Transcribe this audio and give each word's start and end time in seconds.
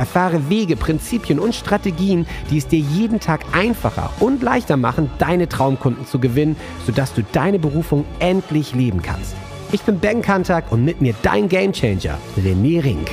Erfahre 0.00 0.48
Wege, 0.48 0.76
Prinzipien 0.76 1.38
und 1.38 1.54
Strategien, 1.54 2.26
die 2.50 2.56
es 2.56 2.66
dir 2.66 2.78
jeden 2.78 3.20
Tag 3.20 3.44
einfacher 3.52 4.10
und 4.18 4.42
leichter 4.42 4.78
machen, 4.78 5.10
deine 5.18 5.46
Traumkunden 5.46 6.06
zu 6.06 6.18
gewinnen, 6.18 6.56
sodass 6.86 7.12
du 7.12 7.22
deine 7.22 7.58
Berufung 7.58 8.06
endlich 8.18 8.74
leben 8.74 9.02
kannst. 9.02 9.36
Ich 9.72 9.82
bin 9.82 10.00
Ben 10.00 10.22
Kantak 10.22 10.72
und 10.72 10.86
mit 10.86 11.02
mir 11.02 11.14
dein 11.20 11.50
Gamechanger, 11.50 12.16
René 12.38 12.82
Rink. 12.82 13.10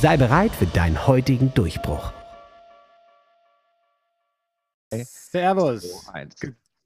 Sei 0.00 0.16
bereit 0.16 0.52
für 0.52 0.66
deinen 0.66 1.06
heutigen 1.06 1.52
Durchbruch. 1.52 2.10
Servus. 4.90 6.06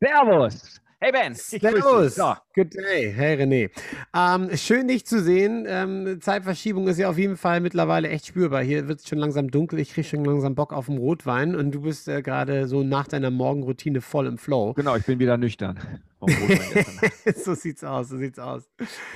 Servus. 0.01 0.81
Hey 0.99 1.13
Ben. 1.13 1.33
Servus. 1.35 2.17
So. 2.17 2.35
Good 2.55 2.75
day. 2.75 3.11
Hey 3.11 3.37
René. 3.37 3.71
Ähm, 4.15 4.55
schön 4.59 4.87
dich 4.87 5.07
zu 5.07 5.23
sehen. 5.23 5.65
Ähm, 5.67 6.21
Zeitverschiebung 6.21 6.87
ist 6.87 6.99
ja 6.99 7.09
auf 7.09 7.17
jeden 7.17 7.39
Fall 7.39 7.61
mittlerweile 7.61 8.11
echt 8.11 8.27
spürbar. 8.27 8.63
Hier 8.63 8.89
wird 8.89 9.01
es 9.01 9.09
schon 9.09 9.17
langsam 9.17 9.51
dunkel. 9.51 9.79
Ich 9.79 9.95
kriege 9.95 10.07
schon 10.07 10.23
langsam 10.23 10.55
Bock 10.55 10.75
auf 10.75 10.85
den 10.85 10.99
Rotwein 10.99 11.55
und 11.55 11.71
du 11.73 11.81
bist 11.81 12.09
äh, 12.09 12.21
gerade 12.21 12.69
so 12.69 12.83
nach 12.83 13.09
deiner 13.09 13.31
Morgenroutine 13.31 14.03
voll 14.03 14.27
im 14.27 14.37
Flow. 14.37 14.75
Genau, 14.75 14.95
ich 14.97 15.07
bin 15.07 15.19
wieder 15.19 15.39
nüchtern. 15.39 15.81
so 17.35 17.55
sieht's 17.55 17.83
aus, 17.83 18.09
so 18.09 18.17
sieht's 18.17 18.39
aus. 18.39 18.71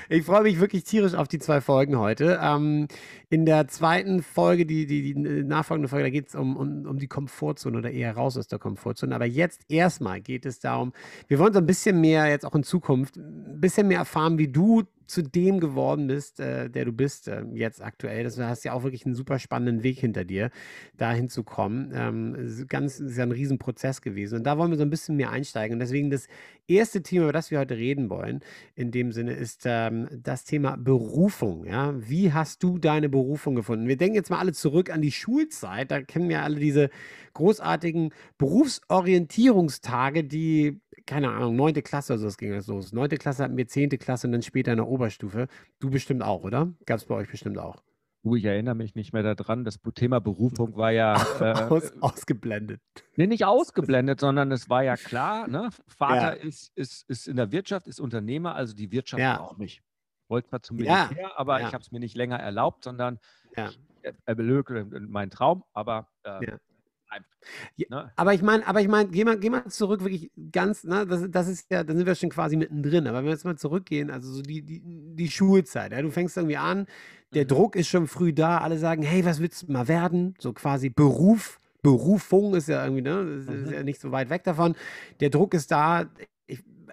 Ich 0.09 0.25
freue 0.25 0.43
mich 0.43 0.59
wirklich 0.59 0.83
tierisch 0.83 1.15
auf 1.15 1.28
die 1.28 1.39
zwei 1.39 1.61
Folgen 1.61 1.98
heute. 1.98 2.41
Ähm, 2.43 2.89
in 3.28 3.47
der 3.47 3.69
zweiten 3.69 4.23
Folge, 4.23 4.67
die, 4.67 4.87
die, 4.87 5.15
die 5.15 5.45
nachfolgende 5.45 5.89
Folge, 5.89 6.05
da 6.05 6.11
geht 6.11 6.28
es 6.28 6.34
um, 6.34 6.56
um, 6.56 6.87
um 6.87 6.98
die 6.98 7.06
Komfortzone 7.06 7.78
oder 7.78 7.91
eher 7.93 8.17
raus 8.17 8.37
aus 8.37 8.48
der 8.48 8.59
Komfortzone. 8.59 9.15
Aber 9.15 9.25
jetzt 9.25 9.62
erstmal 9.69 10.21
geht 10.21 10.47
es 10.47 10.59
darum, 10.59 10.93
wir 11.28 11.39
wollen 11.39 11.53
so 11.53 11.61
ein 11.61 11.67
bisschen 11.67 12.00
mehr 12.00 12.27
jetzt 12.28 12.45
auch 12.45 12.55
in 12.56 12.65
Zukunft, 12.65 13.21
ein 13.27 13.60
bisschen 13.60 13.88
mehr 13.88 13.98
erfahren, 13.98 14.38
wie 14.38 14.48
du 14.48 14.84
zu 15.06 15.22
dem 15.22 15.60
geworden 15.60 16.08
bist, 16.08 16.41
äh, 16.41 16.69
der 16.69 16.84
du 16.84 16.92
bist 16.92 17.28
äh, 17.28 17.44
jetzt 17.52 17.82
aktuell. 17.82 18.24
Das, 18.24 18.38
hast 18.38 18.64
ja 18.64 18.72
auch 18.72 18.82
wirklich 18.82 19.06
einen 19.06 19.14
super 19.14 19.38
spannenden 19.38 19.82
Weg 19.82 19.98
hinter 19.98 20.24
dir, 20.24 20.50
dahin 20.96 21.28
zu 21.28 21.44
kommen. 21.44 21.92
Ähm, 21.94 22.66
ganz, 22.69 22.98
ist 22.98 23.16
ja 23.16 23.22
ein 23.22 23.32
Riesenprozess 23.32 24.02
gewesen. 24.02 24.38
Und 24.38 24.44
da 24.44 24.58
wollen 24.58 24.70
wir 24.70 24.78
so 24.78 24.82
ein 24.82 24.91
bisschen 24.91 25.16
mehr 25.16 25.30
einsteigen. 25.30 25.74
Und 25.74 25.80
deswegen 25.80 26.10
das 26.10 26.27
erste 26.66 27.02
Thema, 27.02 27.24
über 27.24 27.32
das 27.32 27.50
wir 27.50 27.60
heute 27.60 27.77
reden 27.77 28.10
wollen, 28.10 28.41
in 28.74 28.91
dem 28.91 29.12
Sinne, 29.12 29.32
ist 29.34 29.62
ähm, 29.64 30.08
das 30.10 30.44
Thema 30.44 30.77
Berufung. 30.77 31.64
Ja? 31.64 31.94
Wie 31.97 32.32
hast 32.32 32.62
du 32.62 32.78
deine 32.78 33.08
Berufung 33.08 33.54
gefunden? 33.54 33.86
Wir 33.86 33.97
denken 33.97 34.16
jetzt 34.16 34.30
mal 34.30 34.38
alle 34.38 34.52
zurück 34.52 34.91
an 34.91 35.02
die 35.02 35.12
Schulzeit. 35.12 35.91
Da 35.91 36.02
kennen 36.02 36.28
wir 36.28 36.42
alle 36.42 36.56
diese 36.56 36.91
großartigen 37.34 38.12
Berufsorientierungstage, 38.38 40.24
die 40.24 40.80
keine 41.07 41.31
Ahnung, 41.31 41.57
neunte 41.57 41.83
Klasse 41.83 42.15
oder 42.15 42.21
so, 42.21 42.27
das 42.27 42.37
ging 42.37 42.53
das 42.53 42.67
los. 42.67 42.93
Neunte 42.93 43.17
Klasse 43.17 43.45
hatten 43.45 43.57
wir 43.57 43.69
zehnte 43.69 43.97
Klasse 43.97 44.27
und 44.27 44.33
dann 44.33 44.43
später 44.43 44.73
in 44.73 44.79
der 44.79 44.89
Oberstufe. 44.89 45.47
Du 45.79 45.91
bestimmt 45.91 46.23
auch, 46.23 46.43
oder? 46.43 46.73
Gab 46.85 46.99
es 46.99 47.05
bei 47.05 47.15
euch 47.15 47.31
bestimmt 47.31 47.59
auch. 47.59 47.83
Du, 48.23 48.35
ich 48.35 48.45
erinnere 48.45 48.75
mich 48.75 48.97
nicht 48.97 49.12
mehr 49.12 49.23
daran. 49.23 49.65
Das 49.65 49.79
Thema 49.95 50.21
Berufung 50.21 50.77
war 50.77 50.91
ja. 50.91 51.15
Äh, 51.41 51.53
Aus, 51.71 51.93
ausgeblendet. 52.01 52.81
Nee, 53.15 53.27
nicht 53.27 53.45
ausgeblendet, 53.45 54.21
sondern 54.21 54.51
es 54.51 54.69
war 54.69 54.83
ja 54.83 54.97
klar, 54.97 55.47
ne? 55.47 55.69
Vater 55.87 56.37
ja. 56.37 56.43
Ist, 56.43 56.72
ist, 56.77 57.09
ist 57.09 57.28
in 57.28 57.37
der 57.37 57.53
Wirtschaft, 57.53 57.87
ist 57.87 58.00
Unternehmer, 58.00 58.55
also 58.55 58.75
die 58.75 58.91
Wirtschaft 58.91 59.21
ja. 59.21 59.37
braucht 59.37 59.59
mich. 59.59 59.83
Wollte 60.28 60.49
zwar 60.49 60.62
zum 60.62 60.78
Militär, 60.78 61.11
ja. 61.21 61.31
aber 61.37 61.61
ich 61.61 61.66
habe 61.66 61.83
es 61.83 61.93
mir 61.93 62.00
nicht 62.00 62.16
länger 62.16 62.39
erlaubt, 62.39 62.83
sondern 62.83 63.21
ja. 63.56 63.69
ich 63.69 63.78
erlöge 64.25 64.84
meinen 65.09 65.31
Traum, 65.31 65.62
aber 65.72 66.09
äh, 66.25 66.59
bleibt. 67.06 67.91
Ne? 67.91 68.12
Aber 68.17 68.34
ich 68.34 68.43
meine, 68.43 68.67
aber 68.67 68.81
ich 68.81 68.89
meine, 68.89 69.09
geh 69.09 69.25
mal, 69.25 69.39
geh 69.39 69.50
mal 69.50 69.67
zurück, 69.67 70.00
wirklich 70.00 70.31
ganz, 70.53 70.84
ne, 70.84 71.06
das, 71.06 71.25
das 71.31 71.49
ist 71.49 71.71
ja, 71.71 71.84
da 71.84 71.94
sind 71.94 72.06
wir 72.06 72.15
schon 72.15 72.31
quasi 72.31 72.56
mittendrin. 72.56 73.06
Aber 73.06 73.19
wenn 73.19 73.27
wir 73.27 73.33
jetzt 73.33 73.44
mal 73.44 73.56
zurückgehen, 73.56 74.11
also 74.11 74.33
so 74.33 74.43
die, 74.43 74.62
die, 74.62 74.83
die 74.84 75.31
Schulzeit, 75.31 75.93
ja, 75.93 76.03
du 76.03 76.11
fängst 76.11 76.37
irgendwie 76.37 76.56
an, 76.56 76.87
der 77.34 77.45
mhm. 77.45 77.49
Druck 77.49 77.77
ist 77.77 77.89
schon 77.89 78.06
früh 78.06 78.33
da, 78.33 78.59
alle 78.59 78.78
sagen, 78.78 79.03
hey, 79.03 79.25
was 79.25 79.41
willst 79.41 79.62
du 79.62 79.72
mal 79.72 79.89
werden? 79.89 80.34
So 80.39 80.53
quasi 80.53 80.91
Beruf. 80.91 81.61
Berufung 81.83 82.55
ist 82.56 82.69
ja 82.69 82.83
irgendwie, 82.83 83.03
ne, 83.03 83.21
ist, 83.39 83.49
mhm. 83.49 83.65
ist 83.65 83.71
ja 83.71 83.83
nicht 83.83 84.00
so 84.00 84.11
weit 84.11 84.28
weg 84.31 84.43
davon. 84.43 84.75
Der 85.21 85.31
Druck 85.31 85.55
ist 85.55 85.71
da, 85.71 86.06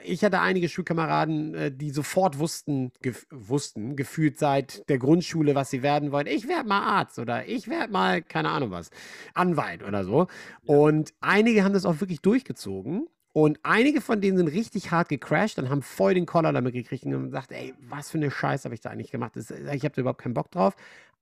ich 0.06 0.24
hatte 0.24 0.40
einige 0.40 0.70
Schulkameraden, 0.70 1.56
äh, 1.56 1.72
die 1.72 1.92
sofort 1.92 2.40
wussten, 2.40 2.92
gef 3.02 3.26
wussten, 3.30 3.96
gefühlt 3.96 4.38
seit 4.38 4.88
der 4.90 4.98
Grundschule, 4.98 5.56
was 5.56 5.70
sie 5.70 5.84
werden 5.84 6.12
wollen. 6.12 6.28
Ich 6.28 6.48
werde 6.48 6.68
mal 6.68 6.82
Arzt 6.82 7.20
oder 7.20 7.46
ich 7.48 7.68
werde 7.68 7.92
mal, 7.92 8.22
keine 8.22 8.50
Ahnung 8.50 8.72
was, 8.72 8.90
Anwalt 9.34 9.84
oder 9.84 10.04
so. 10.04 10.28
Ja. 10.64 10.76
Und 10.76 11.14
einige 11.22 11.64
haben 11.64 11.74
das 11.74 11.86
auch 11.86 12.00
wirklich 12.00 12.22
durchgezogen. 12.22 13.08
Und 13.34 13.60
einige 13.64 14.00
von 14.00 14.22
denen 14.22 14.38
sind 14.38 14.48
richtig 14.48 14.92
hart 14.92 15.10
gecrashed 15.10 15.58
und 15.58 15.70
haben 15.70 15.82
voll 15.82 16.14
den 16.14 16.28
Collar 16.28 16.54
damit 16.54 16.74
gekriegt 16.74 17.04
und 17.06 17.26
gesagt, 17.26 17.52
ey, 17.52 17.74
was 17.80 18.12
für 18.12 18.20
eine 18.20 18.30
Scheiße 18.30 18.66
habe 18.66 18.76
ich 18.76 18.82
da 18.82 18.92
eigentlich 18.92 19.12
gemacht? 19.12 19.36
ich 19.36 19.50
habe 19.50 19.96
da 19.96 20.02
überhaupt 20.02 20.22
keinen 20.22 20.36
Bock 20.36 20.52
drauf. 20.52 20.76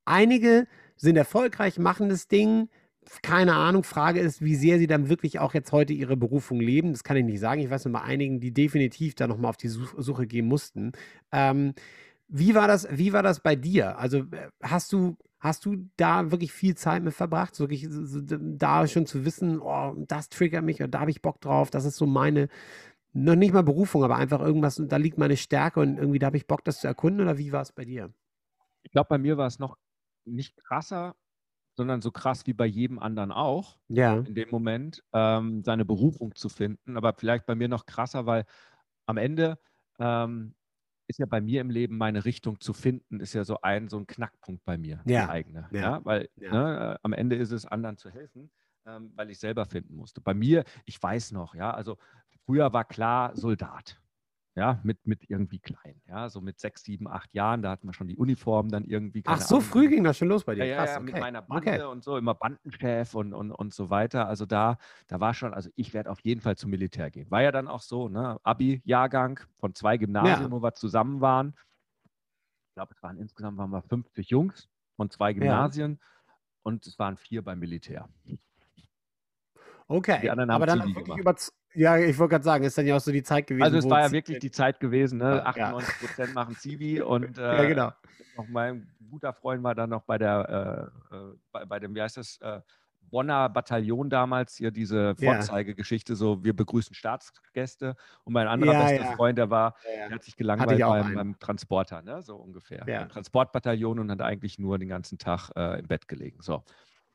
Einige 0.03 0.67
sind 0.97 1.15
erfolgreich, 1.15 1.79
machen 1.79 2.09
das 2.09 2.27
Ding, 2.27 2.67
keine 3.21 3.55
Ahnung. 3.55 3.83
Frage 3.83 4.19
ist, 4.19 4.41
wie 4.41 4.55
sehr 4.55 4.77
sie 4.77 4.87
dann 4.87 5.09
wirklich 5.09 5.39
auch 5.39 5.53
jetzt 5.53 5.71
heute 5.71 5.93
ihre 5.93 6.17
Berufung 6.17 6.59
leben. 6.59 6.91
Das 6.91 7.03
kann 7.03 7.17
ich 7.17 7.25
nicht 7.25 7.39
sagen. 7.39 7.61
Ich 7.61 7.69
weiß 7.69 7.85
nur 7.85 7.93
bei 7.93 8.01
einigen, 8.01 8.39
die 8.39 8.53
definitiv 8.53 9.15
da 9.15 9.27
nochmal 9.27 9.49
auf 9.49 9.57
die 9.57 9.69
Suche 9.69 10.27
gehen 10.27 10.47
mussten. 10.47 10.91
Ähm, 11.31 11.73
wie 12.27 12.55
war 12.55 12.67
das, 12.67 12.87
wie 12.91 13.13
war 13.13 13.23
das 13.23 13.41
bei 13.41 13.55
dir? 13.55 13.97
Also 13.97 14.19
äh, 14.19 14.49
hast 14.61 14.93
du, 14.93 15.17
hast 15.39 15.65
du 15.65 15.89
da 15.97 16.31
wirklich 16.31 16.53
viel 16.53 16.75
Zeit 16.75 17.03
mit 17.03 17.13
verbracht? 17.13 17.59
Wirklich 17.59 17.87
so, 17.89 18.21
da 18.21 18.87
schon 18.87 19.05
zu 19.05 19.25
wissen, 19.25 19.59
oh, 19.59 19.95
das 20.07 20.29
triggert 20.29 20.63
mich 20.63 20.77
oder 20.79 20.87
da 20.87 21.01
habe 21.01 21.11
ich 21.11 21.21
Bock 21.21 21.41
drauf, 21.41 21.71
das 21.71 21.85
ist 21.85 21.97
so 21.97 22.05
meine, 22.05 22.47
noch 23.13 23.35
nicht 23.35 23.53
mal 23.53 23.63
Berufung, 23.63 24.03
aber 24.03 24.15
einfach 24.15 24.39
irgendwas, 24.39 24.81
da 24.87 24.97
liegt 24.97 25.17
meine 25.17 25.37
Stärke 25.37 25.81
und 25.81 25.97
irgendwie 25.97 26.19
da 26.19 26.27
habe 26.27 26.37
ich 26.37 26.47
Bock, 26.47 26.63
das 26.63 26.79
zu 26.79 26.87
erkunden 26.87 27.21
oder 27.21 27.37
wie 27.37 27.51
war 27.51 27.61
es 27.61 27.73
bei 27.73 27.85
dir? 27.85 28.13
Ich 28.83 28.91
glaube, 28.91 29.09
bei 29.09 29.17
mir 29.17 29.37
war 29.37 29.47
es 29.47 29.59
noch 29.59 29.77
nicht 30.25 30.55
krasser, 30.57 31.15
sondern 31.81 32.03
so 32.03 32.11
krass 32.11 32.45
wie 32.45 32.53
bei 32.53 32.67
jedem 32.67 32.99
anderen 32.99 33.31
auch, 33.31 33.79
ja. 33.87 34.17
in 34.17 34.35
dem 34.35 34.51
Moment, 34.51 35.03
ähm, 35.13 35.63
seine 35.63 35.83
Berufung 35.83 36.35
zu 36.35 36.47
finden. 36.47 36.95
Aber 36.95 37.13
vielleicht 37.13 37.47
bei 37.47 37.55
mir 37.55 37.67
noch 37.67 37.87
krasser, 37.87 38.27
weil 38.27 38.45
am 39.07 39.17
Ende 39.17 39.57
ähm, 39.97 40.53
ist 41.07 41.17
ja 41.17 41.25
bei 41.25 41.41
mir 41.41 41.59
im 41.59 41.71
Leben 41.71 41.97
meine 41.97 42.23
Richtung 42.23 42.59
zu 42.59 42.73
finden, 42.73 43.19
ist 43.19 43.33
ja 43.33 43.43
so 43.43 43.61
ein, 43.61 43.89
so 43.89 43.97
ein 43.97 44.05
Knackpunkt 44.05 44.63
bei 44.63 44.77
mir, 44.77 44.97
ja. 45.05 45.21
der 45.25 45.29
eigene. 45.31 45.69
Ja. 45.71 45.81
ja? 45.81 46.05
Weil 46.05 46.29
ja. 46.35 46.51
Ne, 46.51 46.93
äh, 46.93 46.99
am 47.01 47.13
Ende 47.13 47.35
ist 47.35 47.49
es, 47.49 47.65
anderen 47.65 47.97
zu 47.97 48.11
helfen, 48.11 48.51
ähm, 48.85 49.11
weil 49.15 49.31
ich 49.31 49.39
selber 49.39 49.65
finden 49.65 49.95
musste. 49.95 50.21
Bei 50.21 50.35
mir, 50.35 50.63
ich 50.85 51.01
weiß 51.01 51.31
noch, 51.31 51.55
ja, 51.55 51.71
also 51.71 51.97
früher 52.45 52.73
war 52.73 52.85
klar 52.85 53.35
Soldat 53.35 53.99
ja, 54.61 54.79
mit, 54.83 55.07
mit 55.07 55.27
irgendwie 55.27 55.57
klein, 55.57 55.99
ja, 56.07 56.29
so 56.29 56.39
mit 56.39 56.59
sechs, 56.59 56.83
sieben, 56.83 57.07
acht 57.07 57.33
Jahren, 57.33 57.63
da 57.63 57.71
hatten 57.71 57.87
wir 57.87 57.93
schon 57.93 58.07
die 58.07 58.15
Uniform 58.15 58.69
dann 58.69 58.85
irgendwie. 58.85 59.23
Ach, 59.25 59.41
so 59.41 59.55
Ahnung. 59.55 59.67
früh 59.67 59.89
ging 59.89 60.03
das 60.03 60.19
schon 60.19 60.27
los 60.27 60.43
bei 60.43 60.53
dir? 60.53 60.65
Ja, 60.65 60.77
Krass, 60.77 60.91
ja, 60.91 60.97
okay. 60.97 61.13
mit 61.13 61.19
meiner 61.19 61.41
Bande 61.41 61.71
okay. 61.71 61.83
und 61.83 62.03
so, 62.03 62.15
immer 62.15 62.35
Bandenchef 62.35 63.15
und, 63.15 63.33
und, 63.33 63.51
und 63.51 63.73
so 63.73 63.89
weiter. 63.89 64.27
Also 64.27 64.45
da, 64.45 64.77
da 65.07 65.19
war 65.19 65.33
schon, 65.33 65.55
also 65.55 65.71
ich 65.75 65.95
werde 65.95 66.11
auf 66.11 66.19
jeden 66.19 66.41
Fall 66.41 66.57
zum 66.57 66.69
Militär 66.69 67.09
gehen. 67.09 67.31
War 67.31 67.41
ja 67.41 67.51
dann 67.51 67.67
auch 67.67 67.81
so, 67.81 68.07
ne, 68.07 68.37
Abi-Jahrgang 68.43 69.39
von 69.57 69.73
zwei 69.73 69.97
Gymnasien, 69.97 70.43
ja. 70.43 70.51
wo 70.51 70.61
wir 70.61 70.73
zusammen 70.75 71.21
waren. 71.21 71.55
Ich 72.69 72.75
glaube, 72.75 72.93
es 72.95 73.01
waren 73.01 73.17
insgesamt 73.17 73.57
waren 73.57 73.71
wir 73.71 73.81
50 73.81 74.29
Jungs 74.29 74.69
von 74.95 75.09
zwei 75.09 75.33
Gymnasien 75.33 75.97
ja. 75.99 76.33
und 76.61 76.85
es 76.85 76.99
waren 76.99 77.17
vier 77.17 77.43
beim 77.43 77.57
Militär. 77.57 78.07
Okay, 79.87 80.29
aber 80.29 80.67
dann 80.67 80.85
wirklich 80.85 81.17
über, 81.17 81.35
ja, 81.73 81.97
ich 81.97 82.17
wollte 82.17 82.31
gerade 82.31 82.43
sagen, 82.43 82.63
ist 82.63 82.77
dann 82.77 82.85
ja 82.85 82.95
auch 82.95 83.01
so 83.01 83.11
die 83.11 83.23
Zeit 83.23 83.47
gewesen. 83.47 83.63
Also 83.63 83.77
es 83.77 83.89
war 83.89 84.01
ja 84.01 84.11
wirklich 84.11 84.39
die 84.39 84.51
Zeit 84.51 84.79
gewesen, 84.79 85.19
ne? 85.19 85.45
98 85.45 85.99
Prozent 85.99 86.27
ja. 86.29 86.33
machen 86.33 86.55
Zivi 86.55 87.01
und 87.01 87.37
äh, 87.37 87.41
ja, 87.41 87.63
genau. 87.65 87.91
noch 88.37 88.47
mein 88.47 88.87
guter 89.09 89.33
Freund 89.33 89.63
war 89.63 89.75
dann 89.75 89.89
noch 89.89 90.03
bei 90.03 90.17
der, 90.17 90.91
äh, 91.11 91.15
äh, 91.15 91.33
bei, 91.51 91.65
bei, 91.65 91.79
dem, 91.79 91.95
wie 91.95 92.01
heißt 92.01 92.17
das, 92.17 92.37
äh, 92.41 92.61
Bonner 93.11 93.49
Bataillon 93.49 94.09
damals, 94.09 94.55
hier 94.55 94.71
diese 94.71 95.15
Vorzeigegeschichte, 95.15 96.15
so 96.15 96.43
wir 96.43 96.55
begrüßen 96.55 96.95
Staatsgäste 96.95 97.95
und 98.23 98.33
mein 98.33 98.47
anderer 98.47 98.73
ja, 98.73 98.83
bester 98.85 99.15
Freund, 99.17 99.37
der 99.37 99.49
war, 99.49 99.75
der 99.83 100.11
hat 100.11 100.23
sich 100.23 100.37
gelangweilt 100.37 100.79
beim, 100.79 101.13
beim, 101.13 101.39
Transporter, 101.39 102.01
ne? 102.01 102.21
so 102.21 102.37
ungefähr. 102.37 102.85
Ja. 102.87 103.05
Transportbataillon 103.05 103.99
und 103.99 104.09
hat 104.11 104.21
eigentlich 104.21 104.59
nur 104.59 104.79
den 104.79 104.87
ganzen 104.87 105.17
Tag 105.17 105.49
äh, 105.57 105.79
im 105.79 105.87
Bett 105.87 106.07
gelegen. 106.07 106.41
So. 106.41 106.63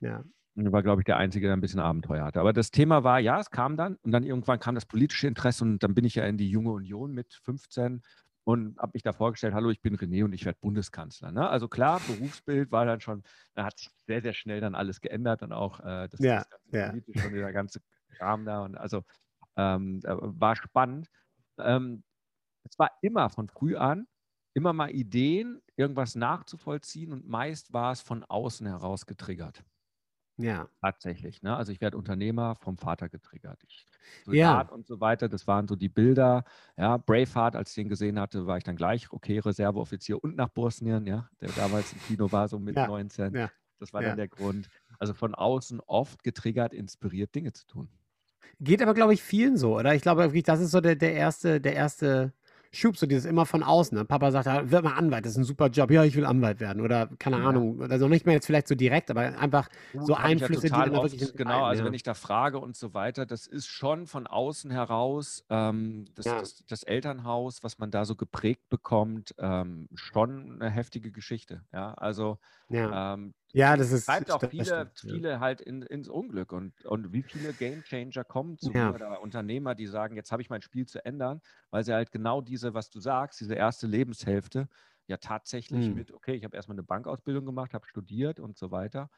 Ja. 0.00 0.22
War, 0.56 0.82
glaube 0.82 1.02
ich, 1.02 1.04
der 1.04 1.18
Einzige, 1.18 1.46
der 1.48 1.56
ein 1.56 1.60
bisschen 1.60 1.80
Abenteuer 1.80 2.24
hatte. 2.24 2.40
Aber 2.40 2.54
das 2.54 2.70
Thema 2.70 3.04
war, 3.04 3.20
ja, 3.20 3.38
es 3.38 3.50
kam 3.50 3.76
dann 3.76 3.96
und 3.96 4.10
dann 4.12 4.24
irgendwann 4.24 4.58
kam 4.58 4.74
das 4.74 4.86
politische 4.86 5.26
Interesse 5.26 5.64
und 5.64 5.80
dann 5.80 5.94
bin 5.94 6.06
ich 6.06 6.14
ja 6.14 6.24
in 6.24 6.38
die 6.38 6.50
Junge 6.50 6.70
Union 6.70 7.12
mit 7.12 7.34
15 7.44 8.02
und 8.44 8.78
habe 8.78 8.92
mich 8.94 9.02
da 9.02 9.12
vorgestellt, 9.12 9.54
hallo, 9.54 9.70
ich 9.70 9.82
bin 9.82 9.96
René 9.96 10.24
und 10.24 10.32
ich 10.32 10.44
werde 10.46 10.58
Bundeskanzler. 10.60 11.32
Ne? 11.32 11.46
Also 11.48 11.68
klar, 11.68 12.00
Berufsbild 12.06 12.70
war 12.70 12.86
dann 12.86 13.00
schon, 13.00 13.22
da 13.54 13.64
hat 13.64 13.78
sich 13.78 13.90
sehr, 14.06 14.22
sehr 14.22 14.32
schnell 14.32 14.60
dann 14.60 14.74
alles 14.74 15.00
geändert 15.00 15.42
und 15.42 15.52
auch 15.52 15.80
äh, 15.80 16.08
das, 16.08 16.20
ja, 16.20 16.46
ja. 16.70 16.88
politische 16.88 17.26
und 17.26 17.34
der 17.34 17.52
ganze 17.52 17.80
Kram 18.16 18.44
da. 18.44 18.62
Und 18.62 18.76
also 18.78 19.02
ähm, 19.56 20.00
war 20.04 20.54
spannend. 20.56 21.08
Ähm, 21.58 22.04
es 22.62 22.78
war 22.78 22.92
immer 23.02 23.30
von 23.30 23.48
früh 23.48 23.76
an, 23.76 24.06
immer 24.54 24.72
mal 24.72 24.90
Ideen, 24.90 25.60
irgendwas 25.74 26.14
nachzuvollziehen 26.14 27.12
und 27.12 27.28
meist 27.28 27.72
war 27.72 27.92
es 27.92 28.00
von 28.00 28.24
außen 28.24 28.66
heraus 28.66 29.06
getriggert. 29.06 29.64
Ja. 30.38 30.68
Tatsächlich. 30.80 31.42
Ne? 31.42 31.56
Also 31.56 31.72
ich 31.72 31.80
werde 31.80 31.96
Unternehmer 31.96 32.56
vom 32.56 32.76
Vater 32.76 33.08
getriggert. 33.08 33.62
Ich, 33.66 33.86
Soldat 34.24 34.68
ja. 34.68 34.74
und 34.74 34.86
so 34.86 35.00
weiter, 35.00 35.28
das 35.28 35.46
waren 35.46 35.66
so 35.66 35.76
die 35.76 35.88
Bilder. 35.88 36.44
Ja, 36.76 36.98
Braveheart, 36.98 37.56
als 37.56 37.70
ich 37.70 37.76
den 37.76 37.88
gesehen 37.88 38.20
hatte, 38.20 38.46
war 38.46 38.58
ich 38.58 38.64
dann 38.64 38.76
gleich, 38.76 39.10
okay, 39.12 39.38
Reserveoffizier 39.38 40.22
und 40.22 40.36
nach 40.36 40.48
Bosnien, 40.48 41.06
ja, 41.06 41.28
der 41.40 41.48
damals 41.50 41.92
im 41.92 42.00
Kino 42.00 42.30
war, 42.32 42.48
so 42.48 42.58
mit 42.58 42.76
ja. 42.76 42.86
19. 42.86 43.34
Ja. 43.34 43.50
Das 43.78 43.92
war 43.92 44.02
dann 44.02 44.16
der 44.16 44.28
Grund. 44.28 44.68
Also 44.98 45.12
von 45.12 45.34
außen 45.34 45.80
oft 45.80 46.22
getriggert, 46.22 46.72
inspiriert, 46.72 47.34
Dinge 47.34 47.52
zu 47.52 47.66
tun. 47.66 47.88
Geht 48.58 48.80
aber, 48.80 48.94
glaube 48.94 49.12
ich, 49.12 49.22
vielen 49.22 49.56
so, 49.56 49.76
oder? 49.78 49.94
Ich 49.94 50.02
glaube 50.02 50.22
wirklich, 50.22 50.44
das 50.44 50.60
ist 50.60 50.70
so 50.70 50.80
der, 50.80 50.96
der 50.96 51.12
erste, 51.12 51.60
der 51.60 51.74
erste 51.74 52.32
Schub, 52.76 52.96
so 52.96 53.06
dieses 53.06 53.24
immer 53.24 53.46
von 53.46 53.62
außen. 53.62 53.96
Ne? 53.96 54.04
Papa 54.04 54.30
sagt, 54.30 54.46
ja, 54.46 54.70
wird 54.70 54.84
mal 54.84 54.92
Anwalt, 54.92 55.24
das 55.24 55.32
ist 55.32 55.38
ein 55.38 55.44
super 55.44 55.68
Job. 55.68 55.90
Ja, 55.90 56.04
ich 56.04 56.14
will 56.14 56.24
Anwalt 56.24 56.60
werden. 56.60 56.82
Oder 56.82 57.08
keine 57.18 57.38
ja. 57.38 57.48
Ahnung, 57.48 57.82
also 57.82 58.08
nicht 58.08 58.26
mehr 58.26 58.34
jetzt 58.34 58.46
vielleicht 58.46 58.68
so 58.68 58.74
direkt, 58.74 59.10
aber 59.10 59.38
einfach 59.38 59.68
ja, 59.92 60.02
so 60.02 60.14
Einflüsse, 60.14 60.68
ja 60.68 60.84
die 60.84 60.90
dann 60.90 61.02
wirklich. 61.02 61.34
Genau, 61.34 61.64
also 61.64 61.84
wenn 61.84 61.94
ich 61.94 62.02
da 62.02 62.14
frage 62.14 62.58
und 62.58 62.76
so 62.76 62.94
weiter, 62.94 63.26
das 63.26 63.46
ist 63.46 63.66
schon 63.66 64.06
von 64.06 64.26
außen 64.26 64.70
heraus 64.70 65.44
ähm, 65.50 66.06
das, 66.14 66.24
das, 66.24 66.64
das, 66.66 66.82
Elternhaus, 66.82 67.62
was 67.62 67.78
man 67.78 67.90
da 67.90 68.04
so 68.04 68.14
geprägt 68.14 68.68
bekommt, 68.68 69.34
ähm, 69.38 69.88
schon 69.94 70.60
eine 70.60 70.70
heftige 70.70 71.10
Geschichte. 71.10 71.62
Ja, 71.72 71.94
also 71.94 72.38
ähm, 72.70 73.34
ja, 73.56 73.76
das 73.76 73.90
ist. 73.92 74.06
Treibt 74.06 74.30
auch 74.30 74.48
viele, 74.50 74.90
viele 74.94 75.40
halt 75.40 75.60
in, 75.60 75.82
ins 75.82 76.08
Unglück. 76.08 76.52
Und, 76.52 76.84
und 76.84 77.12
wie 77.12 77.22
viele 77.22 77.54
Gamechanger 77.54 78.24
kommen 78.24 78.58
zu 78.58 78.70
mir 78.70 78.94
oder 78.94 79.20
Unternehmer, 79.20 79.74
die 79.74 79.86
sagen, 79.86 80.14
jetzt 80.16 80.30
habe 80.32 80.42
ich 80.42 80.50
mein 80.50 80.62
Spiel 80.62 80.86
zu 80.86 81.04
ändern, 81.04 81.40
weil 81.70 81.84
sie 81.84 81.92
halt 81.94 82.12
genau 82.12 82.40
diese, 82.40 82.74
was 82.74 82.90
du 82.90 83.00
sagst, 83.00 83.40
diese 83.40 83.54
erste 83.54 83.86
Lebenshälfte 83.86 84.68
ja 85.08 85.16
tatsächlich 85.16 85.86
hm. 85.86 85.94
mit, 85.94 86.12
okay, 86.12 86.34
ich 86.34 86.44
habe 86.44 86.56
erstmal 86.56 86.74
eine 86.74 86.82
Bankausbildung 86.82 87.46
gemacht, 87.46 87.74
habe 87.74 87.86
studiert 87.86 88.40
und 88.40 88.58
so 88.58 88.70
weiter. 88.70 89.10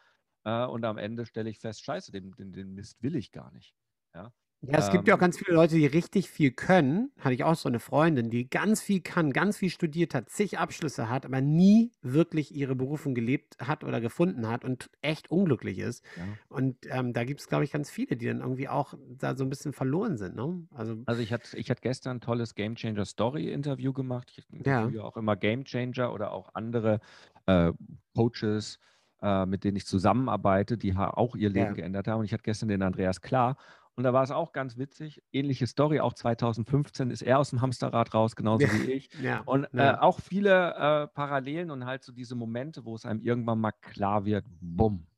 Äh, 0.45 0.65
und 0.67 0.85
am 0.85 0.99
Ende 0.99 1.27
stelle 1.27 1.51
ich 1.51 1.59
fest, 1.59 1.85
scheiße, 1.85 2.13
den, 2.13 2.33
den, 2.33 2.53
den 2.53 2.75
Mist 2.75 3.03
will 3.03 3.17
ich 3.17 3.33
gar 3.33 3.51
nicht. 3.53 3.75
Ja. 4.15 4.33
Ja, 4.63 4.77
es 4.79 4.91
gibt 4.91 5.07
ja 5.07 5.15
auch 5.15 5.19
ähm. 5.19 5.21
ganz 5.21 5.39
viele 5.39 5.55
Leute, 5.55 5.77
die 5.77 5.87
richtig 5.87 6.29
viel 6.29 6.51
können. 6.51 7.13
Hatte 7.21 7.33
ich 7.33 7.45
auch 7.45 7.55
so 7.55 7.69
eine 7.69 7.79
Freundin, 7.79 8.29
die 8.29 8.51
ganz 8.51 8.83
viel 8.83 9.01
kann, 9.01 9.33
ganz 9.33 9.57
viel 9.59 9.71
studiert 9.71 10.15
hat, 10.15 10.31
zig 10.31 10.59
Abschlüsse 10.59 11.09
hat, 11.09 11.25
aber 11.25 11.41
nie 11.41 11.93
wirklich 12.03 12.53
ihre 12.53 12.75
Berufung 12.75 13.15
gelebt 13.15 13.57
hat 13.61 13.85
oder 13.85 14.01
gefunden 14.01 14.49
hat 14.49 14.65
und 14.65 14.91
echt 15.01 15.31
unglücklich 15.31 15.79
ist. 15.79 16.05
Ja. 16.17 16.39
Und 16.49 16.77
ähm, 16.91 17.13
da 17.13 17.23
gibt 17.23 17.41
es, 17.41 17.47
glaube 17.49 17.63
ich, 17.65 17.71
ganz 17.71 17.89
viele, 17.89 18.17
die 18.17 18.27
dann 18.27 18.41
irgendwie 18.41 18.69
auch 18.69 18.95
da 19.09 19.37
so 19.37 19.45
ein 19.45 19.49
bisschen 19.51 19.73
verloren 19.73 20.17
sind. 20.17 20.35
Ne? 20.35 20.67
Also, 20.75 21.07
also 21.07 21.23
ich 21.23 21.33
hatte 21.33 21.57
ich 21.57 21.71
hatte 21.71 21.81
gestern 21.81 22.19
ein 22.19 22.21
tolles 22.21 22.55
Game 22.55 22.75
Changer 22.77 23.05
Story 23.05 23.51
Interview 23.53 23.93
gemacht. 23.93 24.33
Ich 24.37 24.45
Ja. 24.65 24.93
interviewe 24.93 25.05
auch 25.05 25.17
immer 25.17 25.37
Game 25.37 25.65
Changer 25.65 26.13
oder 26.13 26.33
auch 26.33 26.51
andere 26.55 27.01
äh, 27.47 27.73
Coaches, 28.15 28.79
äh, 29.23 29.47
mit 29.47 29.65
denen 29.65 29.77
ich 29.77 29.87
zusammenarbeite, 29.87 30.77
die 30.79 30.95
auch 30.95 31.35
ihr 31.35 31.49
Leben 31.51 31.73
Ja. 31.73 31.75
geändert 31.75 32.09
haben. 32.09 32.21
Und 32.21 32.27
ich 32.27 32.33
hatte 32.33 32.43
gestern 32.43 32.69
den 32.69 32.83
Andreas 32.83 33.21
Klar 33.23 33.57
und 33.99 34.05
da 34.05 34.13
war 34.13 34.23
es 34.23 34.31
auch 34.31 34.53
ganz 34.53 34.79
witzig, 34.79 35.25
ähnliche 35.33 35.67
Story, 35.67 35.99
auch 35.99 36.13
2015 36.15 37.11
ist 37.11 37.21
er 37.21 37.41
aus 37.41 37.51
dem 37.51 37.61
Hamsterrad 37.61 38.15
raus, 38.15 38.37
genauso 38.37 38.65
Ja, 38.65 38.73
wie 38.73 38.93
ich. 38.93 39.11
ja, 39.21 39.41
Und 39.41 39.65
äh, 39.75 39.77
ja. 39.77 40.01
auch 40.01 40.21
viele 40.21 40.75
äh, 40.75 41.09
Parallelen 41.09 41.73
und 41.73 41.85
halt 41.85 42.05
so 42.05 42.13
diese 42.13 42.37
Momente, 42.37 42.85
wo 42.85 42.95
es 42.95 43.05
einem 43.05 43.21
irgendwann 43.21 43.59
mal 43.59 43.73
klar 43.73 44.25
wird, 44.25 44.45
bumm. 44.61 45.09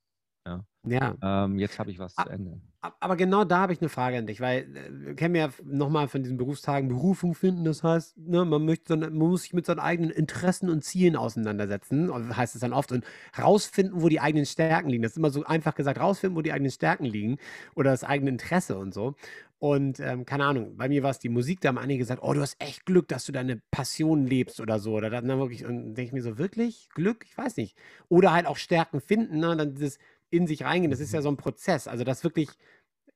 Ja. 0.46 0.64
Ja. 0.86 1.14
Ähm, 1.22 1.58
jetzt 1.58 1.78
habe 1.78 1.90
ich 1.90 1.98
was 1.98 2.16
A 2.16 2.24
zu 2.24 2.30
Ende. 2.30 2.58
aber 2.80 3.16
genau 3.16 3.44
da 3.44 3.58
habe 3.58 3.74
ich 3.74 3.82
eine 3.82 3.90
Frage 3.90 4.16
an 4.16 4.26
dich, 4.26 4.40
weil 4.40 4.60
äh, 4.74 5.06
wir 5.08 5.14
kennen 5.14 5.34
ja 5.34 5.50
nochmal 5.62 6.08
von 6.08 6.22
diesen 6.22 6.38
Berufstagen 6.38 6.88
Berufung 6.88 7.34
finden. 7.34 7.64
Das 7.64 7.82
heißt, 7.82 8.16
ne, 8.16 8.46
man 8.46 8.64
möchte, 8.64 8.96
man 8.96 9.12
muss 9.12 9.42
sich 9.42 9.52
mit 9.52 9.66
seinen 9.66 9.80
eigenen 9.80 10.10
Interessen 10.10 10.70
und 10.70 10.82
Zielen 10.82 11.16
auseinandersetzen, 11.16 12.34
heißt 12.34 12.54
es 12.54 12.62
dann 12.62 12.72
oft, 12.72 12.92
und 12.92 13.04
rausfinden, 13.38 14.00
wo 14.00 14.08
die 14.08 14.20
eigenen 14.20 14.46
Stärken 14.46 14.88
liegen. 14.88 15.02
Das 15.02 15.12
ist 15.12 15.18
immer 15.18 15.30
so 15.30 15.44
einfach 15.44 15.74
gesagt, 15.74 16.00
rausfinden, 16.00 16.36
wo 16.36 16.42
die 16.42 16.52
eigenen 16.52 16.72
Stärken 16.72 17.04
liegen 17.04 17.36
oder 17.74 17.90
das 17.90 18.02
eigene 18.04 18.30
Interesse 18.30 18.78
und 18.78 18.94
so. 18.94 19.16
Und 19.58 20.00
ähm, 20.00 20.24
keine 20.24 20.46
Ahnung, 20.46 20.78
bei 20.78 20.88
mir 20.88 21.02
war 21.02 21.10
es 21.10 21.18
die 21.18 21.28
Musik, 21.28 21.60
da 21.60 21.68
haben 21.68 21.76
einige 21.76 21.98
gesagt, 21.98 22.22
oh, 22.22 22.32
du 22.32 22.40
hast 22.40 22.56
echt 22.62 22.86
Glück, 22.86 23.08
dass 23.08 23.26
du 23.26 23.32
deine 23.32 23.60
Passion 23.70 24.26
lebst 24.26 24.58
oder 24.58 24.78
so. 24.78 24.94
Oder 24.94 25.10
dann 25.10 25.26
wirklich, 25.26 25.66
und 25.66 25.94
denke 25.94 26.02
ich 26.04 26.12
mir 26.12 26.22
so, 26.22 26.38
wirklich? 26.38 26.88
Glück? 26.94 27.26
Ich 27.28 27.36
weiß 27.36 27.58
nicht. 27.58 27.76
Oder 28.08 28.32
halt 28.32 28.46
auch 28.46 28.56
Stärken 28.56 29.02
finden, 29.02 29.38
ne? 29.38 29.54
Dann 29.54 29.74
dieses 29.74 29.98
in 30.30 30.46
sich 30.46 30.64
reingehen, 30.64 30.90
das 30.90 31.00
ist 31.00 31.12
ja 31.12 31.22
so 31.22 31.28
ein 31.28 31.36
Prozess. 31.36 31.88
Also 31.88 32.04
das 32.04 32.24
wirklich, 32.24 32.48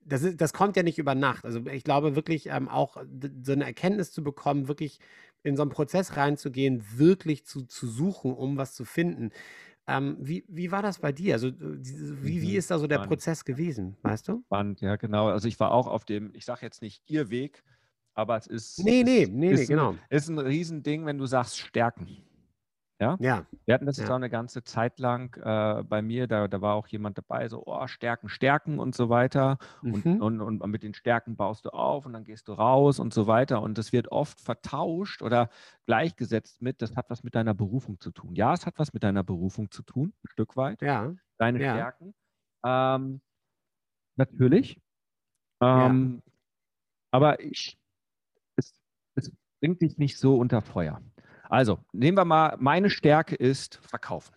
das, 0.01 0.23
ist, 0.23 0.41
das 0.41 0.53
kommt 0.53 0.77
ja 0.77 0.83
nicht 0.83 0.99
über 0.99 1.15
Nacht. 1.15 1.45
Also 1.45 1.65
ich 1.67 1.85
glaube 1.85 2.17
wirklich 2.17 2.49
ähm, 2.49 2.69
auch 2.69 2.97
so 3.43 3.53
eine 3.53 3.65
Erkenntnis 3.65 4.13
zu 4.13 4.23
bekommen, 4.23 4.69
wirklich 4.69 4.99
in 5.43 5.57
so 5.57 5.63
einen 5.63 5.71
Prozess 5.71 6.17
reinzugehen, 6.17 6.85
wirklich 6.97 7.45
zu, 7.45 7.63
zu 7.67 7.87
suchen, 7.87 8.33
um 8.35 8.57
was 8.57 8.75
zu 8.75 8.85
finden. 8.85 9.31
Ähm, 9.87 10.17
wie, 10.19 10.45
wie 10.49 10.73
war 10.73 10.83
das 10.83 10.99
bei 10.99 11.13
dir? 11.13 11.35
Also 11.35 11.51
wie, 11.59 12.43
wie 12.43 12.53
mhm. 12.53 12.59
ist 12.59 12.71
da 12.71 12.79
so 12.79 12.87
der 12.87 12.97
Spannend. 12.97 13.11
Prozess 13.11 13.45
gewesen, 13.45 13.97
weißt 14.03 14.29
du? 14.29 14.43
Spannend, 14.47 14.81
ja 14.81 14.97
genau. 14.97 15.29
Also 15.29 15.47
ich 15.47 15.61
war 15.61 15.73
auch 15.73 15.87
auf 15.87 16.05
dem, 16.05 16.33
ich 16.35 16.47
sage 16.47 16.61
jetzt 16.63 16.81
nicht 16.81 17.03
ihr 17.07 17.29
Weg, 17.29 17.63
aber 18.15 18.37
es 18.37 18.47
ist, 18.47 18.79
nee, 18.83 19.03
nee, 19.05 19.29
nee, 19.31 19.51
ist, 19.51 19.61
nee, 19.61 19.67
genau. 19.67 19.97
ist 20.09 20.29
ein 20.29 20.39
Riesending, 20.39 21.05
wenn 21.05 21.19
du 21.19 21.27
sagst 21.27 21.59
Stärken. 21.59 22.25
Ja? 23.05 23.17
Ja. 23.21 23.47
Wir 23.67 23.75
hatten 23.75 23.87
das 23.87 23.99
jetzt 23.99 24.09
Ja. 24.09 24.13
auch 24.15 24.17
eine 24.19 24.31
ganze 24.31 24.65
Zeit 24.65 24.99
lang 24.99 25.35
äh, 25.37 25.83
bei 25.85 26.01
mir, 26.03 26.27
da, 26.27 26.49
da 26.49 26.61
war 26.61 26.75
auch 26.75 26.87
jemand 26.89 27.19
dabei, 27.19 27.49
so, 27.49 27.63
oh, 27.67 27.87
Stärken, 27.87 28.29
Stärken 28.29 28.79
und 28.79 28.95
so 28.95 29.09
weiter. 29.11 29.59
Und, 29.83 30.05
Mhm. 30.05 30.21
und, 30.23 30.41
und 30.41 30.71
mit 30.71 30.83
den 30.83 30.95
Stärken 30.95 31.37
baust 31.37 31.67
du 31.67 31.71
auf 31.71 32.07
und 32.07 32.15
dann 32.15 32.25
gehst 32.25 32.49
du 32.49 32.53
raus 32.55 32.99
und 32.99 33.13
so 33.13 33.27
weiter. 33.27 33.61
Und 33.63 33.77
das 33.79 33.93
wird 33.93 34.09
oft 34.11 34.41
vertauscht 34.41 35.23
oder 35.23 35.51
gleichgesetzt 35.87 36.63
mit, 36.63 36.81
das 36.83 36.97
hat 36.97 37.11
was 37.11 37.23
mit 37.23 37.35
deiner 37.35 37.55
Berufung 37.55 38.01
zu 38.01 38.11
tun. 38.11 38.35
Ja, 38.35 38.53
es 38.55 38.65
hat 38.67 38.79
was 38.79 38.93
mit 38.95 39.03
deiner 39.03 39.23
Berufung 39.23 39.71
zu 39.71 39.83
tun, 39.83 40.15
ein 40.25 40.29
Stück 40.29 40.57
weit, 40.57 40.81
Ja. 40.83 41.15
deine 41.39 41.61
Ja. 41.61 41.73
Stärken. 41.75 42.15
Ähm, 42.65 43.21
natürlich. 44.17 44.81
Ähm, 45.63 46.23
aber 47.11 47.41
ich, 47.41 47.79
es, 48.57 48.73
es 49.15 49.31
bringt 49.61 49.81
dich 49.83 49.99
nicht 49.99 50.19
so 50.19 50.37
unter 50.37 50.61
Feuer. 50.63 51.01
Also, 51.55 51.79
nehmen 51.93 52.19
wir 52.19 52.25
mal, 52.25 52.57
meine 52.59 52.91
Stärke 52.91 53.37
ist 53.37 53.77
Verkaufen. 53.77 54.35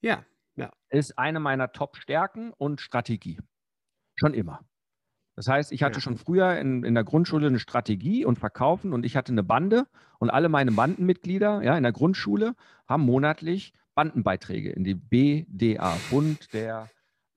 Ja. 0.00 0.24
Ja. 0.54 0.70
Ist 0.90 1.18
eine 1.18 1.40
meiner 1.40 1.72
Top-Stärken 1.72 2.52
und 2.56 2.80
Strategie. 2.80 3.40
Schon 4.14 4.32
immer. 4.32 4.60
Das 5.34 5.48
heißt, 5.48 5.72
ich 5.72 5.82
hatte 5.82 5.96
Ja. 5.96 6.00
schon 6.00 6.16
früher 6.16 6.56
in, 6.56 6.84
in 6.84 6.94
der 6.94 7.02
Grundschule 7.02 7.48
eine 7.48 7.58
Strategie 7.58 8.24
und 8.24 8.38
Verkaufen 8.38 8.92
und 8.92 9.04
ich 9.04 9.16
hatte 9.16 9.32
eine 9.32 9.42
Bande 9.42 9.88
und 10.20 10.30
alle 10.30 10.48
meine 10.48 10.70
Bandenmitglieder 10.70 11.62
ja, 11.62 11.76
in 11.76 11.82
der 11.82 11.90
Grundschule 11.90 12.54
haben 12.86 13.02
monatlich 13.02 13.74
Bandenbeiträge 13.96 14.70
in 14.70 14.84
die 14.84 14.94
BDA, 14.94 15.96
Bund 16.10 16.52
der 16.54 16.88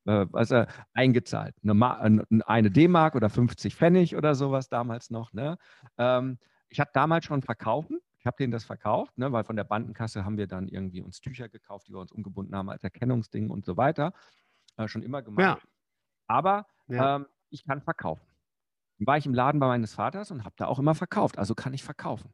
äh, 0.06 0.26
also 0.32 0.66
eingezahlt. 0.94 1.56
Eine, 1.64 2.22
äh, 2.30 2.40
eine 2.46 2.70
D-Mark 2.70 3.16
oder 3.16 3.28
50 3.28 3.74
Pfennig 3.74 4.14
oder 4.14 4.36
sowas 4.36 4.68
damals 4.68 5.10
noch. 5.10 5.32
Ne? 5.32 5.58
Ähm, 5.98 6.38
ich 6.68 6.78
hatte 6.78 6.92
damals 6.94 7.24
schon 7.24 7.42
Verkaufen. 7.42 7.98
Ich 8.20 8.26
habe 8.26 8.36
denen 8.36 8.52
das 8.52 8.64
verkauft, 8.64 9.16
ne, 9.16 9.32
weil 9.32 9.44
von 9.44 9.56
der 9.56 9.64
Bandenkasse 9.64 10.24
haben 10.26 10.36
wir 10.36 10.46
dann 10.46 10.68
irgendwie 10.68 11.00
uns 11.00 11.20
Tücher 11.20 11.48
gekauft, 11.48 11.88
die 11.88 11.92
wir 11.92 12.00
uns 12.00 12.12
umgebunden 12.12 12.54
haben 12.54 12.68
als 12.68 12.84
Erkennungsding 12.84 13.48
und 13.50 13.64
so 13.64 13.78
weiter. 13.78 14.12
Äh, 14.76 14.88
schon 14.88 15.02
immer 15.02 15.22
gemacht. 15.22 15.62
Ja. 15.62 15.68
Aber 16.26 16.66
Ja. 16.86 17.16
ähm, 17.16 17.26
ich 17.48 17.64
kann 17.64 17.80
verkaufen. 17.80 18.26
Dann 18.98 19.06
war 19.06 19.16
ich 19.16 19.24
im 19.24 19.32
Laden 19.34 19.58
bei 19.58 19.66
meines 19.66 19.94
Vaters 19.94 20.30
und 20.30 20.44
habe 20.44 20.54
da 20.58 20.66
auch 20.66 20.78
immer 20.78 20.94
verkauft. 20.94 21.38
Also 21.38 21.54
kann 21.54 21.72
ich 21.72 21.82
verkaufen. 21.82 22.30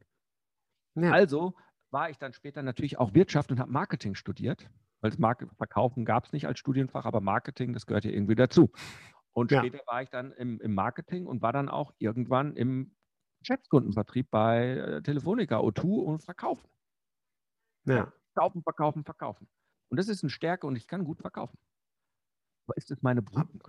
Ja. 0.95 1.11
Also 1.11 1.55
war 1.89 2.09
ich 2.09 2.17
dann 2.17 2.33
später 2.33 2.63
natürlich 2.63 2.99
auch 2.99 3.13
Wirtschaft 3.13 3.49
und 3.51 3.59
habe 3.59 3.71
Marketing 3.71 4.13
studiert. 4.15 4.69
Weil 4.99 5.11
das 5.11 5.19
Marke 5.19 5.47
Verkaufen 5.55 6.05
gab 6.05 6.25
es 6.25 6.33
nicht 6.33 6.47
als 6.47 6.59
Studienfach, 6.59 7.05
aber 7.05 7.21
Marketing, 7.21 7.71
das 7.71 7.85
gehört 7.85 8.03
ja 8.03 8.11
irgendwie 8.11 8.35
dazu. 8.35 8.71
Und 9.31 9.51
später 9.51 9.79
war 9.85 10.01
ich 10.01 10.09
dann 10.09 10.31
im, 10.33 10.59
im 10.59 10.73
Marketing 10.73 11.27
und 11.27 11.41
war 11.43 11.53
dann 11.53 11.69
auch 11.69 11.93
irgendwann 11.99 12.55
im 12.55 12.95
Geschäftskundenvertrieb 13.39 14.29
bei 14.31 14.69
äh, 14.77 15.01
Telefonica, 15.01 15.59
O2 15.59 16.03
und 16.03 16.23
verkaufen. 16.23 16.67
Ja. 17.85 18.11
Verkaufen, 18.33 18.61
verkaufen, 18.63 19.03
verkaufen. 19.03 19.47
Und 19.89 19.97
das 19.99 20.09
ist 20.09 20.23
eine 20.23 20.29
Stärke 20.29 20.67
und 20.67 20.75
ich 20.75 20.87
kann 20.87 21.03
gut 21.03 21.19
verkaufen. 21.19 21.57
Aber 22.67 22.75
ist 22.77 22.91
das 22.91 23.01
meine 23.01 23.21
Berufung? 23.21 23.61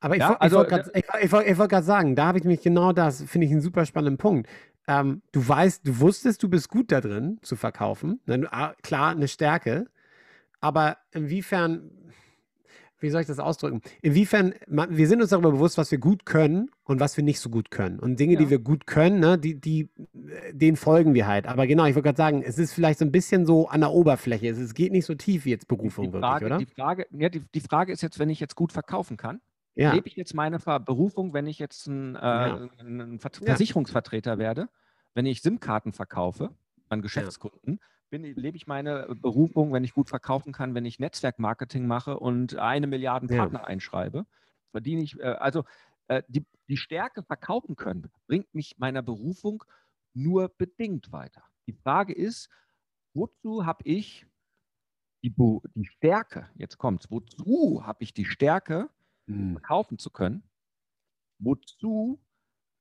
Aber 0.00 0.14
ich, 0.14 0.20
Ja, 0.20 0.36
also, 0.36 0.58
wollte 0.58 0.70
gerade 0.70 0.90
ich, 0.94 1.04
ich, 1.22 1.32
wollt- 1.32 1.46
ich 1.46 1.58
wollt 1.58 1.84
sagen, 1.84 2.14
da 2.14 2.26
habe 2.26 2.38
ich 2.38 2.44
nämlich 2.44 2.62
genau 2.62 2.92
das, 2.92 3.22
finde 3.22 3.46
ich 3.46 3.52
einen 3.52 3.60
super 3.62 3.86
spannenden 3.86 4.18
Punkt. 4.18 4.48
Ähm, 4.86 5.22
du 5.32 5.46
weißt, 5.46 5.86
du 5.86 5.98
wusstest, 5.98 6.42
du 6.42 6.48
bist 6.48 6.68
gut 6.68 6.92
da 6.92 7.00
drin 7.00 7.38
zu 7.42 7.56
verkaufen. 7.56 8.20
Ne, 8.26 8.40
du- 8.40 8.52
ah, 8.52 8.74
klar, 8.82 9.10
eine 9.10 9.28
Stärke. 9.28 9.86
Aber 10.60 10.98
inwiefern, 11.12 11.90
wie 13.04 13.10
soll 13.10 13.20
ich 13.20 13.26
das 13.26 13.38
ausdrücken? 13.38 13.82
Inwiefern, 14.02 14.54
wir 14.66 15.06
sind 15.06 15.20
uns 15.20 15.30
darüber 15.30 15.52
bewusst, 15.52 15.78
was 15.78 15.90
wir 15.90 15.98
gut 15.98 16.26
können 16.26 16.70
und 16.82 16.98
was 16.98 17.16
wir 17.16 17.22
nicht 17.22 17.38
so 17.38 17.50
gut 17.50 17.70
können. 17.70 18.00
Und 18.00 18.18
Dinge, 18.18 18.32
ja. 18.32 18.38
die 18.40 18.50
wir 18.50 18.58
gut 18.58 18.86
können, 18.86 19.20
ne, 19.20 19.38
die, 19.38 19.60
die, 19.60 19.90
denen 20.50 20.76
folgen 20.76 21.14
wir 21.14 21.26
halt. 21.26 21.46
Aber 21.46 21.66
genau, 21.66 21.84
ich 21.84 21.94
wollte 21.94 22.06
gerade 22.08 22.16
sagen, 22.16 22.42
es 22.42 22.58
ist 22.58 22.72
vielleicht 22.72 22.98
so 22.98 23.04
ein 23.04 23.12
bisschen 23.12 23.46
so 23.46 23.68
an 23.68 23.80
der 23.80 23.92
Oberfläche. 23.92 24.48
Es, 24.48 24.58
es 24.58 24.74
geht 24.74 24.90
nicht 24.90 25.06
so 25.06 25.14
tief 25.14 25.44
wie 25.44 25.50
jetzt 25.50 25.68
Berufung 25.68 26.10
die 26.10 26.18
Frage, 26.18 26.46
wirklich, 26.46 26.56
oder? 26.56 26.58
Die 26.64 26.74
Frage, 26.74 27.06
ja, 27.12 27.28
die, 27.28 27.42
die 27.54 27.60
Frage 27.60 27.92
ist 27.92 28.02
jetzt, 28.02 28.18
wenn 28.18 28.30
ich 28.30 28.40
jetzt 28.40 28.56
gut 28.56 28.72
verkaufen 28.72 29.16
kann, 29.16 29.40
ja. 29.74 29.92
lebe 29.92 30.08
ich 30.08 30.16
jetzt 30.16 30.34
meine 30.34 30.58
Berufung, 30.58 31.34
wenn 31.34 31.46
ich 31.46 31.58
jetzt 31.58 31.86
ein, 31.86 32.16
äh, 32.16 32.18
ja. 32.18 32.68
ein 32.80 33.20
Versicherungsvertreter 33.20 34.38
werde, 34.38 34.68
wenn 35.14 35.26
ich 35.26 35.42
SIM-Karten 35.42 35.92
verkaufe 35.92 36.50
an 36.88 37.02
Geschäftskunden, 37.02 37.80
bin, 38.22 38.36
lebe 38.36 38.56
ich 38.56 38.66
meine 38.66 39.08
äh, 39.08 39.14
Berufung, 39.14 39.72
wenn 39.72 39.82
ich 39.82 39.92
gut 39.92 40.08
verkaufen 40.08 40.52
kann, 40.52 40.74
wenn 40.74 40.84
ich 40.84 41.00
Netzwerkmarketing 41.00 41.86
mache 41.86 42.18
und 42.18 42.56
eine 42.56 42.86
Milliarde 42.86 43.26
Partner 43.26 43.60
ja. 43.60 43.64
einschreibe, 43.64 44.24
verdiene 44.70 45.02
ich, 45.02 45.18
äh, 45.18 45.24
also 45.24 45.64
äh, 46.06 46.22
die, 46.28 46.46
die 46.68 46.76
Stärke 46.76 47.24
verkaufen 47.24 47.74
können, 47.74 48.10
bringt 48.28 48.54
mich 48.54 48.78
meiner 48.78 49.02
Berufung 49.02 49.64
nur 50.14 50.48
bedingt 50.48 51.10
weiter. 51.10 51.42
Die 51.66 51.72
Frage 51.72 52.12
ist, 52.12 52.48
wozu 53.14 53.66
habe 53.66 53.82
ich 53.84 54.26
die, 55.24 55.34
die 55.74 55.86
Stärke, 55.86 56.48
jetzt 56.54 56.78
kommt 56.78 57.10
wozu 57.10 57.82
habe 57.84 58.02
ich 58.04 58.14
die 58.14 58.26
Stärke, 58.26 58.90
hm. 59.26 59.54
verkaufen 59.54 59.98
zu 59.98 60.10
können? 60.10 60.44
Wozu 61.40 62.20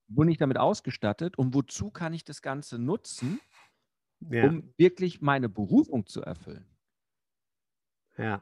bin 0.10 0.28
ich 0.28 0.38
damit 0.38 0.58
ausgestattet 0.58 1.40
und 1.40 1.56
wozu 1.56 1.90
kann 1.90 2.14
ich 2.14 2.24
das 2.24 2.44
Ganze 2.44 2.78
nutzen, 2.78 3.40
ja. 4.30 4.48
um 4.48 4.74
wirklich 4.78 5.22
meine 5.22 5.50
Berufung 5.50 6.06
zu 6.06 6.22
erfüllen. 6.22 6.66
Ja. 8.18 8.42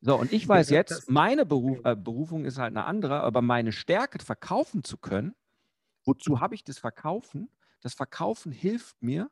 So, 0.00 0.18
und 0.18 0.32
ich 0.32 0.48
weiß 0.48 0.70
ja, 0.70 0.78
jetzt, 0.78 1.10
meine 1.10 1.46
Beruf, 1.46 1.78
äh, 1.84 1.94
Berufung 1.94 2.44
ist 2.44 2.58
halt 2.58 2.72
eine 2.76 2.84
andere, 2.84 3.20
aber 3.20 3.40
meine 3.40 3.70
Stärke 3.70 4.18
verkaufen 4.18 4.82
zu 4.82 4.96
können, 4.96 5.34
wozu 6.04 6.40
habe 6.40 6.56
ich 6.56 6.64
das 6.64 6.78
Verkaufen? 6.78 7.48
Das 7.80 7.94
Verkaufen 7.94 8.50
hilft 8.50 9.00
mir, 9.02 9.30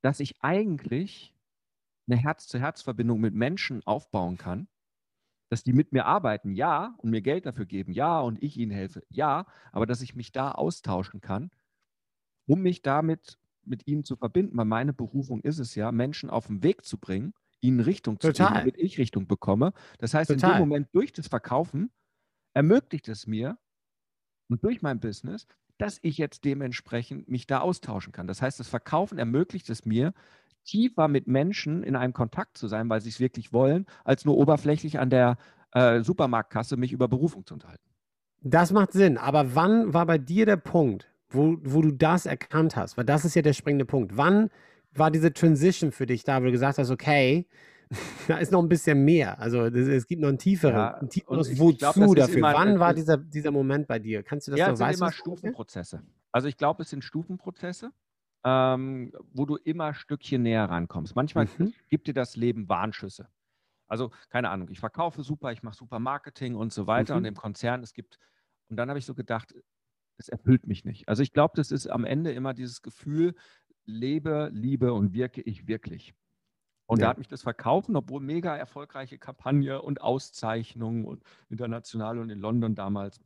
dass 0.00 0.18
ich 0.18 0.42
eigentlich 0.42 1.34
eine 2.08 2.16
Herz-zu-Herz-Verbindung 2.16 3.20
mit 3.20 3.34
Menschen 3.34 3.86
aufbauen 3.86 4.38
kann, 4.38 4.66
dass 5.48 5.62
die 5.62 5.72
mit 5.72 5.92
mir 5.92 6.06
arbeiten, 6.06 6.54
ja, 6.54 6.94
und 6.98 7.10
mir 7.10 7.22
Geld 7.22 7.46
dafür 7.46 7.66
geben, 7.66 7.92
ja, 7.92 8.20
und 8.20 8.42
ich 8.42 8.56
ihnen 8.56 8.72
helfe, 8.72 9.04
ja, 9.08 9.46
aber 9.70 9.86
dass 9.86 10.02
ich 10.02 10.16
mich 10.16 10.32
da 10.32 10.50
austauschen 10.50 11.20
kann, 11.20 11.50
um 12.46 12.62
mich 12.62 12.82
damit 12.82 13.38
mit 13.64 13.86
ihnen 13.86 14.04
zu 14.04 14.16
verbinden, 14.16 14.56
weil 14.56 14.64
meine 14.64 14.92
Berufung 14.92 15.40
ist 15.40 15.58
es 15.58 15.74
ja, 15.74 15.92
Menschen 15.92 16.30
auf 16.30 16.46
den 16.46 16.62
Weg 16.62 16.84
zu 16.84 16.98
bringen, 16.98 17.32
ihnen 17.60 17.80
Richtung 17.80 18.20
zu 18.20 18.28
Total. 18.28 18.48
geben, 18.48 18.58
damit 18.60 18.76
ich 18.78 18.98
Richtung 18.98 19.26
bekomme. 19.26 19.72
Das 19.98 20.14
heißt, 20.14 20.30
Total. 20.30 20.50
in 20.50 20.56
dem 20.56 20.60
Moment 20.60 20.88
durch 20.92 21.12
das 21.12 21.28
Verkaufen 21.28 21.90
ermöglicht 22.54 23.08
es 23.08 23.26
mir 23.26 23.58
und 24.48 24.64
durch 24.64 24.82
mein 24.82 25.00
Business, 25.00 25.46
dass 25.78 25.98
ich 26.02 26.18
jetzt 26.18 26.44
dementsprechend 26.44 27.28
mich 27.28 27.46
da 27.46 27.60
austauschen 27.60 28.12
kann. 28.12 28.26
Das 28.26 28.42
heißt, 28.42 28.60
das 28.60 28.68
Verkaufen 28.68 29.18
ermöglicht 29.18 29.70
es 29.70 29.84
mir, 29.84 30.12
tiefer 30.64 31.08
mit 31.08 31.26
Menschen 31.26 31.82
in 31.82 31.96
einem 31.96 32.12
Kontakt 32.12 32.56
zu 32.56 32.68
sein, 32.68 32.88
weil 32.88 33.00
sie 33.00 33.08
es 33.08 33.20
wirklich 33.20 33.52
wollen, 33.52 33.86
als 34.04 34.24
nur 34.24 34.36
oberflächlich 34.36 34.98
an 34.98 35.10
der 35.10 35.38
äh, 35.72 36.02
Supermarktkasse 36.02 36.76
mich 36.76 36.92
über 36.92 37.08
Berufung 37.08 37.46
zu 37.46 37.54
unterhalten. 37.54 37.82
Das 38.40 38.72
macht 38.72 38.92
Sinn. 38.92 39.18
Aber 39.18 39.54
wann 39.54 39.94
war 39.94 40.06
bei 40.06 40.18
dir 40.18 40.46
der 40.46 40.56
Punkt, 40.56 41.11
wo, 41.34 41.56
wo 41.62 41.82
du 41.82 41.92
das 41.92 42.26
erkannt 42.26 42.76
hast? 42.76 42.96
Weil 42.96 43.04
das 43.04 43.24
ist 43.24 43.34
ja 43.34 43.42
der 43.42 43.52
springende 43.52 43.84
Punkt. 43.84 44.16
Wann 44.16 44.50
war 44.94 45.10
diese 45.10 45.32
Transition 45.32 45.92
für 45.92 46.06
dich 46.06 46.24
da, 46.24 46.40
wo 46.40 46.46
du 46.46 46.52
gesagt 46.52 46.78
hast, 46.78 46.90
okay, 46.90 47.46
da 48.28 48.38
ist 48.38 48.52
noch 48.52 48.62
ein 48.62 48.68
bisschen 48.68 49.04
mehr. 49.04 49.38
Also 49.38 49.66
es, 49.66 50.06
gibt 50.06 50.22
noch 50.22 50.28
ein 50.28 50.38
tieferes, 50.38 50.74
ja, 50.74 50.94
ein 50.98 51.08
tieferes 51.08 51.58
Wozu 51.58 51.76
glaub, 51.76 52.16
dafür. 52.16 52.38
Immer, 52.38 52.54
Wann 52.54 52.78
war 52.78 52.94
dieser, 52.94 53.16
dieser 53.16 53.50
Moment 53.50 53.86
bei 53.86 53.98
dir? 53.98 54.22
Kannst 54.22 54.46
du 54.46 54.52
das 54.52 54.60
ja, 54.60 54.66
so 54.66 54.72
es 54.72 54.78
sind 54.78 55.00
immer 55.00 55.12
Stufenprozesse. 55.12 56.02
Also 56.30 56.48
ich 56.48 56.56
glaube, 56.56 56.82
es 56.82 56.90
sind 56.90 57.04
Stufenprozesse, 57.04 57.92
ähm, 58.44 59.12
wo 59.32 59.44
du 59.44 59.56
immer 59.56 59.86
ein 59.86 59.94
Stückchen 59.94 60.42
näher 60.42 60.64
rankommst. 60.64 61.14
Manchmal 61.14 61.48
mhm. 61.58 61.74
gibt 61.88 62.06
dir 62.06 62.14
das 62.14 62.36
Leben 62.36 62.68
Warnschüsse. 62.68 63.28
Also 63.88 64.10
keine 64.30 64.48
Ahnung, 64.48 64.68
ich 64.70 64.80
verkaufe 64.80 65.22
super, 65.22 65.52
ich 65.52 65.62
mache 65.62 65.76
super 65.76 65.98
Marketing 65.98 66.54
und 66.54 66.72
so 66.72 66.86
weiter 66.86 67.14
mhm. 67.14 67.18
und 67.18 67.24
im 67.26 67.34
Konzern, 67.34 67.82
es 67.82 67.92
gibt, 67.92 68.18
und 68.68 68.76
dann 68.76 68.88
habe 68.88 68.98
ich 68.98 69.04
so 69.04 69.14
gedacht, 69.14 69.54
es 70.22 70.28
erfüllt 70.28 70.66
mich 70.66 70.84
nicht. 70.84 71.08
Also 71.08 71.22
ich 71.22 71.32
glaube, 71.32 71.52
das 71.56 71.70
ist 71.70 71.86
am 71.86 72.04
Ende 72.04 72.32
immer 72.32 72.54
dieses 72.54 72.82
Gefühl, 72.82 73.34
lebe, 73.84 74.50
liebe 74.52 74.92
und 74.92 75.12
wirke 75.12 75.42
ich 75.42 75.66
wirklich. 75.66 76.14
Und 76.86 76.98
ja. 76.98 77.06
da 77.06 77.10
hat 77.10 77.18
mich 77.18 77.28
das 77.28 77.42
Verkaufen, 77.42 77.96
obwohl 77.96 78.20
mega 78.20 78.56
erfolgreiche 78.56 79.18
Kampagne 79.18 79.80
und 79.80 80.00
Auszeichnungen 80.00 81.04
und 81.04 81.22
international 81.48 82.18
und 82.18 82.30
in 82.30 82.38
London 82.38 82.74
damals 82.74 83.20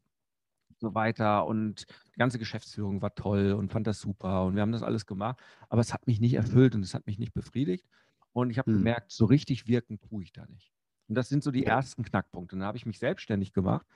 so 0.79 0.95
weiter 0.95 1.47
und 1.47 1.87
die 2.15 2.19
ganze 2.19 2.39
Geschäftsführung 2.39 3.01
war 3.01 3.15
toll 3.15 3.53
und 3.53 3.73
fand 3.73 3.87
das 3.87 4.01
super 4.01 4.45
und 4.45 4.57
wir 4.57 4.63
haben 4.63 4.73
das 4.73 4.83
alles 4.83 5.07
gemacht, 5.07 5.41
aber 5.71 5.81
es 5.81 5.95
hat 5.95 6.07
mich 6.07 6.21
nicht 6.21 6.35
erfüllt 6.35 6.75
und 6.75 6.83
es 6.83 6.93
hat 6.93 7.07
mich 7.07 7.19
nicht 7.19 7.33
befriedigt 7.33 7.87
und 8.33 8.51
ich 8.51 8.59
habe 8.59 8.71
hm. 8.71 8.79
gemerkt, 8.79 9.11
so 9.11 9.25
richtig 9.25 9.67
wirken 9.67 9.99
tue 10.01 10.23
ich 10.23 10.33
da 10.33 10.45
nicht. 10.47 10.73
Und 11.09 11.15
das 11.15 11.29
sind 11.29 11.43
so 11.43 11.51
die 11.51 11.65
ersten 11.65 12.03
Knackpunkte. 12.03 12.57
Und 12.57 12.61
dann 12.61 12.67
habe 12.67 12.79
ich 12.79 12.85
mich 12.85 12.99
selbstständig 12.99 13.53
gemacht 13.53 13.87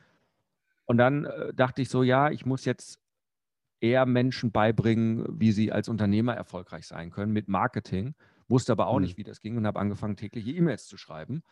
und 0.91 0.99
dann 0.99 1.25
äh, 1.25 1.55
dachte 1.55 1.83
ich 1.83 1.89
so, 1.89 2.03
ja, 2.03 2.33
ich 2.33 2.45
muss 2.47 2.65
jetzt 2.65 2.99
eher 3.79 4.07
Menschen 4.07 4.51
beibringen, 4.51 5.25
wie 5.39 5.53
sie 5.53 5.71
als 5.71 5.89
Unternehmer 5.89 6.35
erfolgreich 6.35 6.85
sein 6.85 7.13
können 7.13 7.33
mit 7.33 7.47
Marketing. 7.47 8.17
Wusste 8.49 8.73
aber 8.73 8.89
auch 8.89 8.97
mhm. 8.97 9.03
nicht, 9.03 9.17
wie 9.17 9.23
das 9.23 9.41
ging 9.41 9.57
und 9.57 9.69
habe 9.69 9.79
angefangen, 9.79 10.17
tägliche 10.17 10.51
E-Mails 10.51 10.89
zu 10.89 10.97
schreiben 10.97 11.45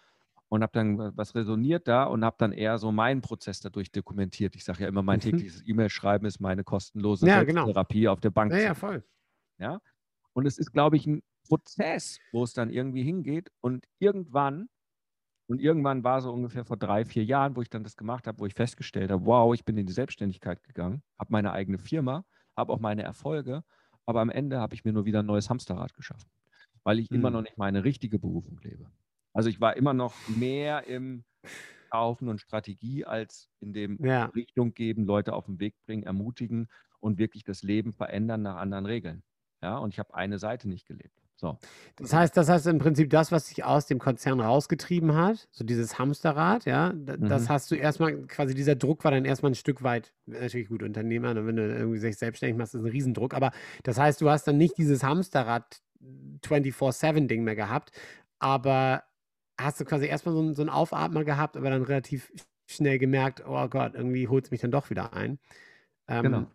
und 0.49 0.65
habe 0.65 0.73
dann 0.73 1.17
was 1.17 1.37
resoniert 1.37 1.87
da 1.87 2.03
und 2.03 2.25
habe 2.25 2.35
dann 2.37 2.51
eher 2.51 2.79
so 2.79 2.91
meinen 2.91 3.21
Prozess 3.21 3.61
dadurch 3.61 3.93
dokumentiert. 3.93 4.57
Ich 4.57 4.65
sage 4.65 4.83
ja 4.83 4.89
immer, 4.89 5.05
mein 5.05 5.19
mhm. 5.19 5.31
tägliches 5.31 5.63
E-Mail-Schreiben 5.65 6.27
ist 6.27 6.41
meine 6.41 6.65
kostenlose 6.65 7.29
ja, 7.29 7.45
genau. 7.45 7.67
Therapie 7.67 8.09
auf 8.09 8.19
der 8.19 8.31
Bank. 8.31 8.51
Ja, 8.51 8.59
ja, 8.59 8.75
voll. 8.75 9.05
Ja? 9.59 9.81
Und 10.33 10.47
es 10.47 10.59
ist, 10.59 10.73
glaube 10.73 10.97
ich, 10.97 11.07
ein 11.07 11.23
Prozess, 11.47 12.19
wo 12.33 12.43
es 12.43 12.55
dann 12.55 12.71
irgendwie 12.71 13.05
hingeht 13.05 13.53
und 13.61 13.87
irgendwann 14.01 14.69
und 15.49 15.61
irgendwann 15.61 16.05
war 16.05 16.21
so 16.21 16.31
ungefähr 16.31 16.65
vor 16.65 16.77
drei, 16.77 17.05
vier 17.05 17.25
Jahren, 17.25 17.57
wo 17.57 17.63
ich 17.63 17.71
dann 17.71 17.83
das 17.83 17.97
gemacht 17.97 18.27
habe, 18.27 18.39
wo 18.39 18.47
ich 18.47 18.55
festgestellt 18.55 19.11
habe, 19.11 19.25
wow, 19.25 19.55
ich 19.55 19.65
bin 19.65 19.77
in 19.79 19.87
die 19.87 19.93
Selbstständigkeit 19.93 20.63
gegangen, 20.63 21.03
habe 21.19 21.33
meine 21.33 21.53
eigene 21.53 21.79
Firma, 21.79 22.25
habe 22.57 22.73
auch 22.73 22.81
meine 22.81 23.03
Erfolge, 23.03 23.65
aber 24.05 24.21
am 24.21 24.31
Ende 24.31 24.61
habe 24.61 24.75
ich 24.75 24.85
mir 24.85 24.93
nur 24.93 25.07
wieder 25.07 25.21
ein 25.21 25.27
neues 25.27 25.49
Hamsterrad 25.49 25.95
geschaffen, 25.95 26.29
weil 26.85 26.99
ich 26.99 27.11
mhm. 27.11 27.17
immer 27.17 27.31
noch 27.31 27.43
nicht 27.43 27.57
meine 27.57 27.83
richtige 27.83 28.19
Berufung 28.19 28.61
lebe. 28.63 28.91
Also 29.33 29.49
ich 29.49 29.61
war 29.61 29.77
immer 29.77 29.95
noch 29.95 30.15
mehr 30.29 30.87
im 30.87 31.25
Kaufen 31.91 32.29
und 32.29 32.41
Strategie 32.41 33.07
als 33.07 33.49
in 33.61 33.73
dem 33.73 34.05
ja. 34.05 34.27
Richtung 34.27 34.75
geben, 34.75 35.07
Leute 35.07 35.33
auf 35.33 35.47
den 35.47 35.59
Weg 35.61 35.75
bringen, 35.87 36.03
ermutigen 36.03 36.69
und 37.01 37.19
wirklich 37.19 37.45
das 37.45 37.63
Leben 37.63 37.93
verändern 37.93 38.43
nach 38.43 38.57
anderen 38.57 38.85
Regeln. 38.85 39.23
Ja, 39.63 39.79
und 39.79 39.95
ich 39.95 39.99
habe 39.99 40.15
eine 40.15 40.39
Seite 40.39 40.69
nicht 40.69 40.87
gelebt. 40.87 41.23
So. 41.41 41.57
Das 41.95 42.13
heißt, 42.13 42.37
das 42.37 42.49
heißt 42.49 42.67
im 42.67 42.79
Prinzip 42.79 43.11
das, 43.11 43.31
was 43.31 43.47
sich 43.47 43.65
aus 43.65 43.87
dem 43.87 44.01
Konzern 44.01 44.41
rausgetrieben 44.41 45.15
hat, 45.15 45.49
so 45.53 45.65
dieses 45.65 45.97
Hamsterrad, 45.97 46.65
ja, 46.65 46.93
das 46.93 47.45
mhm. 47.45 47.49
hast 47.49 47.71
du 47.71 47.77
erstmal, 47.77 48.17
quasi 48.27 48.57
dieser 48.57 48.75
Druck 48.75 49.05
war 49.05 49.13
dann 49.13 49.25
erstmal 49.25 49.53
ein 49.53 49.55
Stück 49.55 49.85
weit, 49.85 50.13
natürlich 50.27 50.69
gut, 50.69 50.83
Unternehmer, 50.83 51.47
wenn 51.47 51.55
du 51.55 51.63
irgendwie 51.63 51.99
sich 51.99 52.17
selbstständig 52.17 52.59
machst, 52.59 52.75
ist 52.75 52.81
ein 52.81 52.91
Riesendruck, 52.91 53.35
aber 53.35 53.53
das 53.85 53.99
heißt, 53.99 54.21
du 54.21 54.29
hast 54.29 54.49
dann 54.49 54.57
nicht 54.57 54.79
dieses 54.79 55.05
Hamsterrad 55.05 55.81
24-7-Ding 56.45 57.45
mehr 57.45 57.57
gehabt, 57.57 57.93
aber 58.41 59.05
hast 59.57 59.81
du 59.81 59.85
quasi 59.85 60.07
erstmal 60.07 60.35
so, 60.35 60.55
so 60.55 60.63
einen 60.63 60.71
Aufatmer 60.71 61.23
gehabt, 61.23 61.57
aber 61.57 61.71
dann 61.71 61.83
relativ 61.83 62.33
schnell 62.67 62.99
gemerkt, 62.99 63.45
oh 63.47 63.69
Gott, 63.69 63.95
irgendwie 63.95 64.27
holt 64.27 64.47
es 64.47 64.51
mich 64.51 64.61
dann 64.61 64.73
doch 64.73 64.91
wieder 64.91 65.13
ein. 65.13 65.39
Ähm, 66.09 66.23
genau. 66.23 66.47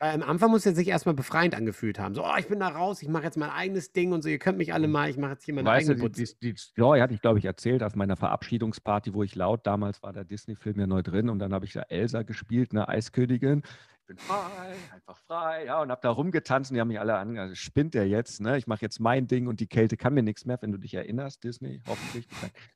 Weil 0.00 0.14
am 0.14 0.22
Anfang 0.22 0.50
muss 0.50 0.64
er 0.64 0.74
sich 0.74 0.88
erstmal 0.88 1.14
befreiend 1.14 1.56
angefühlt 1.56 1.98
haben. 1.98 2.14
So, 2.14 2.24
oh, 2.24 2.36
ich 2.38 2.46
bin 2.46 2.60
da 2.60 2.68
raus, 2.68 3.02
ich 3.02 3.08
mache 3.08 3.24
jetzt 3.24 3.36
mein 3.36 3.50
eigenes 3.50 3.92
Ding 3.92 4.12
und 4.12 4.22
so, 4.22 4.28
ihr 4.28 4.38
könnt 4.38 4.58
mich 4.58 4.72
alle 4.72 4.86
mal, 4.86 5.10
ich 5.10 5.16
mache 5.16 5.32
jetzt 5.32 5.44
hier 5.44 5.54
meine 5.54 5.68
weißt 5.68 5.90
eigene 5.90 6.08
du, 6.08 6.08
die, 6.08 6.24
die, 6.24 6.52
die 6.52 6.56
Story 6.56 7.00
hatte 7.00 7.14
ich, 7.14 7.20
glaube 7.20 7.38
ich, 7.40 7.44
erzählt 7.44 7.82
auf 7.82 7.96
meiner 7.96 8.16
Verabschiedungsparty, 8.16 9.12
wo 9.14 9.24
ich 9.24 9.34
laut, 9.34 9.66
damals 9.66 10.02
war 10.02 10.12
der 10.12 10.24
Disney-Film 10.24 10.78
ja 10.78 10.86
neu 10.86 11.02
drin 11.02 11.28
und 11.28 11.40
dann 11.40 11.52
habe 11.52 11.64
ich 11.64 11.72
da 11.72 11.82
Elsa 11.82 12.22
gespielt, 12.22 12.70
eine 12.70 12.88
Eiskönigin 12.88 13.62
bin 14.08 14.16
frei, 14.16 14.74
einfach 14.94 15.18
frei, 15.26 15.66
ja, 15.66 15.82
und 15.82 15.90
habe 15.90 16.00
da 16.02 16.08
rumgetanzt 16.08 16.70
und 16.70 16.74
die 16.76 16.80
haben 16.80 16.88
mich 16.88 16.98
alle 16.98 17.14
angehört. 17.16 17.56
Spinnt 17.58 17.92
der 17.92 18.08
jetzt, 18.08 18.40
ne? 18.40 18.56
Ich 18.56 18.66
mache 18.66 18.80
jetzt 18.80 19.00
mein 19.00 19.26
Ding 19.26 19.46
und 19.46 19.60
die 19.60 19.66
Kälte 19.66 19.98
kann 19.98 20.14
mir 20.14 20.22
nichts 20.22 20.46
mehr, 20.46 20.56
wenn 20.62 20.72
du 20.72 20.78
dich 20.78 20.94
erinnerst, 20.94 21.44
Disney, 21.44 21.82
hoffentlich. 21.86 22.26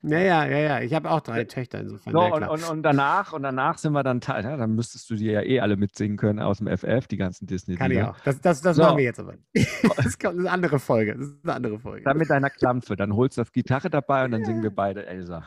Ja, 0.03 0.19
ja, 0.19 0.45
ja, 0.45 0.59
ja. 0.59 0.81
Ich 0.81 0.93
habe 0.93 1.11
auch 1.11 1.23
drei 1.23 1.45
Töchter 1.45 1.81
insofern. 1.81 2.13
So, 2.13 2.21
und, 2.21 2.43
und, 2.45 2.71
und, 2.71 2.83
danach, 2.83 3.33
und 3.33 3.43
danach 3.43 3.79
sind 3.79 3.95
wir 3.95 4.03
dann, 4.03 4.21
ja, 4.21 4.57
dann 4.57 4.75
müsstest 4.75 5.09
du 5.09 5.15
dir 5.15 5.33
ja 5.33 5.43
eh 5.43 5.61
alle 5.61 5.77
mitsingen 5.77 6.19
können 6.19 6.39
aus 6.39 6.59
dem 6.59 6.69
FF, 6.69 7.07
die 7.09 7.17
ganzen 7.17 7.47
Disney. 7.47 7.77
Kann 7.77 7.91
ich 7.91 8.03
auch. 8.03 8.21
Das, 8.21 8.41
das, 8.43 8.61
das 8.61 8.77
so. 8.77 8.83
machen 8.83 8.99
wir 8.99 9.05
jetzt 9.05 9.19
aber. 9.19 9.35
Das 9.97 10.07
ist 10.07 10.25
eine 10.25 10.51
andere 10.51 10.79
Folge. 10.79 11.17
Das 11.17 11.29
ist 11.29 11.45
eine 11.45 11.55
andere 11.55 11.79
Folge. 11.79 12.05
Dann 12.05 12.19
mit 12.19 12.29
deiner 12.29 12.51
Klampfe, 12.51 12.95
dann 12.95 13.15
holst 13.17 13.39
du 13.39 13.41
das 13.41 13.53
Gitarre 13.53 13.89
dabei 13.89 14.25
und 14.25 14.33
dann 14.33 14.45
singen 14.45 14.63
wir 14.63 14.71
beide 14.71 15.07
Elsa. 15.07 15.45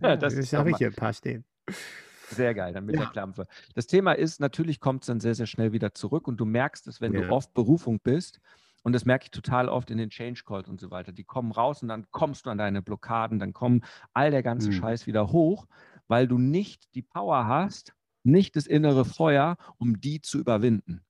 Ja, 0.00 0.16
das, 0.16 0.34
das 0.34 0.52
habe 0.52 0.70
ich 0.70 0.76
hier 0.76 0.88
ein 0.88 0.94
paar 0.94 1.12
stehen. 1.12 1.44
Sehr 2.34 2.54
geil, 2.54 2.72
dann 2.72 2.84
mit 2.84 2.96
ja. 2.96 3.02
der 3.02 3.10
Klampfe. 3.10 3.46
Das 3.74 3.86
Thema 3.86 4.12
ist, 4.12 4.40
natürlich 4.40 4.80
kommt 4.80 5.02
es 5.02 5.06
dann 5.06 5.20
sehr, 5.20 5.34
sehr 5.34 5.46
schnell 5.46 5.72
wieder 5.72 5.94
zurück 5.94 6.28
und 6.28 6.38
du 6.38 6.44
merkst 6.44 6.86
es, 6.88 7.00
wenn 7.00 7.12
ja. 7.12 7.22
du 7.22 7.30
oft 7.30 7.54
Berufung 7.54 8.00
bist 8.00 8.40
und 8.82 8.92
das 8.92 9.04
merke 9.04 9.24
ich 9.24 9.30
total 9.30 9.68
oft 9.68 9.90
in 9.90 9.98
den 9.98 10.10
Change 10.10 10.42
Calls 10.44 10.68
und 10.68 10.80
so 10.80 10.90
weiter, 10.90 11.12
die 11.12 11.24
kommen 11.24 11.52
raus 11.52 11.82
und 11.82 11.88
dann 11.88 12.06
kommst 12.10 12.46
du 12.46 12.50
an 12.50 12.58
deine 12.58 12.82
Blockaden, 12.82 13.38
dann 13.38 13.52
kommen 13.52 13.82
all 14.12 14.30
der 14.30 14.42
ganze 14.42 14.68
mhm. 14.68 14.74
Scheiß 14.74 15.06
wieder 15.06 15.32
hoch, 15.32 15.66
weil 16.08 16.26
du 16.26 16.38
nicht 16.38 16.94
die 16.94 17.02
Power 17.02 17.46
hast, 17.46 17.94
nicht 18.24 18.56
das 18.56 18.66
innere 18.66 19.04
Feuer, 19.04 19.56
um 19.78 20.00
die 20.00 20.20
zu 20.20 20.38
überwinden. 20.38 21.04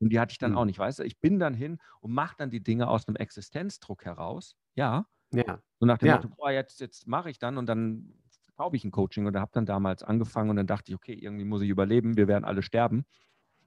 Und 0.00 0.10
die 0.10 0.20
hatte 0.20 0.32
ich 0.32 0.38
dann 0.38 0.52
mhm. 0.52 0.58
auch 0.58 0.64
nicht, 0.64 0.78
weißt 0.78 0.98
du? 0.98 1.04
Ich 1.04 1.20
bin 1.20 1.38
dann 1.38 1.54
hin 1.54 1.78
und 2.00 2.12
mache 2.12 2.34
dann 2.36 2.50
die 2.50 2.62
Dinge 2.62 2.88
aus 2.88 3.08
einem 3.08 3.16
Existenzdruck 3.16 4.04
heraus. 4.04 4.56
Ja. 4.74 5.06
Ja. 5.32 5.60
So 5.80 5.86
nach 5.86 5.98
dem 5.98 6.08
ja. 6.08 6.16
Motto, 6.16 6.28
boah, 6.28 6.50
jetzt, 6.50 6.80
jetzt 6.80 7.06
mache 7.06 7.30
ich 7.30 7.38
dann 7.38 7.58
und 7.58 7.66
dann 7.66 8.12
kaufe 8.56 8.76
ich 8.76 8.84
ein 8.84 8.90
Coaching 8.90 9.26
und 9.26 9.36
habe 9.36 9.50
dann 9.52 9.66
damals 9.66 10.02
angefangen 10.02 10.50
und 10.50 10.56
dann 10.56 10.66
dachte 10.66 10.90
ich, 10.90 10.94
okay, 10.94 11.14
irgendwie 11.14 11.44
muss 11.44 11.62
ich 11.62 11.68
überleben, 11.68 12.16
wir 12.16 12.28
werden 12.28 12.44
alle 12.44 12.62
sterben. 12.62 13.04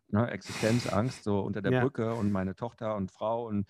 Ne? 0.10 0.30
Existenzangst, 0.30 1.24
so 1.24 1.40
unter 1.40 1.62
der 1.62 1.72
ja. 1.72 1.82
Brücke 1.82 2.14
und 2.14 2.32
meine 2.32 2.56
Tochter 2.56 2.96
und 2.96 3.12
Frau 3.12 3.48
und 3.48 3.68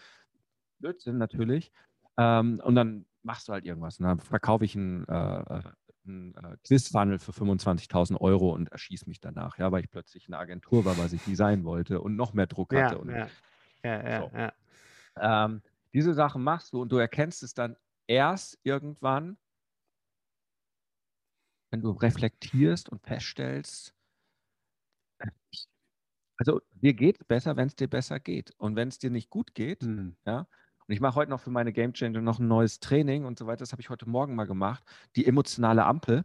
Blödsinn 0.80 1.18
natürlich. 1.18 1.72
Ähm, 2.18 2.62
und 2.64 2.76
dann 2.76 3.06
machst 3.24 3.48
du 3.48 3.54
halt 3.54 3.66
irgendwas. 3.66 4.00
Ne? 4.00 4.18
Verkaufe 4.18 4.66
ich 4.66 4.76
ein, 4.76 5.08
äh, 5.08 5.62
einen 6.06 6.36
äh, 6.36 6.58
Quizfunnel 6.66 7.20
für 7.20 7.32
25.000 7.32 8.20
Euro 8.22 8.54
und 8.54 8.72
erschieße 8.72 9.08
mich 9.08 9.20
danach, 9.20 9.58
ja, 9.58 9.72
weil 9.72 9.84
ich 9.84 9.90
plötzlich 9.90 10.28
eine 10.28 10.38
Agentur 10.38 10.86
war, 10.86 10.98
was 10.98 11.14
ich 11.14 11.24
designen 11.24 11.64
wollte 11.66 12.02
und 12.02 12.16
noch 12.16 12.34
mehr 12.34 12.48
Druck 12.48 12.74
hatte. 12.74 12.96
Ja, 12.96 13.02
und, 13.02 13.10
ja, 13.84 14.22
so. 14.22 14.32
Ähm, 15.20 15.62
diese 15.94 16.14
Sachen 16.14 16.44
machst 16.44 16.74
du 16.74 16.82
und 16.82 16.92
du 16.92 16.98
erkennst 16.98 17.44
es 17.44 17.54
dann 17.54 17.76
erst 18.06 18.60
irgendwann, 18.64 19.38
wenn 21.78 21.82
du 21.84 21.92
reflektierst 21.92 22.90
und 22.90 23.02
feststellst, 23.04 23.94
äh, 25.20 25.30
also 26.38 26.62
dir 26.72 26.94
geht 26.94 27.20
es 27.22 27.24
besser, 27.26 27.56
wenn 27.56 27.68
es 27.68 27.76
dir 27.76 27.88
besser 27.88 28.20
geht. 28.20 28.52
Und 28.58 28.76
wenn 28.76 28.88
es 28.88 29.00
dir 29.00 29.10
nicht 29.10 29.30
gut 29.30 29.54
geht, 29.54 29.84
mhm. 29.84 30.16
ja, 30.26 30.40
und 30.88 30.94
ich 30.94 31.02
mache 31.02 31.16
heute 31.16 31.32
noch 31.32 31.42
für 31.42 31.50
meine 31.50 31.74
Game 31.74 31.94
Changer 31.94 32.22
noch 32.22 32.40
ein 32.40 32.48
neues 32.48 32.80
Training 32.80 33.26
und 33.26 33.38
so 33.38 33.46
weiter. 33.46 33.60
Das 33.60 33.74
habe 33.74 33.82
ich 33.82 33.90
heute 33.90 34.10
Morgen 34.10 34.36
mal 34.36 34.48
gemacht. 34.48 34.84
Die 35.16 35.26
emotionale 35.26 35.86
Ampel. 35.86 36.24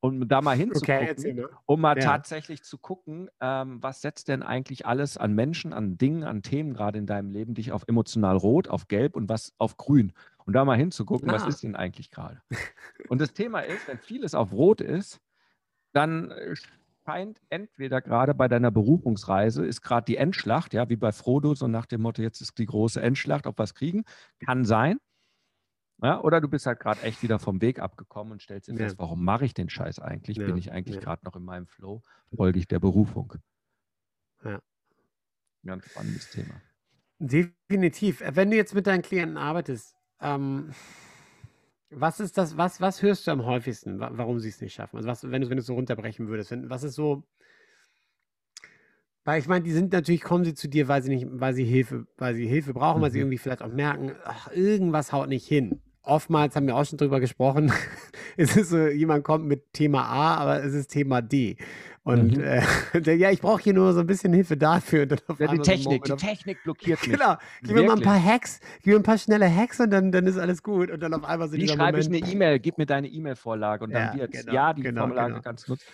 Um 0.00 0.26
da 0.26 0.40
mal 0.40 0.56
hinzugucken, 0.56 1.44
okay, 1.44 1.44
um 1.64 1.80
mal 1.80 1.96
ja. 1.96 2.04
tatsächlich 2.04 2.62
zu 2.62 2.78
gucken, 2.78 3.28
ähm, 3.40 3.82
was 3.82 4.00
setzt 4.00 4.28
denn 4.28 4.42
eigentlich 4.42 4.86
alles 4.86 5.16
an 5.16 5.32
Menschen, 5.32 5.72
an 5.72 5.96
Dingen, 5.96 6.24
an 6.24 6.42
Themen 6.42 6.74
gerade 6.74 6.98
in 6.98 7.06
deinem 7.06 7.30
Leben 7.30 7.54
dich 7.54 7.72
auf 7.72 7.84
emotional 7.86 8.36
rot, 8.36 8.68
auf 8.68 8.88
gelb 8.88 9.14
und 9.14 9.28
was 9.28 9.52
auf 9.58 9.76
grün. 9.76 10.12
Und 10.46 10.52
da 10.52 10.64
mal 10.64 10.76
hinzugucken, 10.76 11.28
ah. 11.28 11.34
was 11.34 11.46
ist 11.46 11.62
denn 11.62 11.76
eigentlich 11.76 12.10
gerade. 12.10 12.40
und 13.08 13.20
das 13.20 13.34
Thema 13.34 13.60
ist, 13.60 13.86
wenn 13.88 13.98
vieles 13.98 14.34
auf 14.34 14.52
rot 14.52 14.80
ist, 14.80 15.20
dann 15.92 16.30
äh, 16.30 16.54
scheint 17.04 17.40
entweder 17.50 18.00
gerade 18.00 18.34
bei 18.34 18.48
deiner 18.48 18.70
Berufungsreise 18.70 19.66
ist 19.66 19.82
gerade 19.82 20.04
die 20.04 20.16
Endschlacht, 20.16 20.72
ja, 20.72 20.88
wie 20.88 20.96
bei 20.96 21.12
Frodo, 21.12 21.54
so 21.54 21.66
nach 21.66 21.86
dem 21.86 22.02
Motto, 22.02 22.22
jetzt 22.22 22.40
ist 22.40 22.58
die 22.58 22.66
große 22.66 23.00
Endschlacht, 23.00 23.46
ob 23.46 23.58
wir 23.58 23.64
es 23.64 23.74
kriegen. 23.74 24.04
Kann 24.44 24.64
sein. 24.64 24.98
Ja, 26.02 26.20
oder 26.20 26.40
du 26.40 26.48
bist 26.48 26.66
halt 26.66 26.78
gerade 26.78 27.00
echt 27.02 27.22
wieder 27.22 27.38
vom 27.38 27.60
Weg 27.60 27.78
abgekommen 27.78 28.32
und 28.32 28.42
stellst 28.42 28.68
dir 28.68 28.72
ja. 28.74 28.78
fest, 28.78 28.98
warum 28.98 29.24
mache 29.24 29.46
ich 29.46 29.54
den 29.54 29.70
Scheiß 29.70 29.98
eigentlich? 29.98 30.36
Ja. 30.36 30.46
Bin 30.46 30.56
ich 30.58 30.70
eigentlich 30.70 30.96
ja. 30.96 31.02
gerade 31.02 31.24
noch 31.24 31.36
in 31.36 31.42
meinem 31.42 31.66
Flow? 31.66 32.02
Folge 32.34 32.58
ich 32.58 32.68
der 32.68 32.80
Berufung? 32.80 33.34
Ja. 34.44 34.60
Ganz 35.64 35.86
spannendes 35.86 36.30
Thema. 36.30 36.60
Definitiv. 37.18 38.22
Wenn 38.24 38.50
du 38.50 38.56
jetzt 38.56 38.74
mit 38.74 38.86
deinen 38.86 39.02
Klienten 39.02 39.38
arbeitest, 39.38 39.95
ähm, 40.20 40.70
was 41.90 42.20
ist 42.20 42.36
das, 42.36 42.56
was, 42.56 42.80
was 42.80 43.02
hörst 43.02 43.26
du 43.26 43.30
am 43.30 43.44
häufigsten, 43.44 44.00
warum 44.00 44.40
sie 44.40 44.48
es 44.48 44.60
nicht 44.60 44.74
schaffen? 44.74 44.96
Also 44.96 45.08
was, 45.08 45.30
wenn 45.30 45.42
du, 45.42 45.48
wenn 45.48 45.56
du 45.56 45.60
es 45.60 45.66
so 45.66 45.74
runterbrechen 45.74 46.28
würdest, 46.28 46.50
wenn, 46.50 46.68
was 46.68 46.82
ist 46.82 46.94
so, 46.94 47.24
weil 49.24 49.40
ich 49.40 49.48
meine, 49.48 49.64
die 49.64 49.72
sind 49.72 49.92
natürlich, 49.92 50.22
kommen 50.22 50.44
sie 50.44 50.54
zu 50.54 50.68
dir, 50.68 50.86
weil 50.86 51.02
sie 51.02 51.14
nicht, 51.14 51.26
weil 51.28 51.52
sie 51.52 51.64
Hilfe, 51.64 52.06
weil 52.16 52.36
sie 52.36 52.46
Hilfe 52.46 52.72
brauchen, 52.72 52.98
mhm. 52.98 53.02
weil 53.02 53.10
sie 53.10 53.18
mhm. 53.18 53.22
irgendwie 53.22 53.38
vielleicht 53.38 53.62
auch 53.62 53.72
merken, 53.72 54.12
ach, 54.24 54.50
irgendwas 54.52 55.12
haut 55.12 55.28
nicht 55.28 55.46
hin. 55.46 55.80
Oftmals 56.02 56.54
haben 56.54 56.68
wir 56.68 56.76
auch 56.76 56.84
schon 56.84 56.98
drüber 56.98 57.18
gesprochen, 57.18 57.72
es 58.36 58.56
ist 58.56 58.70
so, 58.70 58.86
jemand 58.86 59.24
kommt 59.24 59.44
mit 59.44 59.72
Thema 59.72 60.04
A, 60.04 60.36
aber 60.36 60.62
es 60.62 60.74
ist 60.74 60.88
Thema 60.88 61.22
D. 61.22 61.56
Und 62.06 62.36
mhm. 62.36 62.44
äh, 62.44 62.62
ja, 63.16 63.32
ich 63.32 63.40
brauche 63.40 63.60
hier 63.60 63.74
nur 63.74 63.92
so 63.92 63.98
ein 63.98 64.06
bisschen 64.06 64.32
Hilfe 64.32 64.56
dafür. 64.56 65.08
Ja, 65.40 65.48
die 65.48 65.58
Technik, 65.58 66.04
die 66.04 66.12
Technik 66.12 66.62
blockiert 66.62 67.00
mich. 67.08 67.18
Genau, 67.18 67.34
gib 67.62 67.74
mir 67.74 67.82
mal 67.82 67.96
ein 67.96 68.02
paar 68.02 68.22
Hacks, 68.22 68.60
gib 68.84 68.92
mir 68.92 69.00
ein 69.00 69.02
paar 69.02 69.18
schnelle 69.18 69.52
Hacks 69.52 69.80
und 69.80 69.90
dann, 69.90 70.12
dann 70.12 70.24
ist 70.28 70.38
alles 70.38 70.62
gut. 70.62 70.88
Und 70.92 71.00
dann 71.00 71.12
auf 71.14 71.24
einmal 71.24 71.48
so 71.48 71.56
Wie 71.56 71.66
schreibe 71.66 71.98
ich 71.98 72.06
eine 72.06 72.18
E-Mail? 72.18 72.60
Gib 72.60 72.78
mir 72.78 72.86
deine 72.86 73.08
E-Mail-Vorlage 73.08 73.82
und 73.82 73.90
dann 73.90 74.14
ja, 74.14 74.20
wird 74.20 74.30
genau, 74.30 74.52
ja, 74.52 74.72
die 74.72 74.82
genau, 74.82 75.08
Vorlage 75.08 75.32
genau. 75.32 75.42
kannst 75.42 75.66
du 75.66 75.72
nutzen. 75.72 75.84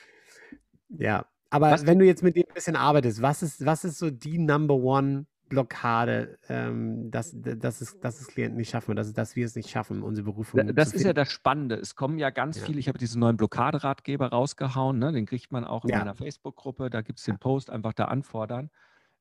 Ja, 0.99 1.25
aber 1.49 1.71
was 1.71 1.87
wenn 1.87 1.99
du 1.99 2.05
jetzt 2.05 2.23
mit 2.23 2.37
dem 2.37 2.45
ein 2.47 2.55
bisschen 2.55 2.77
arbeitest, 2.77 3.23
was 3.23 3.43
ist, 3.43 3.65
was 3.65 3.83
ist 3.85 3.97
so 3.97 4.11
die 4.11 4.37
Number 4.37 4.75
One 4.75 5.25
Blockade, 5.53 6.39
ähm, 6.49 7.11
dass, 7.11 7.37
dass, 7.37 7.83
es, 7.83 8.01
dass 8.01 8.21
es 8.21 8.29
Klienten 8.29 8.57
nicht 8.57 8.71
schaffen, 8.71 8.97
dass, 8.97 9.13
dass 9.13 9.37
wir 9.37 9.45
es 9.45 9.55
nicht 9.55 9.69
schaffen, 9.69 10.03
unsere 10.03 10.25
Berufung 10.25 10.75
Das 10.75 10.95
ist 10.95 11.05
ja 11.05 11.13
das 11.13 11.31
Spannende. 11.31 11.75
Es 11.77 11.95
kommen 11.95 12.19
ja 12.19 12.31
ganz 12.31 12.59
ja. 12.59 12.65
viele, 12.65 12.79
ich 12.79 12.89
habe 12.89 12.99
diesen 12.99 13.21
neuen 13.21 13.37
Blockaderatgeber 13.37 14.29
rausgehauen, 14.29 14.99
ne? 14.99 15.13
den 15.13 15.27
kriegt 15.27 15.53
man 15.53 15.65
auch 15.65 15.85
in 15.85 15.91
ja. 15.91 15.99
meiner 15.99 16.15
Facebook-Gruppe, 16.15 16.89
da 16.89 17.03
gibt 17.03 17.19
es 17.19 17.27
den 17.27 17.39
Post, 17.39 17.69
einfach 17.69 17.93
da 17.93 18.07
anfordern 18.07 18.71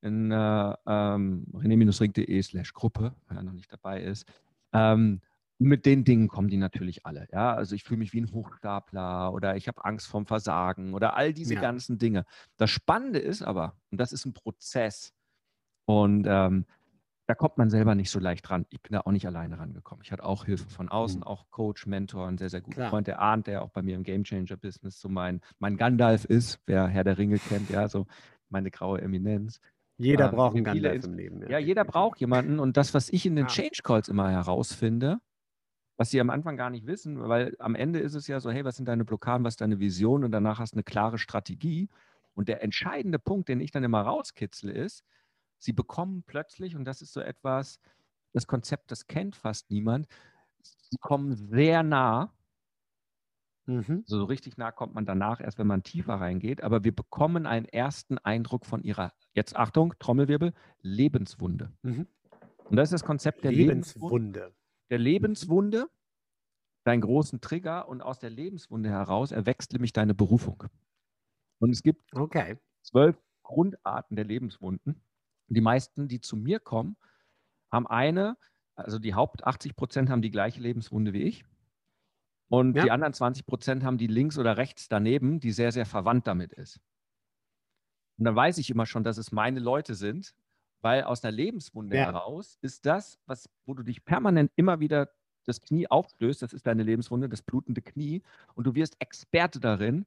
in 0.02 0.32
äh, 0.32 0.74
ähm, 0.88 1.46
rené-ring.de 1.54 2.42
slash 2.42 2.74
Gruppe, 2.74 3.14
wenn 3.28 3.38
er 3.38 3.44
noch 3.44 3.52
nicht 3.52 3.72
dabei 3.72 4.02
ist. 4.02 4.26
Ähm, 4.74 5.20
mit 5.60 5.86
den 5.86 6.06
Dingen 6.06 6.28
kommen 6.28 6.48
die 6.48 6.58
natürlich 6.58 7.06
alle. 7.06 7.28
Ja, 7.32 7.54
also 7.54 7.76
ich 7.76 7.84
fühle 7.84 8.00
mich 8.00 8.14
wie 8.14 8.22
ein 8.22 8.32
Hochstapler 8.32 9.32
oder 9.32 9.58
ich 9.58 9.68
habe 9.68 9.86
Angst 9.86 10.08
vorm 10.08 10.26
Versagen 10.26 10.94
oder 10.94 11.16
all 11.16 11.34
diese 11.34 11.54
ja. 11.54 11.62
ganzen 11.62 12.00
Dinge. 12.00 12.26
Das 12.58 12.72
Spannende 12.72 13.20
ist 13.20 13.44
aber, 13.44 13.76
und 13.92 14.00
das 14.00 14.12
ist 14.12 14.26
ein 14.26 14.34
Prozess, 14.34 15.14
und 15.86 16.26
ähm, 16.28 16.66
da 17.28 17.36
kommt 17.36 17.58
man 17.58 17.70
selber 17.70 17.96
nicht 17.96 18.10
so 18.10 18.20
leicht 18.20 18.50
ran. 18.50 18.66
Ich 18.72 18.82
bin 18.82 18.92
da 18.92 19.02
auch 19.02 19.12
nicht 19.12 19.26
alleine 19.26 19.58
rangekommen. 19.58 20.04
Ich 20.04 20.12
hatte 20.12 20.26
auch 20.26 20.44
Hilfe 20.44 20.70
von 20.70 20.90
außen, 20.90 21.20
mhm. 21.20 21.24
auch 21.24 21.50
Coach, 21.50 21.86
Mentor, 21.86 22.28
einen 22.28 22.38
sehr, 22.38 22.50
sehr 22.50 22.60
guten 22.60 22.76
Klar. 22.76 22.90
Freund, 22.90 23.08
der 23.08 23.22
ahnt, 23.22 23.48
der 23.48 23.62
auch 23.62 23.70
bei 23.70 23.82
mir 23.82 23.96
im 23.96 24.04
Game 24.04 24.24
Changer 24.24 24.58
Business 24.58 25.00
so 25.00 25.08
mein, 25.08 25.40
mein 25.60 25.78
Gandalf 25.78 26.26
ist, 26.26 26.60
wer 26.66 26.88
Herr 26.88 27.06
der 27.06 27.18
Ringe 27.18 27.38
kennt, 27.38 27.70
ja, 27.70 27.88
so 27.88 28.06
meine 28.50 28.70
graue 28.70 29.02
Eminenz. 29.02 29.62
Jeder 29.98 30.26
ähm, 30.26 30.36
braucht 30.36 30.56
einen 30.56 30.66
Gandalf 30.66 31.06
im 31.06 31.14
Leben. 31.14 31.42
Ja, 31.44 31.52
ja 31.52 31.58
jeder 31.60 31.86
braucht 31.86 32.20
jemanden. 32.20 32.60
Und 32.60 32.76
das, 32.76 32.94
was 32.94 33.10
ich 33.10 33.26
in 33.26 33.36
den. 33.36 33.48
Change 33.48 33.80
Calls 33.84 34.10
immer 34.10 34.30
herausfinde, 34.30 35.20
was 35.98 36.10
sie 36.10 36.20
am 36.20 36.32
Anfang 36.32 36.58
gar 36.58 36.70
nicht 36.70 36.86
wissen, 36.86 37.30
weil 37.30 37.56
am 37.60 37.76
Ende 37.76 38.00
ist 38.00 38.16
es 38.16 38.28
ja 38.28 38.40
so, 38.40 38.52
hey, 38.52 38.66
was 38.66 38.76
sind 38.76 38.88
deine 38.88 39.06
Blockaden, 39.06 39.46
was 39.46 39.54
ist 39.54 39.62
deine 39.62 39.80
Vision 39.80 40.24
und 40.24 40.32
danach 40.32 40.60
hast 40.60 40.74
du 40.74 40.78
eine 40.78 40.84
klare 40.84 41.18
Strategie. 41.18 41.88
Und 42.34 42.50
der 42.50 42.64
entscheidende 42.64 43.20
Punkt, 43.20 43.48
den 43.50 43.60
ich 43.60 43.72
dann 43.72 43.84
immer 43.84 44.02
rauskitzle, 44.02 44.72
ist, 44.72 45.04
Sie 45.62 45.74
bekommen 45.74 46.24
plötzlich, 46.24 46.76
und 46.76 46.86
das 46.86 47.04
ist 47.04 47.14
so 47.14 47.22
etwas, 47.22 47.80
das 48.34 48.48
Konzept, 48.48 48.90
das 48.90 49.06
kennt 49.06 49.36
fast 49.36 49.70
niemand, 49.70 50.08
sie 50.64 50.98
kommen 50.98 51.36
sehr 51.36 51.84
nah. 51.84 52.34
Mhm. 53.68 54.04
So 54.08 54.24
richtig 54.24 54.58
nah 54.58 54.72
kommt 54.72 54.96
man 54.96 55.06
danach 55.06 55.40
erst, 55.40 55.60
wenn 55.60 55.68
man 55.68 55.84
tiefer 55.84 56.16
reingeht. 56.16 56.64
Aber 56.64 56.84
wir 56.84 56.96
bekommen 56.96 57.46
einen 57.46 57.68
ersten 57.68 58.18
Eindruck 58.18 58.66
von 58.66 58.84
ihrer, 58.84 59.14
jetzt 59.34 59.56
Achtung, 59.56 59.94
Trommelwirbel, 60.00 60.54
Lebenswunde. 60.82 61.72
Mhm. 61.84 62.08
Und 62.64 62.76
das 62.76 62.88
ist 62.88 62.94
das 62.94 63.06
Konzept 63.06 63.44
der 63.44 63.52
Lebenswunde. 63.52 64.40
Lebenswunde. 64.40 64.56
Der 64.90 64.98
Lebenswunde, 64.98 65.90
deinen 66.86 67.02
großen 67.02 67.40
Trigger 67.40 67.88
und 67.88 68.02
aus 68.02 68.18
der 68.18 68.32
Lebenswunde 68.32 68.90
heraus 68.90 69.32
erwächst 69.32 69.74
nämlich 69.74 69.94
deine 69.94 70.16
Berufung. 70.16 70.64
Und 71.60 71.70
es 71.70 71.84
gibt 71.84 72.02
okay. 72.16 72.58
zwölf 72.82 73.16
Grundarten 73.44 74.16
der 74.16 74.26
Lebenswunden. 74.26 75.04
Die 75.56 75.62
meisten, 75.62 76.08
die 76.08 76.22
zu 76.22 76.38
mir 76.38 76.60
kommen, 76.60 76.98
haben 77.72 77.88
eine, 77.88 78.38
also 78.76 79.00
die 79.00 79.16
Haupt 79.16 79.46
80 79.46 79.76
Prozent 79.76 80.10
haben 80.10 80.22
die 80.22 80.32
gleiche 80.32 80.62
Lebenswunde 80.62 81.14
wie 81.14 81.24
ich. 81.24 81.44
Und 82.50 82.76
ja. 82.76 82.84
die 82.84 82.92
anderen 82.92 83.14
20 83.14 83.46
Prozent 83.46 83.84
haben 83.84 83.98
die 83.98 84.08
links 84.08 84.38
oder 84.38 84.58
rechts 84.58 84.90
daneben, 84.90 85.40
die 85.40 85.52
sehr, 85.52 85.72
sehr 85.72 85.86
verwandt 85.86 86.28
damit 86.28 86.52
ist. 86.54 86.82
Und 88.18 88.26
dann 88.26 88.36
weiß 88.36 88.58
ich 88.58 88.70
immer 88.70 88.86
schon, 88.86 89.04
dass 89.04 89.18
es 89.18 89.32
meine 89.32 89.60
Leute 89.60 89.96
sind, 89.96 90.36
weil 90.82 91.04
aus 91.04 91.24
einer 91.24 91.32
Lebenswunde 91.32 91.98
ja. 91.98 92.06
heraus 92.06 92.58
ist 92.62 92.86
das, 92.86 93.20
was, 93.26 93.50
wo 93.66 93.74
du 93.74 93.84
dich 93.84 94.04
permanent 94.04 94.52
immer 94.56 94.80
wieder 94.80 95.10
das 95.46 95.62
Knie 95.62 95.90
aufstößt, 95.90 96.42
das 96.42 96.54
ist 96.54 96.68
deine 96.68 96.84
Lebenswunde, 96.84 97.30
das 97.30 97.42
blutende 97.42 97.82
Knie, 97.82 98.22
und 98.54 98.68
du 98.68 98.76
wirst 98.76 98.96
Experte 99.00 99.60
darin, 99.60 100.06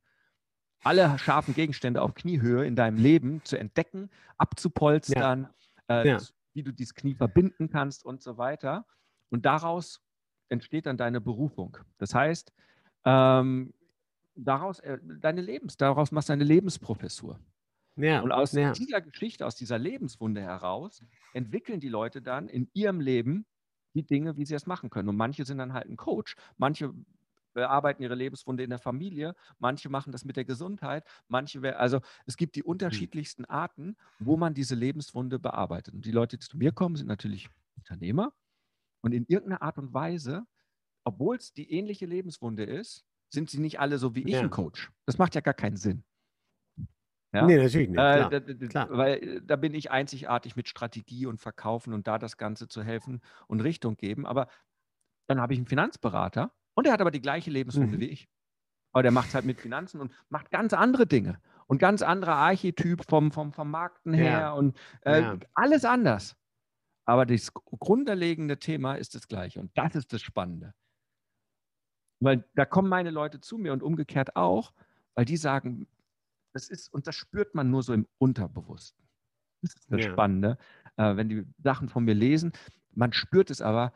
alle 0.85 1.19
scharfen 1.19 1.55
Gegenstände 1.55 2.03
auf 2.03 2.15
Kniehöhe 2.15 2.65
in 2.67 2.77
deinem 2.77 2.99
Leben 2.99 3.43
zu 3.45 3.59
entdecken, 3.59 4.11
abzupolstern, 4.39 5.49
ja. 5.89 6.03
Äh, 6.03 6.09
ja. 6.09 6.19
wie 6.53 6.63
du 6.63 6.73
dieses 6.73 6.95
Knie 6.95 7.15
verbinden 7.15 7.71
kannst 7.71 8.05
und 8.05 8.23
so 8.23 8.39
weiter. 8.39 8.87
Und 9.31 9.47
daraus 9.47 10.01
entsteht 10.49 10.87
dann 10.87 10.97
deine 10.97 11.21
Berufung. 11.21 11.79
Das 11.99 12.15
heißt, 12.15 12.53
ähm, 13.05 13.75
daraus 14.35 14.79
äh, 14.81 14.99
deine 15.03 15.41
Lebens, 15.41 15.77
daraus 15.77 16.13
machst 16.13 16.29
du 16.29 16.33
eine 16.33 16.45
Lebensprofessur. 16.45 17.39
Ja, 17.97 18.21
und 18.21 18.33
aus 18.33 18.53
ja. 18.53 18.73
dieser 18.73 19.01
Geschichte, 19.01 19.47
aus 19.47 19.55
dieser 19.55 19.79
Lebenswunde 19.79 20.41
heraus, 20.41 21.05
entwickeln 21.33 21.81
die 21.81 21.89
Leute 21.89 22.23
dann 22.23 22.49
in 22.49 22.69
ihrem 22.73 23.01
Leben 23.01 23.47
die 23.95 24.03
Dinge, 24.03 24.37
wie 24.37 24.45
sie 24.45 24.55
es 24.55 24.67
machen 24.67 24.91
können. 24.91 25.09
Und 25.09 25.17
manche 25.17 25.45
sind 25.45 25.59
dann 25.59 25.73
halt 25.73 25.89
ein 25.89 25.97
Coach, 25.97 26.35
manche 26.57 26.93
bearbeiten 27.55 28.03
ihre 28.03 28.15
Lebenswunde 28.15 28.63
in 28.63 28.71
der 28.71 28.79
Familie, 28.79 29.35
manche 29.59 29.89
machen 29.89 30.13
das 30.13 30.25
mit 30.25 30.37
der 30.37 30.45
Gesundheit, 30.45 31.05
manche, 31.29 31.79
also 31.79 32.01
es 32.27 32.37
gibt 32.37 32.57
die 32.57 32.61
hm. 32.61 32.69
unterschiedlichsten 32.69 33.45
Arten, 33.47 33.97
wo 34.19 34.37
man 34.37 34.55
diese 34.55 34.75
Lebenswunde 34.75 35.39
bearbeitet. 35.39 35.95
Und 35.95 36.05
die 36.05 36.13
Leute, 36.13 36.37
die 36.37 36.47
zu 36.47 36.57
mir 36.59 36.73
kommen, 36.73 36.97
sind 36.97 37.07
natürlich 37.07 37.49
Unternehmer 37.77 38.33
und 39.01 39.13
in 39.13 39.25
irgendeiner 39.27 39.63
Art 39.63 39.79
und 39.79 39.95
Weise, 39.95 40.47
obwohl 41.05 41.37
es 41.37 41.53
die 41.53 41.71
ähnliche 41.71 42.07
Lebenswunde 42.07 42.65
ist, 42.65 43.05
sind 43.31 43.51
sie 43.51 43.61
nicht 43.61 43.81
alle 43.81 43.99
so 43.99 44.15
wie 44.15 44.23
ich 44.23 44.33
ja. 44.33 44.41
ein 44.41 44.51
Coach. 44.51 44.91
Das 45.07 45.19
macht 45.19 45.35
ja 45.35 45.41
gar 45.41 45.55
keinen 45.55 45.77
Sinn. 45.77 46.05
Ja? 47.35 47.45
Nee, 47.45 47.57
natürlich 47.57 47.89
nicht. 47.89 47.97
Klar. 47.97 48.33
Äh, 48.33 48.41
da, 48.41 48.67
klar. 48.69 48.89
Weil 48.91 49.15
äh, 49.17 49.41
da 49.43 49.57
bin 49.57 49.75
ich 49.75 49.91
einzigartig 49.91 50.57
mit 50.57 50.69
Strategie 50.69 51.27
und 51.27 51.41
Verkaufen 51.41 51.93
und 51.93 52.07
da 52.07 52.19
das 52.19 52.37
Ganze 52.37 52.69
zu 52.69 52.83
helfen 52.83 53.21
und 53.49 53.61
Richtung 53.61 53.97
geben. 53.97 54.25
Aber 54.25 54.49
dann 55.27 55.41
habe 55.41 55.53
ich 55.53 55.59
einen 55.59 55.67
Finanzberater 55.67 56.53
und 56.75 56.85
der 56.85 56.93
hat 56.93 57.01
aber 57.01 57.11
die 57.11 57.23
gleiche 57.23 57.51
Lebenswunde 57.51 57.97
mhm. 57.97 58.01
wie 58.01 58.09
ich. 58.09 58.29
Aber 58.93 59.03
der 59.03 59.13
macht 59.13 59.29
es 59.29 59.35
halt 59.35 59.45
mit 59.45 59.61
Finanzen 59.61 60.01
und 60.01 60.13
macht 60.29 60.51
ganz 60.51 60.73
andere 60.73 61.07
Dinge 61.07 61.41
und 61.67 61.79
ganz 61.79 62.03
anderer 62.03 62.37
Archetyp 62.37 63.05
vom, 63.09 63.33
vom 63.33 63.53
Vermarkten 63.53 64.15
her 64.15 64.41
ja. 64.41 64.53
und 64.53 64.77
äh, 65.03 65.21
ja. 65.21 65.39
alles 65.55 65.85
anders. 65.85 66.37
Aber 67.05 67.27
das 67.27 67.53
grundlegende 67.53 68.59
Thema 68.59 68.95
ist 68.95 69.15
das 69.15 69.29
gleiche 69.29 69.61
und 69.61 69.71
das 69.77 69.95
ist 69.95 70.13
das 70.13 70.23
Spannende. 70.23 70.75
Weil 72.21 72.45
da 72.55 72.65
kommen 72.65 72.89
meine 72.89 73.11
Leute 73.11 73.41
zu 73.41 73.59
mir 73.59 73.73
und 73.73 73.83
umgekehrt 73.83 74.37
auch, 74.37 74.73
weil 75.15 75.25
die 75.25 75.37
sagen, 75.37 75.89
das 76.53 76.69
ist, 76.69 76.93
und 76.93 77.07
das 77.07 77.17
spürt 77.17 77.55
man 77.55 77.71
nur 77.71 77.83
so 77.83 77.93
im 77.93 78.07
Unterbewussten. 78.19 79.05
Das 79.61 79.75
ist 79.75 79.93
das 79.93 80.05
ja. 80.05 80.13
Spannende. 80.13 80.57
Äh, 80.97 81.17
wenn 81.17 81.29
die 81.29 81.45
Sachen 81.59 81.89
von 81.89 82.05
mir 82.05 82.15
lesen, 82.15 82.53
man 82.93 83.13
spürt 83.13 83.51
es 83.51 83.61
aber, 83.61 83.93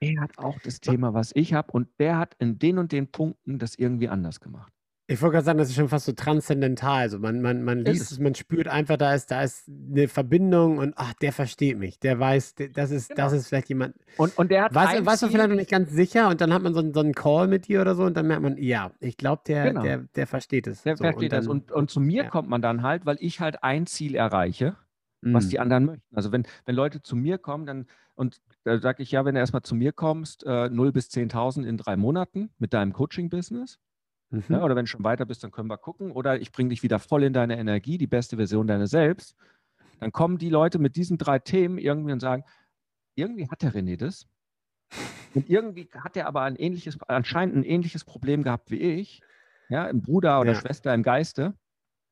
er 0.00 0.20
hat 0.20 0.38
auch 0.38 0.58
das 0.60 0.80
Thema, 0.80 1.14
was 1.14 1.32
ich 1.34 1.54
habe, 1.54 1.72
und 1.72 1.88
der 1.98 2.18
hat 2.18 2.34
in 2.38 2.58
den 2.58 2.78
und 2.78 2.92
den 2.92 3.10
Punkten 3.10 3.58
das 3.58 3.74
irgendwie 3.76 4.08
anders 4.08 4.40
gemacht. 4.40 4.72
Ich 5.08 5.22
wollte 5.22 5.34
gerade 5.34 5.44
sagen, 5.44 5.58
das 5.58 5.68
ist 5.68 5.76
schon 5.76 5.88
fast 5.88 6.06
so 6.06 6.12
transzendental. 6.12 7.02
Also 7.02 7.20
man, 7.20 7.40
man, 7.40 7.62
man 7.62 7.84
liest 7.84 8.10
es, 8.10 8.18
man 8.18 8.34
spürt 8.34 8.66
einfach, 8.66 8.96
da 8.96 9.14
ist, 9.14 9.30
da 9.30 9.42
ist 9.42 9.68
eine 9.68 10.08
Verbindung 10.08 10.78
und 10.78 10.94
ach, 10.96 11.14
der 11.14 11.32
versteht 11.32 11.78
mich, 11.78 12.00
der 12.00 12.18
weiß, 12.18 12.56
das 12.72 12.90
ist, 12.90 13.10
genau. 13.10 13.22
das 13.22 13.32
ist 13.34 13.46
vielleicht 13.46 13.68
jemand. 13.68 13.94
Und, 14.16 14.36
und 14.36 14.50
der 14.50 14.64
hat 14.64 14.74
weiß, 14.74 15.06
weiß 15.06 15.22
man 15.22 15.30
vielleicht 15.30 15.48
noch 15.48 15.56
nicht 15.56 15.70
ganz 15.70 15.92
sicher 15.92 16.28
und 16.28 16.40
dann 16.40 16.52
hat 16.52 16.62
man 16.62 16.74
so, 16.74 16.92
so 16.92 17.00
einen 17.00 17.14
Call 17.14 17.46
mit 17.46 17.68
dir 17.68 17.82
oder 17.82 17.94
so 17.94 18.02
und 18.02 18.16
dann 18.16 18.26
merkt 18.26 18.42
man, 18.42 18.58
ja, 18.58 18.90
ich 18.98 19.16
glaube, 19.16 19.42
der, 19.46 19.68
genau. 19.68 19.82
der, 19.82 19.98
der 20.16 20.26
versteht 20.26 20.66
es. 20.66 20.82
Der 20.82 20.96
so, 20.96 21.04
versteht 21.04 21.24
und 21.24 21.32
dann, 21.32 21.40
das. 21.40 21.46
Und, 21.46 21.70
und 21.70 21.88
zu 21.88 22.00
mir 22.00 22.24
ja. 22.24 22.28
kommt 22.28 22.48
man 22.48 22.60
dann 22.60 22.82
halt, 22.82 23.06
weil 23.06 23.16
ich 23.20 23.40
halt 23.40 23.62
ein 23.62 23.86
Ziel 23.86 24.16
erreiche, 24.16 24.74
mhm. 25.20 25.34
was 25.34 25.48
die 25.48 25.60
anderen 25.60 25.84
möchten. 25.84 26.16
Also 26.16 26.32
wenn, 26.32 26.48
wenn 26.64 26.74
Leute 26.74 27.00
zu 27.00 27.14
mir 27.14 27.38
kommen, 27.38 27.64
dann, 27.64 27.86
und 28.16 28.40
da 28.66 28.78
sage 28.78 29.02
ich 29.02 29.10
ja, 29.12 29.24
wenn 29.24 29.34
du 29.34 29.40
erstmal 29.40 29.62
zu 29.62 29.74
mir 29.74 29.92
kommst, 29.92 30.44
äh, 30.44 30.68
0 30.68 30.92
bis 30.92 31.08
10.000 31.08 31.64
in 31.64 31.76
drei 31.76 31.96
Monaten 31.96 32.50
mit 32.58 32.74
deinem 32.74 32.92
Coaching-Business 32.92 33.78
Mhm. 34.30 34.44
Ja, 34.48 34.62
oder 34.62 34.74
wenn 34.76 34.84
du 34.84 34.90
schon 34.90 35.04
weiter 35.04 35.24
bist, 35.24 35.44
dann 35.44 35.50
können 35.50 35.68
wir 35.68 35.78
gucken. 35.78 36.10
Oder 36.12 36.40
ich 36.40 36.52
bringe 36.52 36.70
dich 36.70 36.82
wieder 36.82 36.98
voll 36.98 37.22
in 37.22 37.32
deine 37.32 37.58
Energie, 37.58 37.98
die 37.98 38.06
beste 38.06 38.36
Version 38.36 38.66
deiner 38.66 38.86
selbst. 38.86 39.36
Dann 40.00 40.12
kommen 40.12 40.38
die 40.38 40.50
Leute 40.50 40.78
mit 40.78 40.96
diesen 40.96 41.18
drei 41.18 41.38
Themen 41.38 41.78
irgendwie 41.78 42.12
und 42.12 42.20
sagen, 42.20 42.44
irgendwie 43.14 43.48
hat 43.48 43.62
der 43.62 43.72
René 43.72 43.96
das. 43.96 44.26
Und 45.34 45.48
irgendwie 45.48 45.88
hat 45.92 46.16
er 46.16 46.26
aber 46.26 46.42
ein 46.42 46.56
ähnliches, 46.56 46.98
anscheinend 47.08 47.56
ein 47.56 47.64
ähnliches 47.64 48.04
Problem 48.04 48.42
gehabt 48.42 48.70
wie 48.70 48.78
ich. 48.78 49.22
Ja, 49.68 49.86
im 49.88 50.00
Bruder 50.00 50.40
oder 50.40 50.52
ja. 50.52 50.60
Schwester 50.60 50.94
im 50.94 51.02
Geiste. 51.02 51.54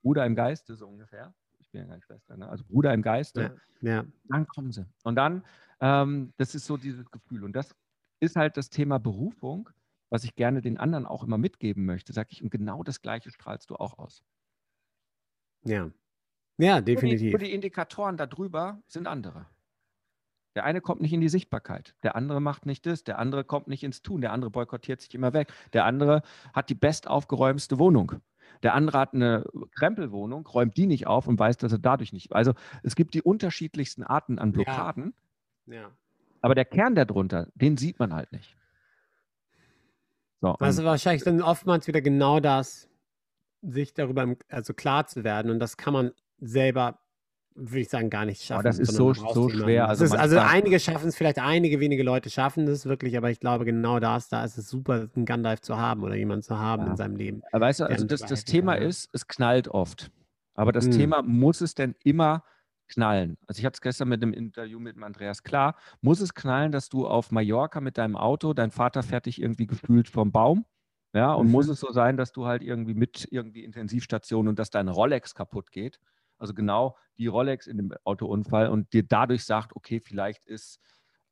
Bruder 0.03 0.27
im 0.27 0.35
Geiste, 0.35 0.75
so 0.75 0.87
ungefähr. 0.87 1.35
Ich 1.61 1.71
bin 1.71 1.83
ja 1.83 1.87
keine 1.87 2.03
Schwester, 2.03 2.37
ne? 2.37 2.49
also 2.49 2.65
Bruder 2.65 2.93
im 2.93 3.03
Geiste. 3.03 3.57
Ja. 3.81 3.91
ja. 3.91 4.05
Dann 4.29 4.47
kommen 4.47 4.73
sie. 4.73 4.87
Und 5.03 5.17
dann, 5.17 5.45
ähm, 5.85 6.33
das 6.39 6.55
ist 6.55 6.67
so 6.67 6.77
dieses 6.77 7.11
Gefühl. 7.11 7.45
Und 7.45 7.55
das 7.55 7.75
ist 8.21 8.37
halt 8.37 8.57
das 8.57 8.71
Thema 8.71 8.99
Berufung 8.99 9.69
was 10.15 10.23
ich 10.23 10.37
gerne 10.37 10.61
den 10.61 10.79
anderen 10.79 11.07
auch 11.07 11.25
immer 11.25 11.39
mitgeben 11.39 11.87
möchte, 11.87 12.13
sage 12.13 12.29
ich, 12.31 12.41
und 12.41 12.51
genau 12.51 12.85
das 12.85 13.03
Gleiche 13.03 13.33
strahlst 13.33 13.69
du 13.71 13.75
auch 13.75 13.99
aus. 13.99 14.23
Ja. 15.65 15.91
Ja, 16.57 16.81
definitiv. 16.81 17.33
Nur 17.33 17.41
die, 17.41 17.47
die 17.47 17.53
Indikatoren 17.53 18.17
darüber 18.17 18.81
sind 18.87 19.09
andere. 19.09 19.47
Der 20.55 20.65
eine 20.65 20.81
kommt 20.81 21.01
nicht 21.01 21.13
in 21.13 21.21
die 21.21 21.29
Sichtbarkeit, 21.29 21.97
der 22.05 22.15
andere 22.15 22.41
macht 22.41 22.65
nicht 22.65 22.87
das, 22.87 23.03
der 23.03 23.19
andere 23.19 23.43
kommt 23.43 23.67
nicht 23.67 23.83
ins 23.83 24.03
Tun, 24.03 24.21
der 24.21 24.31
andere 24.31 24.53
boykottiert 24.53 25.01
sich 25.01 25.13
immer 25.17 25.33
weg, 25.33 25.53
der 25.73 25.85
andere 25.85 26.23
hat 26.53 26.71
die 26.71 26.77
bestaufgeräumste 26.77 27.81
Wohnung. 27.81 28.13
Der 28.63 28.75
andere 28.75 29.01
hat 29.01 29.15
eine 29.15 29.45
Krempelwohnung, 29.75 30.47
räumt 30.47 30.77
die 30.77 30.87
nicht 30.87 31.09
auf 31.09 31.27
und 31.27 31.41
weiß, 31.41 31.57
dass 31.57 31.73
er 31.73 31.79
dadurch 31.79 32.13
nicht. 32.13 32.33
Also 32.33 32.55
es 32.85 32.95
gibt 32.95 33.15
die 33.15 33.23
unterschiedlichsten 33.23 34.05
Arten 34.05 34.39
an 34.39 34.53
Blockaden. 34.53 35.07
Ja. 35.07 35.24
Ja. 35.67 35.91
Aber 36.41 36.55
der 36.55 36.65
Kern 36.65 36.95
darunter, 36.95 37.49
den 37.55 37.77
sieht 37.77 37.99
man 37.99 38.15
halt 38.15 38.31
nicht. 38.33 38.57
So, 40.41 40.51
also 40.57 40.85
wahrscheinlich 40.85 41.25
dann 41.25 41.41
oftmals 41.41 41.87
wieder 41.87 42.03
genau 42.03 42.39
das, 42.39 42.89
sich 43.63 43.95
darüber 43.95 44.35
also 44.51 44.75
klar 44.75 45.07
zu 45.07 45.25
werden. 45.25 45.51
Und 45.51 45.59
das 45.59 45.79
kann 45.79 45.95
man 45.95 46.13
selber, 46.39 46.99
würde 47.55 47.81
ich 47.81 47.89
sagen, 47.89 48.11
gar 48.11 48.27
nicht 48.27 48.43
schaffen. 48.43 48.61
Oh, 48.61 48.69
das 48.69 48.79
ist 48.79 48.93
so, 48.93 49.15
so 49.15 49.49
schwer. 49.49 49.89
Also, 49.89 50.05
ist, 50.05 50.13
also 50.13 50.39
einige 50.39 50.79
schaffen 50.81 51.09
es, 51.09 51.17
vielleicht 51.17 51.39
einige 51.39 51.81
wenige 51.81 52.03
Leute 52.03 52.29
schaffen 52.29 52.67
das 52.67 52.85
wirklich, 52.85 53.17
aber 53.17 53.31
ich 53.31 53.41
glaube, 53.41 53.65
genau 53.65 54.01
das, 54.01 54.29
da 54.29 54.45
ist 54.45 54.59
es 54.59 54.69
super, 54.69 55.09
einen 55.15 55.25
Gandalf 55.25 55.63
zu 55.63 55.79
haben 55.79 56.03
oder 56.03 56.15
jemanden 56.15 56.43
zu 56.43 56.59
haben 56.59 56.85
ja. 56.85 56.91
in 56.91 56.97
seinem 56.99 57.17
Leben. 57.17 57.43
Aber 57.53 57.65
weißt 57.65 57.81
du, 57.81 57.85
also 57.85 58.05
das, 58.05 58.21
das 58.21 58.45
Thema 58.45 58.75
ist, 58.75 59.09
es 59.15 59.27
knallt 59.27 59.69
oft. 59.69 60.11
Aber 60.55 60.73
das 60.73 60.85
hm. 60.85 60.93
Thema 60.93 61.23
muss 61.23 61.63
es 61.63 61.75
denn 61.75 61.95
immer 62.05 62.45
knallen. 62.95 63.37
Also 63.47 63.61
ich 63.61 63.67
hatte 63.67 63.75
es 63.75 63.81
gestern 63.81 64.09
mit 64.09 64.23
dem 64.23 64.33
Interview 64.33 64.79
mit 64.79 64.97
dem 64.97 65.03
Andreas 65.03 65.43
klar. 65.43 65.77
Muss 66.01 66.21
es 66.21 66.35
knallen, 66.35 66.73
dass 66.73 66.89
du 66.89 67.07
auf 67.07 67.31
Mallorca 67.31 67.81
mit 67.81 67.99
deinem 67.99 68.17
Auto, 68.17 68.55
dein 68.55 68.71
Vater 68.71 69.03
fährt 69.03 69.27
dich 69.27 69.41
irgendwie 69.41 69.67
gefühlt 69.67 70.09
vom 70.09 70.33
Baum? 70.33 70.65
Ja, 71.13 71.33
und 71.33 71.47
mhm. 71.47 71.53
muss 71.53 71.69
es 71.69 71.81
so 71.81 71.93
sein, 71.93 72.17
dass 72.17 72.33
du 72.33 72.47
halt 72.47 72.63
irgendwie 72.63 72.95
mit 72.95 73.29
irgendwie 73.31 73.63
Intensivstation 73.63 74.49
und 74.49 74.59
dass 74.59 74.71
deine 74.71 74.91
Rolex 74.91 75.35
kaputt 75.35 75.71
geht? 75.71 76.01
Also 76.39 76.55
genau 76.55 76.97
die 77.19 77.29
Rolex 77.29 77.67
in 77.67 77.77
dem 77.77 77.93
Autounfall 78.05 78.69
und 78.69 78.93
dir 78.93 79.05
dadurch 79.05 79.45
sagt, 79.45 79.77
okay, 79.77 80.01
vielleicht 80.01 80.45
ist 80.47 80.81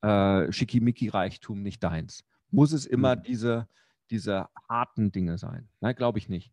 äh, 0.03 0.51
Schickimicki-Reichtum 0.53 1.63
nicht 1.63 1.83
deins. 1.83 2.25
Muss 2.51 2.73
es 2.73 2.87
immer 2.87 3.17
mhm. 3.17 3.23
diese, 3.23 3.69
diese 4.11 4.49
harten 4.69 5.11
Dinge 5.11 5.39
sein? 5.39 5.69
Nein, 5.81 5.97
glaube 5.97 6.19
ich 6.19 6.29
nicht. 6.29 6.53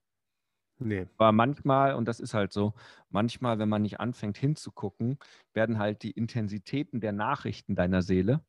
Nee. 0.80 1.08
Aber 1.18 1.32
manchmal, 1.32 1.94
und 1.96 2.08
das 2.08 2.20
ist 2.20 2.34
halt 2.34 2.54
so, 2.54 2.74
manchmal, 3.10 3.60
wenn 3.60 3.70
man 3.70 3.82
nicht 3.82 4.00
anfängt 4.00 4.38
hinzugucken, 4.38 5.18
werden 5.54 5.78
halt 5.78 6.04
die 6.04 6.12
Intensitäten 6.12 7.02
der 7.02 7.12
Nachrichten 7.12 7.76
deiner 7.76 8.02
Seele, 8.02 8.42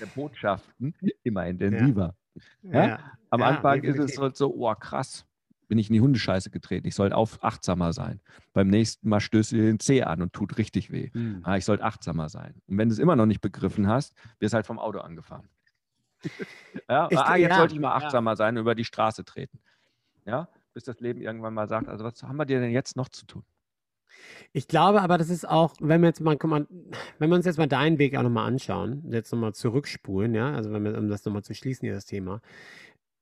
der 0.00 0.06
Botschaften, 0.06 0.94
immer 1.24 1.46
intensiver. 1.46 2.16
Ja. 2.62 2.86
Ja? 2.86 2.98
Am 3.30 3.40
ja, 3.40 3.46
Anfang 3.46 3.82
definitiv. 3.82 4.04
ist 4.04 4.12
es 4.12 4.18
halt 4.18 4.36
so, 4.36 4.54
oh 4.54 4.74
krass, 4.74 5.26
bin 5.68 5.78
ich 5.78 5.88
in 5.88 5.94
die 5.94 6.00
Hundescheiße 6.00 6.50
getreten. 6.50 6.86
Ich 6.86 6.94
sollte 6.94 7.16
auf 7.16 7.42
achtsamer 7.42 7.92
sein. 7.92 8.20
Beim 8.52 8.68
nächsten 8.68 9.08
Mal 9.08 9.20
stößt 9.20 9.52
du 9.52 9.56
dir 9.56 9.62
den 9.62 9.80
Zeh 9.80 10.02
an 10.02 10.20
und 10.20 10.32
tut 10.32 10.58
richtig 10.58 10.90
weh. 10.90 11.10
Hm. 11.12 11.40
Ah, 11.44 11.56
ich 11.56 11.64
sollte 11.64 11.82
achtsamer 11.82 12.28
sein. 12.28 12.60
Und 12.66 12.78
wenn 12.78 12.88
du 12.88 12.92
es 12.92 12.98
immer 12.98 13.16
noch 13.16 13.26
nicht 13.26 13.40
begriffen 13.40 13.88
hast, 13.88 14.14
wirst 14.38 14.52
du 14.52 14.56
halt 14.56 14.66
vom 14.66 14.78
Auto 14.78 14.98
angefahren. 14.98 15.48
ja, 16.88 17.08
ich, 17.10 17.18
ah, 17.18 17.36
jetzt 17.36 17.56
sollte 17.56 17.74
ich 17.74 17.80
mal 17.80 17.94
achtsamer 17.94 18.36
sein 18.36 18.56
und 18.56 18.60
über 18.60 18.74
die 18.74 18.84
Straße 18.84 19.24
treten. 19.24 19.60
Ja, 20.24 20.48
bis 20.72 20.84
das 20.84 21.00
Leben 21.00 21.20
irgendwann 21.20 21.54
mal 21.54 21.68
sagt, 21.68 21.88
also 21.88 22.04
was 22.04 22.22
haben 22.22 22.36
wir 22.36 22.46
dir 22.46 22.60
denn 22.60 22.70
jetzt 22.70 22.96
noch 22.96 23.08
zu 23.08 23.26
tun? 23.26 23.44
Ich 24.52 24.68
glaube 24.68 25.02
aber, 25.02 25.18
das 25.18 25.30
ist 25.30 25.48
auch, 25.48 25.74
wenn 25.80 26.00
wir 26.02 26.08
jetzt 26.08 26.20
mal, 26.20 26.36
wenn 26.38 27.30
wir 27.30 27.36
uns 27.36 27.46
jetzt 27.46 27.58
mal 27.58 27.66
deinen 27.66 27.98
Weg 27.98 28.16
auch 28.16 28.22
nochmal 28.22 28.46
anschauen, 28.46 29.02
jetzt 29.10 29.32
nochmal 29.32 29.54
zurückspulen, 29.54 30.34
ja, 30.34 30.52
also 30.54 30.72
wenn 30.72 30.84
wir, 30.84 30.96
um 30.98 31.08
das 31.08 31.24
nochmal 31.24 31.42
zu 31.42 31.54
schließen, 31.54 31.86
hier 31.86 31.94
das 31.94 32.06
Thema, 32.06 32.40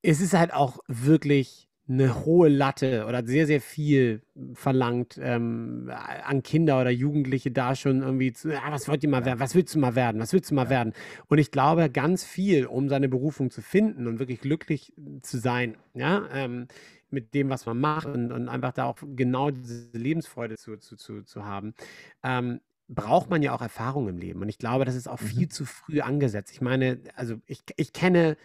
es 0.03 0.21
ist 0.21 0.35
halt 0.35 0.53
auch 0.53 0.79
wirklich 0.89 1.69
eine 1.91 2.25
hohe 2.25 2.49
Latte 2.49 3.05
oder 3.07 3.27
sehr, 3.27 3.47
sehr 3.47 3.61
viel 3.61 4.23
verlangt 4.55 5.19
ähm, 5.21 5.91
an 6.25 6.43
Kinder 6.45 6.81
oder 6.81 6.91
Jugendliche 6.91 7.51
da 7.51 7.75
schon 7.75 8.03
irgendwie 8.03 8.33
zu, 8.33 8.53
ja, 8.53 8.63
was 8.71 8.87
wollt 8.87 9.03
ihr 9.03 9.09
mal 9.09 9.25
werden, 9.25 9.41
was 9.41 9.57
willst 9.57 9.75
du 9.75 9.81
mal 9.81 9.97
werden, 9.97 10.21
was 10.21 10.33
willst 10.33 10.53
du 10.53 10.55
mal 10.55 10.65
ja. 10.65 10.71
werden? 10.71 10.93
Und 11.27 11.39
ich 11.39 11.51
glaube, 11.51 11.91
ganz 11.91 12.23
viel, 12.23 12.67
um 12.67 12.89
seine 12.89 13.09
Berufung 13.09 13.51
zu 13.51 13.61
finden 13.61 14.07
und 14.07 14.21
wirklich 14.21 14.41
glücklich 14.41 14.93
zu 15.23 15.39
sein, 15.39 15.77
ja, 15.95 16.29
ähm, 16.33 16.69
mit 17.13 17.35
dem, 17.35 17.51
was 17.51 17.67
man 17.67 17.79
macht 17.79 18.09
und, 18.09 18.33
und 18.33 18.49
einfach 18.49 18.73
da 18.73 18.85
auch 18.85 18.97
genau 19.17 19.51
diese 19.51 19.91
Lebensfreude 19.93 20.57
zu, 20.57 20.77
zu, 20.77 20.97
zu, 20.97 21.23
zu 21.23 21.45
haben, 21.45 21.75
ähm, 22.23 22.61
braucht 22.89 23.31
man 23.31 23.43
ja 23.43 23.55
auch 23.55 23.63
Erfahrung 23.63 24.09
im 24.09 24.19
Leben. 24.19 24.43
Und 24.43 24.49
ich 24.49 24.59
glaube, 24.59 24.85
das 24.85 24.97
ist 24.97 25.09
auch 25.09 25.19
viel 25.19 25.47
mhm. 25.47 25.51
zu 25.51 25.65
früh 25.65 26.01
angesetzt. 26.01 26.53
Ich 26.53 26.61
meine, 26.61 26.99
also 27.15 27.37
ich, 27.47 27.63
ich 27.77 27.93
kenne, 27.93 28.37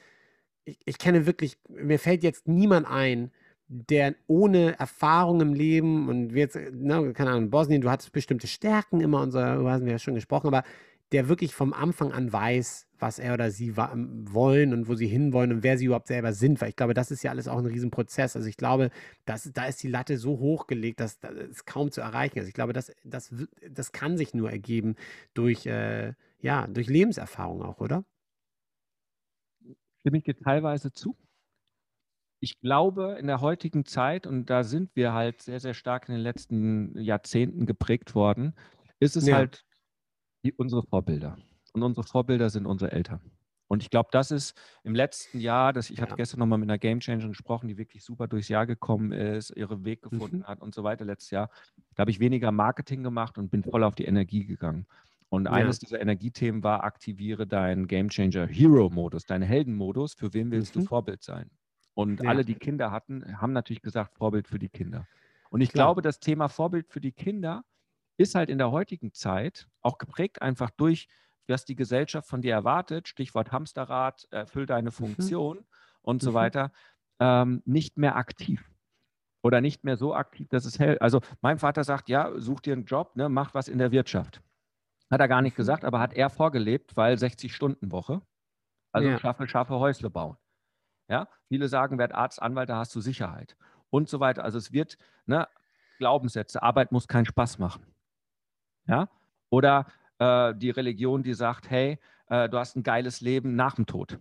ich, 0.66 0.80
ich 0.86 0.98
kenne 0.98 1.26
wirklich, 1.26 1.58
mir 1.68 2.00
fällt 2.00 2.24
jetzt 2.24 2.48
niemand 2.48 2.88
ein, 2.88 3.32
der 3.68 4.14
ohne 4.28 4.78
Erfahrung 4.78 5.42
im 5.42 5.54
Leben 5.54 6.08
und 6.08 6.34
wir 6.34 6.42
jetzt, 6.42 6.56
ne, 6.56 7.14
keine 7.14 7.32
Ahnung, 7.32 7.50
Bosnien, 7.50 7.82
du 7.82 7.90
hattest 7.90 8.12
bestimmte 8.12 8.48
Stärken 8.48 9.02
immer 9.02 9.22
und 9.22 9.32
so, 9.32 9.40
darüber 9.40 9.72
haben 9.72 9.86
wir 9.86 9.94
ja 9.94 10.00
schon 10.00 10.14
gesprochen, 10.14 10.48
aber 10.48 10.64
der 11.12 11.28
wirklich 11.30 11.56
vom 11.56 11.74
Anfang 11.74 12.12
an 12.12 12.32
weiß, 12.32 12.85
was 13.00 13.20
er 13.20 13.34
oder 13.34 13.52
sie 13.52 13.76
wollen 13.78 14.74
und 14.74 14.88
wo 14.88 14.96
sie 14.96 15.08
hinwollen 15.08 15.52
und 15.52 15.64
wer 15.64 15.78
sie 15.78 15.86
überhaupt 15.86 16.08
selber 16.08 16.34
sind. 16.34 16.62
Weil 16.62 16.70
ich 16.70 16.76
glaube, 16.76 16.94
das 16.94 17.12
ist 17.12 17.24
ja 17.24 17.32
alles 17.32 17.48
auch 17.48 17.58
ein 17.58 17.66
Riesenprozess. 17.66 18.36
Also 18.36 18.48
ich 18.48 18.58
glaube, 18.58 18.92
das, 19.26 19.52
da 19.54 19.66
ist 19.66 19.84
die 19.84 19.88
Latte 19.88 20.18
so 20.18 20.40
hochgelegt, 20.40 21.00
dass 21.00 21.20
das 21.20 21.66
kaum 21.66 21.92
zu 21.92 22.02
erreichen 22.02 22.40
ist. 22.40 22.48
Ich 22.48 22.54
glaube, 22.54 22.74
das, 22.74 22.94
das, 23.04 23.34
das 23.70 23.92
kann 23.92 24.18
sich 24.18 24.34
nur 24.34 24.52
ergeben 24.52 24.96
durch, 25.34 25.66
äh, 25.66 26.14
ja, 26.40 26.68
durch 26.68 26.88
Lebenserfahrung 26.88 27.62
auch, 27.62 27.80
oder? 27.80 28.06
Stimme 30.02 30.20
ich 30.20 30.24
dir 30.24 30.38
teilweise 30.38 30.92
zu. 30.92 31.18
Ich 32.40 32.60
glaube, 32.60 33.18
in 33.20 33.28
der 33.28 33.42
heutigen 33.42 33.86
Zeit, 33.86 34.28
und 34.28 34.50
da 34.50 34.64
sind 34.64 34.96
wir 34.96 35.14
halt 35.14 35.42
sehr, 35.42 35.60
sehr 35.60 35.74
stark 35.74 36.08
in 36.10 36.16
den 36.16 36.22
letzten 36.22 36.98
Jahrzehnten 37.00 37.66
geprägt 37.66 38.14
worden, 38.14 38.54
ist 39.00 39.16
es 39.16 39.26
ja. 39.26 39.38
halt 39.38 39.66
die, 40.44 40.54
unsere 40.54 40.84
Vorbilder. 40.84 41.38
Und 41.76 41.84
unsere 41.84 42.08
Vorbilder 42.08 42.50
sind 42.50 42.66
unsere 42.66 42.94
Eltern. 42.94 43.20
Und 43.68 43.84
ich 43.84 43.90
glaube, 43.90 44.08
das 44.12 44.32
ist 44.32 44.58
im 44.84 44.96
letzten 44.96 45.40
Jahr, 45.42 45.74
dass 45.74 45.90
ich 45.90 45.98
ja. 45.98 46.04
hatte 46.04 46.16
gestern 46.16 46.40
nochmal 46.40 46.58
mit 46.58 46.70
einer 46.70 46.78
Game 46.78 47.02
Changer 47.02 47.28
gesprochen, 47.28 47.68
die 47.68 47.78
wirklich 47.78 48.02
super 48.02 48.30
durchs 48.30 48.48
Jahr 48.48 48.66
gekommen 48.66 49.12
ist, 49.12 49.50
ihren 49.58 49.84
Weg 49.84 50.04
gefunden 50.04 50.38
mhm. 50.38 50.48
hat 50.48 50.62
und 50.62 50.74
so 50.74 50.86
weiter 50.86 51.04
letztes 51.04 51.32
Jahr. 51.32 51.50
Da 51.96 52.02
habe 52.02 52.12
ich 52.12 52.22
weniger 52.22 52.54
Marketing 52.54 53.04
gemacht 53.04 53.38
und 53.38 53.50
bin 53.52 53.64
voll 53.64 53.84
auf 53.84 53.94
die 53.94 54.06
Energie 54.06 54.46
gegangen. 54.46 54.86
Und 55.28 55.46
ja. 55.46 55.52
eines 55.52 55.80
dieser 55.80 56.00
Energiethemen 56.00 56.64
war, 56.64 56.86
aktiviere 56.86 57.46
deinen 57.46 57.88
Game 57.88 58.08
Changer 58.10 58.48
Hero 58.48 58.90
Modus, 58.90 59.26
deinen 59.26 59.42
Heldenmodus. 59.42 60.14
Für 60.14 60.34
wen 60.34 60.50
willst 60.52 60.78
mhm. 60.78 60.82
du 60.82 60.86
Vorbild 60.86 61.24
sein? 61.24 61.50
Und 61.94 62.24
ja. 62.24 62.30
alle, 62.30 62.46
die 62.46 62.56
Kinder 62.56 62.92
hatten, 62.92 63.42
haben 63.42 63.52
natürlich 63.52 63.82
gesagt, 63.82 64.16
Vorbild 64.16 64.48
für 64.48 64.60
die 64.60 64.70
Kinder. 64.70 65.08
Und 65.50 65.60
ich 65.60 65.72
Klar. 65.72 65.88
glaube, 65.88 66.02
das 66.02 66.22
Thema 66.22 66.48
Vorbild 66.48 66.88
für 66.88 67.02
die 67.02 67.12
Kinder 67.12 67.66
ist 68.18 68.36
halt 68.36 68.50
in 68.50 68.60
der 68.60 68.72
heutigen 68.72 69.14
Zeit 69.14 69.68
auch 69.82 69.98
geprägt 69.98 70.42
einfach 70.42 70.70
durch 70.70 71.08
was 71.48 71.66
die 71.66 71.76
Gesellschaft 71.76 72.28
von 72.28 72.42
dir 72.42 72.54
erwartet, 72.54 73.08
Stichwort 73.08 73.52
Hamsterrad, 73.52 74.28
erfüll 74.32 74.66
deine 74.66 74.90
mhm. 74.90 74.94
Funktion 74.94 75.58
mhm. 75.58 75.66
und 76.02 76.22
so 76.22 76.32
mhm. 76.32 76.36
weiter, 76.36 76.72
ähm, 77.20 77.62
nicht 77.66 77.98
mehr 77.98 78.16
aktiv. 78.16 78.72
Oder 79.42 79.62
nicht 79.62 79.84
mehr 79.84 79.96
so 79.96 80.16
aktiv, 80.16 80.48
dass 80.50 80.66
es 80.66 80.80
hält. 80.80 81.02
Also 81.02 81.22
mein 81.42 81.60
Vater 81.60 81.84
sagt, 81.84 82.10
ja, 82.10 82.32
such 82.40 82.62
dir 82.62 82.74
einen 82.74 82.86
Job, 82.86 83.16
ne, 83.16 83.30
mach 83.30 83.54
was 83.54 83.68
in 83.68 83.78
der 83.78 83.92
Wirtschaft. 83.92 84.42
Hat 85.12 85.22
er 85.22 85.28
gar 85.28 85.44
nicht 85.44 85.54
mhm. 85.54 85.58
gesagt, 85.58 85.86
aber 85.86 86.00
hat 86.00 86.14
er 86.14 86.30
vorgelebt, 86.32 86.98
weil 86.98 87.16
60-Stunden-Woche. 87.16 88.22
Also 88.92 89.10
ja. 89.10 89.20
schaffe, 89.20 89.48
schaffe 89.48 89.76
Häusle 89.76 90.10
bauen. 90.10 90.38
Ja, 91.08 91.28
viele 91.48 91.68
sagen, 91.68 92.00
werd 92.00 92.16
Arzt, 92.16 92.42
Anwalt, 92.42 92.70
da 92.70 92.78
hast 92.78 92.96
du 92.96 93.02
Sicherheit 93.02 93.56
und 93.90 94.10
so 94.10 94.20
weiter. 94.20 94.44
Also 94.44 94.58
es 94.58 94.72
wird, 94.72 94.98
ne, 95.26 95.48
Glaubenssätze, 95.98 96.62
Arbeit 96.64 96.92
muss 96.92 97.08
keinen 97.08 97.26
Spaß 97.26 97.60
machen. 97.60 97.86
Ja, 98.88 99.10
oder 99.50 99.86
äh, 100.20 100.54
die 100.56 100.70
Religion, 100.70 101.24
die 101.24 101.34
sagt, 101.34 101.70
hey, 101.70 102.00
äh, 102.30 102.50
du 102.50 102.58
hast 102.58 102.76
ein 102.76 102.84
geiles 102.84 103.22
Leben 103.22 103.56
nach 103.56 103.76
dem 103.76 103.86
Tod. 103.86 104.20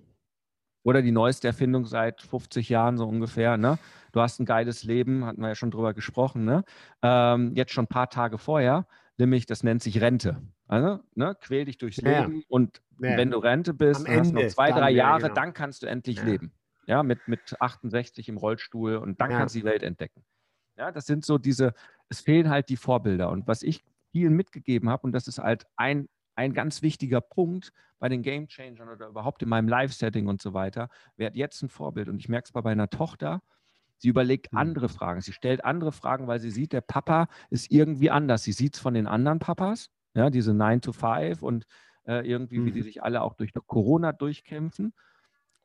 Oder 0.83 1.00
die 1.00 1.12
neueste 1.12 1.46
Erfindung 1.48 1.87
seit 1.87 2.20
50 2.20 2.68
Jahren 2.68 2.98
so 2.98 3.07
ungefähr, 3.07 3.57
ne? 3.57 3.78
Du 4.12 4.20
hast 4.20 4.38
ein 4.38 4.44
geiles 4.44 4.85
Leben, 4.85 5.24
hatten 5.24 5.40
wir 5.40 5.48
ja 5.48 5.54
schon 5.54 5.70
drüber 5.70 5.94
gesprochen, 5.94 6.44
ne? 6.44 6.62
Ähm, 7.02 7.52
jetzt 7.54 7.72
schon 7.72 7.85
ein 7.85 7.88
paar 7.88 8.11
Tage 8.11 8.37
vorher, 8.37 8.87
nämlich 9.16 9.46
das 9.46 9.62
nennt 9.62 9.83
sich 9.83 10.00
Rente. 10.00 10.42
Also, 10.66 11.00
ne? 11.14 11.37
Quäl 11.40 11.64
dich 11.64 11.78
durchs 11.78 11.96
ja. 11.96 12.20
Leben 12.20 12.42
und 12.48 12.83
ja. 13.00 13.16
wenn 13.16 13.30
du 13.30 13.38
Rente 13.38 13.72
bist, 13.72 14.07
hast 14.07 14.35
noch 14.35 14.46
zwei, 14.48 14.72
drei 14.72 14.90
Jahre, 14.90 15.22
genau. 15.22 15.35
dann 15.35 15.54
kannst 15.54 15.83
du 15.83 15.87
endlich 15.87 16.22
leben. 16.22 16.52
Ja, 16.87 17.02
mit, 17.02 17.26
mit 17.28 17.57
68 17.59 18.28
im 18.28 18.37
Rollstuhl 18.37 18.96
und 18.96 19.18
dann 19.18 19.30
kannst 19.30 19.54
du 19.54 19.61
die 19.61 19.64
Welt 19.64 19.83
entdecken. 19.83 20.22
Ja, 20.76 20.92
das 20.92 21.07
sind 21.07 21.24
so 21.24 21.38
diese, 21.38 21.72
es 22.11 22.20
fehlen 22.20 22.50
halt 22.50 22.68
die 22.68 22.76
Vorbilder. 22.76 23.30
Und 23.30 23.46
was 23.46 23.62
ich 23.62 23.85
vielen 24.14 24.35
mitgegeben 24.35 24.88
habe, 24.88 25.09
und 25.09 25.12
das 25.12 25.27
ist 25.27 25.38
halt 25.38 25.66
ein, 25.74 26.09
ein 26.37 26.55
ganz 26.55 26.83
wichtiger 26.83 27.20
Punkt 27.20 27.72
bei 27.98 28.09
den 28.09 28.22
Game 28.22 28.46
Changern 28.46 28.88
oder 28.88 29.09
überhaupt 29.09 29.42
in 29.42 29.48
meinem 29.48 29.66
Live-Setting 29.66 30.29
und 30.29 30.40
so 30.40 30.55
weiter, 30.55 30.88
wird 31.16 31.35
jetzt 31.35 31.62
ein 31.62 31.68
Vorbild. 31.68 32.09
Und 32.09 32.20
ich 32.20 32.29
merke 32.29 32.46
es 32.46 32.53
bei 32.53 32.62
meiner 32.62 32.88
Tochter, 32.88 33.42
sie 33.98 34.09
überlegt 34.09 34.53
mhm. 34.53 34.59
andere 34.59 34.88
Fragen. 34.88 35.20
Sie 35.20 35.33
stellt 35.33 35.64
andere 35.64 35.90
Fragen, 35.90 36.29
weil 36.29 36.38
sie 36.38 36.53
sieht, 36.53 36.72
der 36.72 36.81
Papa 36.81 37.27
ist 37.50 37.72
irgendwie 37.72 38.11
anders. 38.11 38.44
Sie 38.44 38.53
sieht 38.53 38.74
es 38.74 38.81
von 38.81 38.94
den 38.94 39.09
anderen 39.09 39.40
Papas, 39.40 39.90
ja, 40.14 40.31
diese 40.31 40.55
9 40.55 40.81
to 40.81 40.92
5 40.92 41.42
und 41.42 41.64
äh, 42.07 42.24
irgendwie, 42.24 42.61
mhm. 42.61 42.66
wie 42.66 42.72
die 42.72 42.83
sich 42.83 43.03
alle 43.03 43.22
auch 43.22 43.35
durch 43.35 43.53
Corona 43.66 44.12
durchkämpfen. 44.12 44.92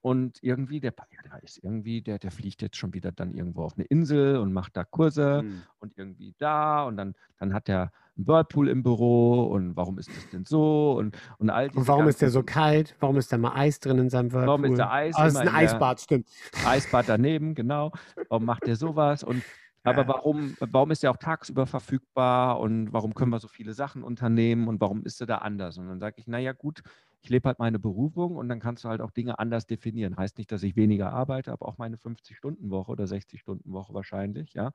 Und 0.02 0.40
irgendwie, 0.42 0.80
der, 0.80 0.94
ja, 1.12 1.30
der 1.30 1.44
ist 1.44 1.62
irgendwie, 1.62 2.02
der, 2.02 2.20
der 2.20 2.32
fliegt 2.32 2.62
jetzt 2.62 2.78
schon 2.78 2.94
wieder 2.94 3.12
dann 3.12 3.34
irgendwo 3.34 3.64
auf 3.64 3.74
eine 3.76 3.86
Insel 3.86 4.38
und 4.38 4.54
macht 4.54 4.78
da 4.78 4.86
Kurse 4.86 5.42
mhm. 5.44 5.62
und 5.80 5.98
irgendwie 5.98 6.34
da 6.38 6.84
und 6.84 6.96
dann, 6.96 7.16
dann 7.38 7.54
hat 7.54 7.68
er 7.68 7.92
einen 8.18 8.28
Whirlpool 8.28 8.70
im 8.70 8.82
Büro 8.82 9.44
und 9.48 9.76
warum 9.76 10.00
ist 10.00 10.10
das 10.10 10.30
denn 10.30 10.46
so 10.46 10.94
und, 10.98 11.18
und 11.38 11.50
all 11.50 11.70
Und 11.72 11.88
warum 11.88 12.08
ist 12.08 12.22
der 12.22 12.30
so 12.30 12.44
kalt? 12.44 12.96
Warum 13.02 13.18
ist 13.18 13.32
da 13.34 13.38
mal 13.38 13.54
Eis 13.56 13.82
drin 13.82 13.98
in 13.98 14.10
seinem 14.10 14.32
Whirlpool? 14.32 14.48
Warum 14.48 14.66
ist 14.66 14.78
da 14.78 14.90
Eis? 14.90 15.16
Oh, 15.18 15.24
das 15.24 15.34
ist 15.34 15.40
ein 15.40 15.50
Eisbad, 15.50 16.00
stimmt. 16.00 16.28
Eisbad 16.66 17.10
daneben, 17.10 17.54
genau. 17.54 17.92
Warum 18.30 18.46
macht 18.46 18.68
der 18.68 18.78
sowas? 18.78 19.24
Und 19.24 19.44
aber 19.84 20.08
warum, 20.08 20.56
warum 20.60 20.92
ist 20.92 21.04
er 21.04 21.12
auch 21.12 21.18
tagsüber 21.18 21.66
verfügbar 21.66 22.60
und 22.60 22.92
warum 22.92 23.14
können 23.14 23.32
wir 23.32 23.40
so 23.40 23.48
viele 23.48 23.74
Sachen 23.74 24.04
unternehmen 24.04 24.68
und 24.68 24.82
warum 24.82 25.04
ist 25.04 25.22
er 25.22 25.28
da 25.28 25.38
anders? 25.40 25.78
Und 25.78 25.88
dann 25.88 26.00
sage 26.00 26.16
ich, 26.18 26.28
naja 26.28 26.52
gut, 26.52 26.82
ich 27.22 27.30
lebe 27.30 27.48
halt 27.48 27.60
meine 27.60 27.80
Berufung 27.80 28.36
und 28.36 28.50
dann 28.50 28.60
kannst 28.60 28.84
du 28.84 28.90
halt 28.90 29.02
auch 29.02 29.12
Dinge 29.12 29.40
anders 29.40 29.68
definieren. 29.68 30.18
Heißt 30.18 30.38
nicht, 30.38 30.52
dass 30.52 30.64
ich 30.64 30.76
weniger 30.76 31.12
arbeite, 31.12 31.52
aber 31.52 31.68
auch 31.68 31.78
meine 31.78 31.98
50-Stunden-Woche 31.98 32.92
oder 32.92 33.06
60-Stunden-Woche 33.06 33.94
wahrscheinlich, 33.94 34.54
ja. 34.54 34.72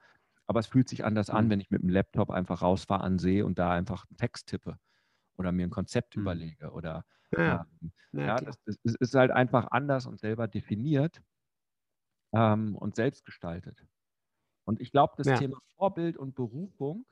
Aber 0.46 0.60
es 0.60 0.66
fühlt 0.66 0.88
sich 0.88 1.04
anders 1.04 1.28
mhm. 1.28 1.36
an, 1.36 1.50
wenn 1.50 1.60
ich 1.60 1.70
mit 1.70 1.82
dem 1.82 1.88
Laptop 1.88 2.30
einfach 2.30 2.62
rausfahre 2.62 3.02
an 3.02 3.18
See 3.18 3.42
und 3.42 3.58
da 3.58 3.72
einfach 3.72 4.04
einen 4.08 4.16
Text 4.16 4.48
tippe 4.48 4.78
oder 5.36 5.52
mir 5.52 5.66
ein 5.66 5.70
Konzept 5.70 6.16
mhm. 6.16 6.22
überlege 6.22 6.70
oder 6.72 7.04
ja, 7.36 7.66
ähm, 7.82 7.92
ja 8.12 8.36
das, 8.36 8.56
das, 8.64 8.94
ist 9.00 9.14
halt 9.14 9.30
einfach 9.30 9.68
anders 9.70 10.06
und 10.06 10.20
selber 10.20 10.46
definiert 10.46 11.22
ähm, 12.32 12.76
und 12.76 12.94
selbst 12.96 13.24
gestaltet. 13.24 13.84
Und 14.64 14.80
ich 14.80 14.90
glaube, 14.90 15.14
das 15.16 15.26
ja. 15.26 15.36
Thema 15.36 15.58
Vorbild 15.76 16.16
und 16.16 16.34
Berufung, 16.34 17.06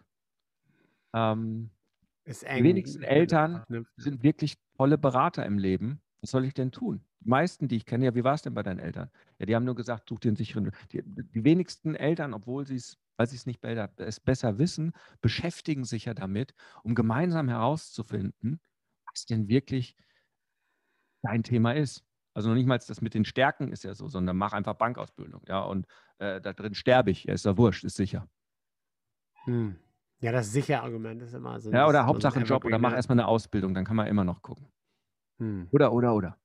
ähm, 1.14 1.70
die 2.26 2.62
wenigsten 2.62 3.02
Eltern 3.02 3.64
sind 3.96 4.22
wirklich 4.22 4.56
tolle 4.76 4.96
Berater 4.96 5.44
im 5.44 5.58
Leben. 5.58 6.00
Was 6.20 6.30
soll 6.30 6.44
ich 6.44 6.54
denn 6.54 6.70
tun? 6.70 7.04
Die 7.20 7.28
meisten, 7.28 7.66
die 7.66 7.76
ich 7.76 7.84
kenne, 7.84 8.04
ja, 8.04 8.14
wie 8.14 8.22
war 8.22 8.34
es 8.34 8.42
denn 8.42 8.54
bei 8.54 8.62
deinen 8.62 8.78
Eltern? 8.78 9.10
Ja, 9.38 9.46
die 9.46 9.56
haben 9.56 9.64
nur 9.64 9.74
gesagt, 9.74 10.08
such 10.08 10.20
dir 10.20 10.28
einen 10.28 10.36
sicheren. 10.36 10.70
Die, 10.92 11.02
die 11.04 11.44
wenigsten 11.44 11.96
Eltern, 11.96 12.32
obwohl 12.32 12.64
sie 12.64 12.76
es, 12.76 12.96
weil 13.16 13.26
sie 13.26 13.36
es 13.36 13.44
nicht 13.44 13.60
besser, 13.60 13.92
es 13.96 14.20
besser 14.20 14.58
wissen, 14.58 14.92
beschäftigen 15.20 15.84
sich 15.84 16.04
ja 16.04 16.14
damit, 16.14 16.54
um 16.84 16.94
gemeinsam 16.94 17.48
herauszufinden, 17.48 18.60
was 19.10 19.26
denn 19.26 19.48
wirklich 19.48 19.96
dein 21.22 21.42
Thema 21.42 21.72
ist. 21.72 22.04
Also 22.34 22.48
noch 22.48 22.56
nicht 22.56 22.66
mal 22.66 22.78
das 22.78 23.00
mit 23.00 23.14
den 23.14 23.24
Stärken 23.24 23.68
ist 23.68 23.84
ja 23.84 23.94
so, 23.94 24.08
sondern 24.08 24.36
mach 24.36 24.52
einfach 24.52 24.74
Bankausbildung, 24.74 25.42
ja, 25.48 25.60
und 25.60 25.86
äh, 26.18 26.40
da 26.40 26.52
drin 26.52 26.74
sterbe 26.74 27.10
ich, 27.10 27.24
ja, 27.24 27.34
ist 27.34 27.44
ja 27.44 27.56
wurscht, 27.56 27.84
ist 27.84 27.96
sicher. 27.96 28.28
Hm. 29.44 29.76
Ja, 30.20 30.32
das 30.32 30.52
sicher 30.52 30.82
Argument 30.82 31.20
ist 31.22 31.34
immer 31.34 31.58
so. 31.60 31.70
Ja, 31.72 31.88
oder 31.88 32.06
Hauptsache 32.06 32.38
ein 32.38 32.46
Job 32.46 32.64
oder 32.64 32.78
mach 32.78 32.92
erstmal 32.92 33.18
eine 33.18 33.26
Ausbildung, 33.26 33.74
dann 33.74 33.84
kann 33.84 33.96
man 33.96 34.06
immer 34.06 34.24
noch 34.24 34.40
gucken. 34.40 34.68
Hm. 35.38 35.68
Oder, 35.72 35.92
oder, 35.92 36.14
oder. 36.14 36.38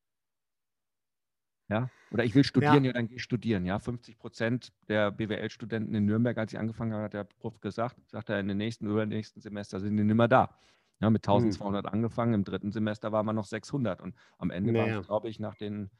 Ja, 1.69 1.89
oder 2.12 2.23
ich 2.23 2.34
will 2.34 2.43
studieren, 2.43 2.84
ja, 2.86 2.89
ja 2.89 2.93
dann 2.93 3.08
gehe 3.08 3.17
ich 3.17 3.23
studieren. 3.23 3.65
Ja, 3.65 3.78
50 3.80 4.17
Prozent 4.17 4.71
der 4.88 5.12
BWL-Studenten 5.12 5.93
in 5.93 6.06
Nürnberg, 6.06 6.38
als 6.38 6.54
ich 6.54 6.60
angefangen 6.60 6.93
habe, 6.93 7.04
hat 7.04 7.13
der 7.13 7.26
Prof 7.26 7.60
gesagt, 7.60 7.97
sagt 8.10 8.30
er, 8.30 8.39
in 8.39 8.47
den 8.47 8.58
nächsten, 8.58 8.88
übernächsten 8.88 9.41
Semester 9.41 9.80
sind 9.80 9.97
die 9.97 10.04
nicht 10.04 10.15
mehr 10.15 10.30
da. 10.30 10.58
Ja, 10.99 11.10
mit 11.12 11.27
1200 11.27 11.86
hm. 11.86 11.93
angefangen, 11.93 12.33
im 12.33 12.43
dritten 12.43 12.71
Semester 12.71 13.12
war 13.12 13.23
man 13.23 13.36
noch 13.36 13.45
600 13.45 14.01
und 14.01 14.15
am 14.39 14.49
Ende 14.49 14.73
naja. 14.73 14.95
war 14.95 15.01
es, 15.01 15.07
glaube 15.07 15.29
ich, 15.29 15.39
nach 15.39 15.55
den 15.55 15.91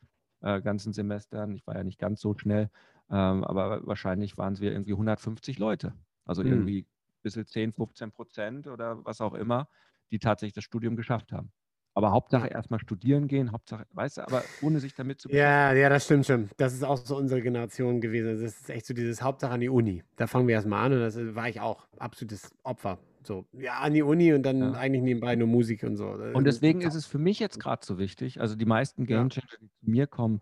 äh, 0.42 0.62
ganzen 0.62 0.94
Semestern, 0.94 1.54
ich 1.54 1.66
war 1.68 1.76
ja 1.76 1.84
nicht 1.84 2.00
ganz 2.00 2.20
so 2.22 2.36
schnell, 2.38 2.70
ähm, 3.10 3.44
aber 3.44 3.86
wahrscheinlich 3.86 4.38
waren 4.38 4.54
es 4.54 4.62
wir 4.62 4.72
irgendwie 4.72 4.94
150 4.94 5.60
Leute. 5.60 5.94
Also 6.26 6.42
hm. 6.42 6.52
irgendwie 6.52 6.80
ein 6.82 7.22
bisschen 7.22 7.46
10, 7.46 7.74
15 7.74 8.12
Prozent 8.12 8.68
oder 8.68 9.04
was 9.06 9.22
auch 9.22 9.34
immer, 9.34 9.70
die 10.12 10.20
tatsächlich 10.20 10.54
das 10.54 10.64
Studium 10.64 10.96
geschafft 10.96 11.32
haben. 11.32 11.52
Aber 11.94 12.12
Hauptsache 12.12 12.48
erstmal 12.48 12.80
studieren 12.80 13.28
gehen, 13.28 13.52
Hauptsache, 13.52 13.88
weißt 13.94 14.18
du, 14.18 14.28
aber 14.28 14.44
ohne 14.62 14.80
sich 14.80 14.94
damit 14.94 15.20
zu 15.20 15.30
beschäftigen. 15.30 15.50
Ja, 15.50 15.74
ja, 15.74 15.90
das 15.90 16.06
stimmt 16.06 16.28
schon. 16.28 16.50
Das 16.58 16.74
ist 16.74 16.84
auch 16.84 16.98
so 16.98 17.18
unsere 17.18 17.42
Generation 17.42 18.02
gewesen. 18.02 18.34
Das 18.34 18.42
ist 18.42 18.70
echt 18.70 18.86
so 18.86 18.94
dieses 18.94 19.24
Hauptsache 19.24 19.52
an 19.52 19.62
die 19.62 19.70
Uni. 19.70 20.04
Da 20.16 20.28
fangen 20.28 20.48
wir 20.48 20.54
erstmal 20.54 20.86
an 20.86 20.94
und 20.94 21.00
das 21.00 21.18
war 21.36 21.50
ich 21.50 21.60
auch 21.60 21.88
absolutes 21.98 22.52
Opfer 22.64 23.00
so, 23.28 23.46
ja, 23.52 23.80
an 23.80 23.94
die 23.94 24.02
Uni 24.02 24.34
und 24.34 24.44
dann 24.44 24.60
ja. 24.60 24.72
eigentlich 24.74 25.04
nebenbei 25.04 25.36
nur 25.36 25.48
Musik 25.48 25.84
und 25.84 25.98
so. 25.98 26.10
Und 26.10 26.46
deswegen 26.46 26.82
ist 26.82 26.96
es 26.96 27.06
für 27.06 27.20
mich 27.20 27.40
jetzt 27.40 27.60
gerade 27.60 27.86
so 27.86 28.00
wichtig. 28.00 28.42
Also 28.42 28.56
die 28.56 28.66
meisten 28.66 29.06
Game 29.06 29.30
Changer, 29.30 29.58
die 29.62 29.70
zu 29.70 29.90
mir 29.90 30.08
kommen, 30.08 30.42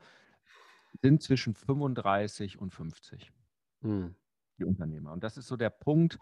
sind 1.02 1.22
zwischen 1.22 1.56
35 1.56 2.60
und 2.60 2.74
50. 2.74 3.32
Hm. 3.82 4.16
Die 4.58 4.64
Unternehmer. 4.64 5.12
Und 5.12 5.24
das 5.24 5.38
ist 5.38 5.48
so 5.48 5.58
der 5.58 5.70
Punkt, 5.70 6.18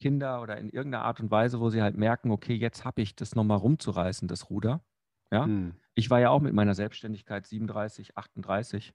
Kinder 0.00 0.42
oder 0.42 0.58
in 0.58 0.70
irgendeiner 0.70 1.04
Art 1.04 1.20
und 1.20 1.30
Weise, 1.30 1.60
wo 1.60 1.70
sie 1.70 1.82
halt 1.82 1.96
merken, 1.96 2.30
okay, 2.30 2.54
jetzt 2.54 2.84
habe 2.84 3.02
ich 3.02 3.14
das 3.14 3.34
nochmal 3.34 3.58
rumzureißen, 3.58 4.28
das 4.28 4.50
Ruder. 4.50 4.82
Ja. 5.30 5.44
Hm. 5.44 5.74
Ich 5.94 6.10
war 6.10 6.20
ja 6.20 6.30
auch 6.30 6.40
mit 6.40 6.52
meiner 6.52 6.74
Selbstständigkeit 6.74 7.46
37, 7.46 8.16
38. 8.16 8.94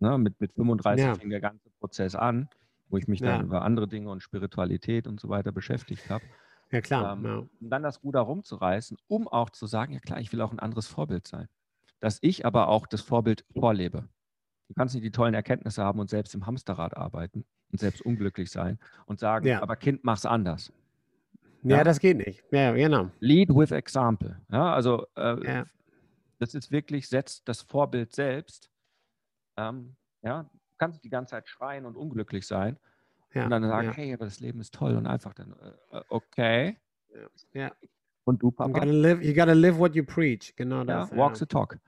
Ne? 0.00 0.18
Mit, 0.18 0.40
mit 0.40 0.52
35 0.52 1.04
ja. 1.04 1.14
fing 1.14 1.30
der 1.30 1.40
ganze 1.40 1.70
Prozess 1.80 2.14
an, 2.14 2.48
wo 2.88 2.98
ich 2.98 3.08
mich 3.08 3.20
ja. 3.20 3.38
dann 3.38 3.46
über 3.46 3.62
andere 3.62 3.88
Dinge 3.88 4.10
und 4.10 4.22
Spiritualität 4.22 5.06
und 5.06 5.20
so 5.20 5.28
weiter 5.28 5.52
beschäftigt 5.52 6.10
habe. 6.10 6.24
Ja, 6.74 6.80
klar. 6.80 7.16
Ähm, 7.16 7.24
ja. 7.24 7.36
Um 7.60 7.70
dann 7.70 7.84
das 7.84 8.02
Ruder 8.02 8.20
rumzureißen, 8.20 8.96
um 9.06 9.28
auch 9.28 9.50
zu 9.50 9.66
sagen, 9.66 9.92
ja 9.92 10.00
klar, 10.00 10.18
ich 10.18 10.32
will 10.32 10.40
auch 10.40 10.50
ein 10.50 10.58
anderes 10.58 10.88
Vorbild 10.88 11.28
sein. 11.28 11.48
Dass 12.00 12.18
ich 12.20 12.44
aber 12.44 12.68
auch 12.68 12.86
das 12.86 13.00
Vorbild 13.00 13.44
vorlebe. 13.56 14.08
Du 14.68 14.74
kannst 14.74 14.94
nicht 14.94 15.04
die 15.04 15.12
tollen 15.12 15.34
Erkenntnisse 15.34 15.84
haben 15.84 16.00
und 16.00 16.10
selbst 16.10 16.34
im 16.34 16.46
Hamsterrad 16.46 16.96
arbeiten 16.96 17.44
und 17.70 17.78
selbst 17.78 18.02
unglücklich 18.02 18.50
sein 18.50 18.78
und 19.06 19.20
sagen, 19.20 19.46
ja. 19.46 19.62
aber 19.62 19.76
Kind, 19.76 20.02
mach's 20.02 20.26
anders. 20.26 20.72
Ja, 21.62 21.78
ja, 21.78 21.84
das 21.84 22.00
geht 22.00 22.16
nicht. 22.16 22.42
Ja, 22.50 22.72
genau. 22.72 23.10
Lead 23.20 23.50
with 23.50 23.70
example. 23.70 24.40
Ja, 24.50 24.74
also 24.74 25.06
äh, 25.16 25.46
ja. 25.46 25.66
das 26.40 26.54
ist 26.54 26.72
wirklich, 26.72 27.08
setzt 27.08 27.48
das 27.48 27.62
Vorbild 27.62 28.12
selbst 28.12 28.68
Ähm, 29.56 29.94
ja, 30.22 30.42
du 30.42 30.58
kannst 30.78 31.04
die 31.04 31.10
ganze 31.10 31.30
Zeit 31.30 31.48
schreien 31.48 31.86
und 31.86 31.96
unglücklich 31.96 32.46
sein 32.46 32.78
ja, 33.34 33.44
und 33.44 33.50
dann 33.50 33.62
sagen, 33.62 33.88
ja. 33.88 33.94
hey, 33.94 34.14
aber 34.14 34.24
das 34.24 34.40
Leben 34.40 34.60
ist 34.60 34.74
toll 34.74 34.96
und 34.96 35.06
einfach 35.06 35.34
dann, 35.34 35.54
äh, 35.90 36.00
okay. 36.08 36.78
Ja. 37.52 37.72
Und 38.24 38.42
du, 38.42 38.50
Papa? 38.50 38.68
You 38.68 38.74
gotta, 38.74 38.92
live, 38.92 39.22
you 39.22 39.34
gotta 39.34 39.52
live 39.52 39.78
what 39.78 39.94
you 39.94 40.04
preach. 40.04 40.54
Genau 40.56 40.84
das. 40.84 41.10
Ja, 41.10 41.16
walk 41.16 41.36
the 41.36 41.46
talk. 41.46 41.78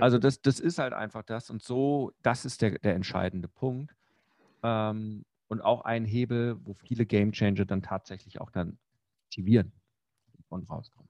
Also 0.00 0.18
das, 0.18 0.42
das 0.42 0.60
ist 0.60 0.78
halt 0.78 0.92
einfach 0.92 1.22
das 1.22 1.48
und 1.48 1.62
so, 1.62 2.12
das 2.22 2.44
ist 2.44 2.60
der, 2.60 2.78
der 2.78 2.94
entscheidende 2.94 3.48
Punkt. 3.48 3.94
Ähm, 4.62 5.24
und 5.48 5.62
auch 5.62 5.82
ein 5.82 6.04
Hebel, 6.04 6.58
wo 6.64 6.74
viele 6.74 7.06
Game 7.06 7.32
Changer 7.32 7.64
dann 7.64 7.82
tatsächlich 7.82 8.40
auch 8.40 8.50
dann 8.50 8.78
aktivieren 9.24 9.72
und 10.50 10.68
rauskommen. 10.68 11.08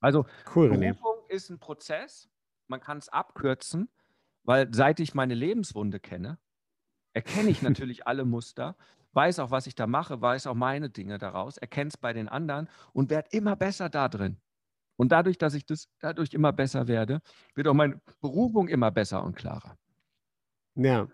Also 0.00 0.26
cool, 0.54 0.70
Berufung 0.70 1.16
ist 1.28 1.50
ein 1.50 1.58
Prozess, 1.58 2.28
man 2.66 2.80
kann 2.80 2.98
es 2.98 3.08
abkürzen, 3.08 3.88
weil 4.42 4.72
seit 4.74 4.98
ich 4.98 5.14
meine 5.14 5.34
Lebenswunde 5.34 6.00
kenne, 6.00 6.38
erkenne 7.16 7.48
ich 7.48 7.62
natürlich 7.62 8.06
alle 8.06 8.26
Muster, 8.26 8.76
weiß 9.14 9.38
auch, 9.38 9.50
was 9.50 9.66
ich 9.66 9.74
da 9.74 9.86
mache, 9.86 10.20
weiß 10.20 10.46
auch 10.46 10.54
meine 10.54 10.90
Dinge 10.90 11.16
daraus, 11.16 11.56
erkenne 11.56 11.88
es 11.88 11.96
bei 11.96 12.12
den 12.12 12.28
anderen 12.28 12.68
und 12.92 13.08
werde 13.08 13.30
immer 13.32 13.56
besser 13.56 13.88
da 13.88 14.10
drin. 14.10 14.36
Und 14.96 15.12
dadurch, 15.12 15.38
dass 15.38 15.54
ich 15.54 15.64
das 15.64 15.88
dadurch 15.98 16.34
immer 16.34 16.52
besser 16.52 16.88
werde, 16.88 17.22
wird 17.54 17.68
auch 17.68 17.74
meine 17.74 18.02
Berufung 18.20 18.68
immer 18.68 18.90
besser 18.90 19.24
und 19.24 19.34
klarer. 19.34 19.78
Ja, 20.74 21.08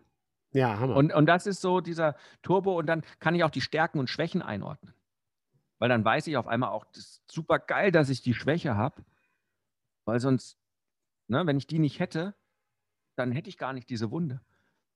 ja, 0.51 0.79
Hammer. 0.81 0.97
Und, 0.97 1.15
und 1.15 1.27
das 1.27 1.47
ist 1.47 1.61
so 1.61 1.81
dieser 1.81 2.17
Turbo 2.43 2.77
und 2.77 2.87
dann 2.87 3.03
kann 3.21 3.37
ich 3.37 3.45
auch 3.45 3.51
die 3.51 3.61
Stärken 3.61 4.01
und 4.01 4.11
Schwächen 4.11 4.43
einordnen. 4.43 4.95
Weil 5.79 5.88
dann 5.88 6.05
weiß 6.05 6.27
ich 6.27 6.37
auf 6.37 6.49
einmal 6.49 6.71
auch, 6.71 6.85
das 6.87 7.05
ist 7.05 7.31
super 7.31 7.61
geil, 7.61 7.93
dass 7.93 8.09
ich 8.09 8.23
die 8.23 8.35
Schwäche 8.35 8.77
habe, 8.77 9.05
weil 10.05 10.19
sonst, 10.19 10.59
ne, 11.29 11.47
wenn 11.47 11.57
ich 11.57 11.69
die 11.69 11.79
nicht 11.79 12.01
hätte, 12.01 12.35
dann 13.17 13.31
hätte 13.31 13.49
ich 13.49 13.57
gar 13.57 13.73
nicht 13.73 13.88
diese 13.88 14.11
Wunde. 14.11 14.41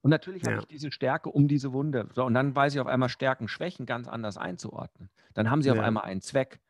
Und 0.02 0.10
natürlich 0.10 0.42
ja. 0.42 0.52
habe 0.52 0.60
ich 0.60 0.66
diese 0.66 0.90
Stärke 0.90 1.30
um 1.30 1.48
diese 1.48 1.72
Wunde. 1.72 2.08
So, 2.14 2.24
und 2.24 2.34
dann 2.34 2.54
weiß 2.54 2.74
ich 2.74 2.80
auf 2.80 2.86
einmal 2.86 3.08
Stärken, 3.08 3.48
Schwächen 3.48 3.86
ganz 3.86 4.08
anders 4.08 4.36
einzuordnen. 4.36 5.10
Dann 5.34 5.50
haben 5.50 5.62
sie 5.62 5.68
ja. 5.68 5.74
auf 5.74 5.80
einmal 5.80 6.04
einen 6.04 6.20
Zweck 6.20 6.60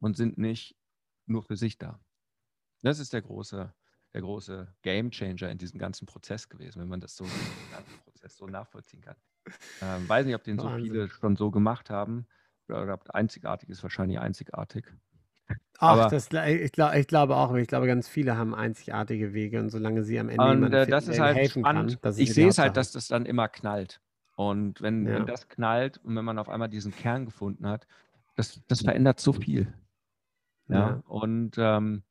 und 0.00 0.16
sind 0.16 0.38
nicht 0.38 0.76
nur 1.26 1.42
für 1.42 1.56
sich 1.56 1.78
da. 1.78 2.00
Das 2.82 2.98
ist 2.98 3.14
der 3.14 3.22
große, 3.22 3.72
der 4.12 4.20
große 4.20 4.74
Game 4.82 5.10
Changer 5.10 5.50
in 5.50 5.58
diesem 5.58 5.78
ganzen 5.78 6.06
Prozess 6.06 6.48
gewesen, 6.48 6.82
wenn 6.82 6.88
man 6.88 7.00
das 7.00 7.16
so, 7.16 7.24
ganzen 7.72 7.98
Prozess 8.04 8.36
so 8.36 8.46
nachvollziehen 8.46 9.00
kann. 9.00 9.16
Ähm, 9.80 10.08
weiß 10.08 10.26
nicht, 10.26 10.34
ob 10.34 10.44
den 10.44 10.58
so 10.58 10.66
Wahnsinn. 10.66 10.84
viele 10.84 11.08
schon 11.08 11.36
so 11.36 11.50
gemacht 11.50 11.90
haben. 11.90 12.26
Oder 12.68 12.98
einzigartig 13.14 13.68
ist 13.68 13.82
wahrscheinlich 13.82 14.18
einzigartig. 14.18 14.86
Ach, 15.78 16.08
das, 16.08 16.28
ich, 16.32 16.72
glaub, 16.72 16.94
ich 16.94 17.06
glaube 17.06 17.36
auch, 17.36 17.54
ich 17.54 17.68
glaube, 17.68 17.86
ganz 17.86 18.08
viele 18.08 18.36
haben 18.36 18.54
einzigartige 18.54 19.34
Wege 19.34 19.60
und 19.60 19.70
solange 19.70 20.04
sie 20.04 20.18
am 20.18 20.28
Ende 20.28 20.44
und, 20.44 20.72
äh, 20.72 20.86
das 20.86 21.08
ist 21.08 21.18
halt 21.18 21.36
helfen 21.36 21.62
spannend. 21.62 22.00
kann. 22.00 22.14
ich 22.16 22.32
sehe 22.32 22.48
es 22.48 22.58
halt, 22.58 22.76
dass 22.76 22.92
das 22.92 23.08
dann 23.08 23.26
immer 23.26 23.48
knallt. 23.48 24.00
Und 24.36 24.80
wenn, 24.80 25.06
ja. 25.06 25.14
wenn, 25.14 25.26
das 25.26 25.48
knallt 25.48 25.98
und 25.98 26.16
wenn 26.16 26.24
man 26.24 26.38
auf 26.38 26.48
einmal 26.48 26.68
diesen 26.68 26.92
Kern 26.94 27.24
gefunden 27.24 27.66
hat, 27.66 27.86
das, 28.36 28.60
das 28.66 28.82
verändert 28.82 29.20
so 29.20 29.32
viel. 29.32 29.72
Ja. 30.68 30.76
ja. 30.76 31.02
Und 31.06 31.56
ähm, 31.58 32.02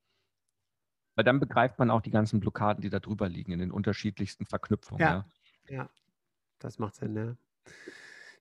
weil 1.15 1.25
dann 1.25 1.39
begreift 1.39 1.79
man 1.79 1.91
auch 1.91 2.01
die 2.01 2.11
ganzen 2.11 2.39
Blockaden, 2.39 2.81
die 2.81 2.89
da 2.89 2.99
drüber 2.99 3.29
liegen, 3.29 3.51
in 3.51 3.59
den 3.59 3.71
unterschiedlichsten 3.71 4.45
Verknüpfungen. 4.45 5.01
Ja, 5.01 5.25
ja. 5.67 5.75
ja. 5.75 5.89
das 6.59 6.79
macht 6.79 6.95
Sinn, 6.95 7.15
ja. 7.15 7.35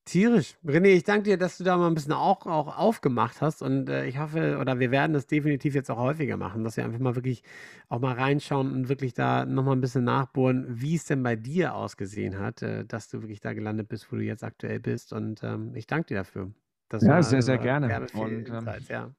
Tierisch. 0.04 0.56
René, 0.64 0.88
ich 0.88 1.04
danke 1.04 1.24
dir, 1.24 1.38
dass 1.38 1.58
du 1.58 1.64
da 1.64 1.76
mal 1.76 1.86
ein 1.86 1.94
bisschen 1.94 2.12
auch, 2.12 2.44
auch 2.46 2.76
aufgemacht 2.76 3.40
hast. 3.40 3.62
Und 3.62 3.88
äh, 3.88 4.06
ich 4.06 4.18
hoffe, 4.18 4.58
oder 4.60 4.80
wir 4.80 4.90
werden 4.90 5.12
das 5.12 5.28
definitiv 5.28 5.76
jetzt 5.76 5.90
auch 5.92 5.96
häufiger 5.96 6.36
machen, 6.36 6.64
dass 6.64 6.76
wir 6.76 6.84
einfach 6.84 6.98
mal 6.98 7.14
wirklich 7.14 7.44
auch 7.88 8.00
mal 8.00 8.14
reinschauen 8.14 8.72
und 8.72 8.88
wirklich 8.88 9.14
da 9.14 9.44
nochmal 9.44 9.76
ein 9.76 9.80
bisschen 9.80 10.02
nachbohren, 10.02 10.66
wie 10.68 10.96
es 10.96 11.04
denn 11.04 11.22
bei 11.22 11.36
dir 11.36 11.76
ausgesehen 11.76 12.40
hat, 12.40 12.62
äh, 12.62 12.84
dass 12.84 13.10
du 13.10 13.22
wirklich 13.22 13.38
da 13.38 13.52
gelandet 13.52 13.88
bist, 13.88 14.10
wo 14.10 14.16
du 14.16 14.22
jetzt 14.22 14.42
aktuell 14.42 14.80
bist. 14.80 15.12
Und 15.12 15.44
ähm, 15.44 15.72
ich 15.76 15.86
danke 15.86 16.08
dir 16.08 16.16
dafür. 16.16 16.50
Das 16.88 17.04
ja, 17.04 17.10
war, 17.10 17.22
sehr, 17.22 17.42
sehr 17.42 17.58
gerne. 17.58 18.06
Und, 18.14 18.48
ähm, 18.48 18.68
ja. 18.88 19.10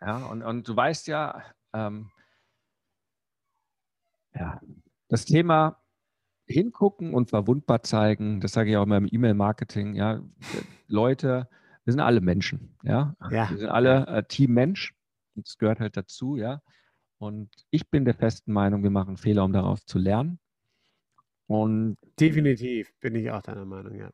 ja, 0.00 0.16
und, 0.26 0.42
und 0.42 0.68
du 0.68 0.76
weißt 0.76 1.08
ja, 1.08 1.42
ähm, 1.72 2.10
ja, 4.34 4.60
das 5.08 5.24
Thema 5.24 5.81
hingucken 6.52 7.14
und 7.14 7.30
verwundbar 7.30 7.82
zeigen, 7.82 8.40
das 8.40 8.52
sage 8.52 8.70
ich 8.70 8.76
auch 8.76 8.84
immer 8.84 8.98
im 8.98 9.08
E-Mail-Marketing, 9.10 9.94
ja, 9.94 10.22
Leute, 10.86 11.48
wir 11.84 11.92
sind 11.92 12.00
alle 12.00 12.20
Menschen, 12.20 12.76
ja. 12.84 13.16
ja. 13.30 13.50
Wir 13.50 13.58
sind 13.58 13.68
alle 13.68 14.06
äh, 14.06 14.22
Team 14.24 14.52
Mensch. 14.54 14.94
Das 15.34 15.58
gehört 15.58 15.80
halt 15.80 15.96
dazu, 15.96 16.36
ja. 16.36 16.60
Und 17.18 17.50
ich 17.70 17.90
bin 17.90 18.04
der 18.04 18.14
festen 18.14 18.52
Meinung, 18.52 18.82
wir 18.82 18.90
machen 18.90 19.16
Fehler, 19.16 19.44
um 19.44 19.52
daraus 19.52 19.84
zu 19.86 19.98
lernen. 19.98 20.38
Und 21.46 21.96
definitiv 22.18 22.92
bin 23.00 23.14
ich 23.14 23.30
auch 23.30 23.42
deiner 23.42 23.64
Meinung, 23.64 23.94
ja. 23.94 24.10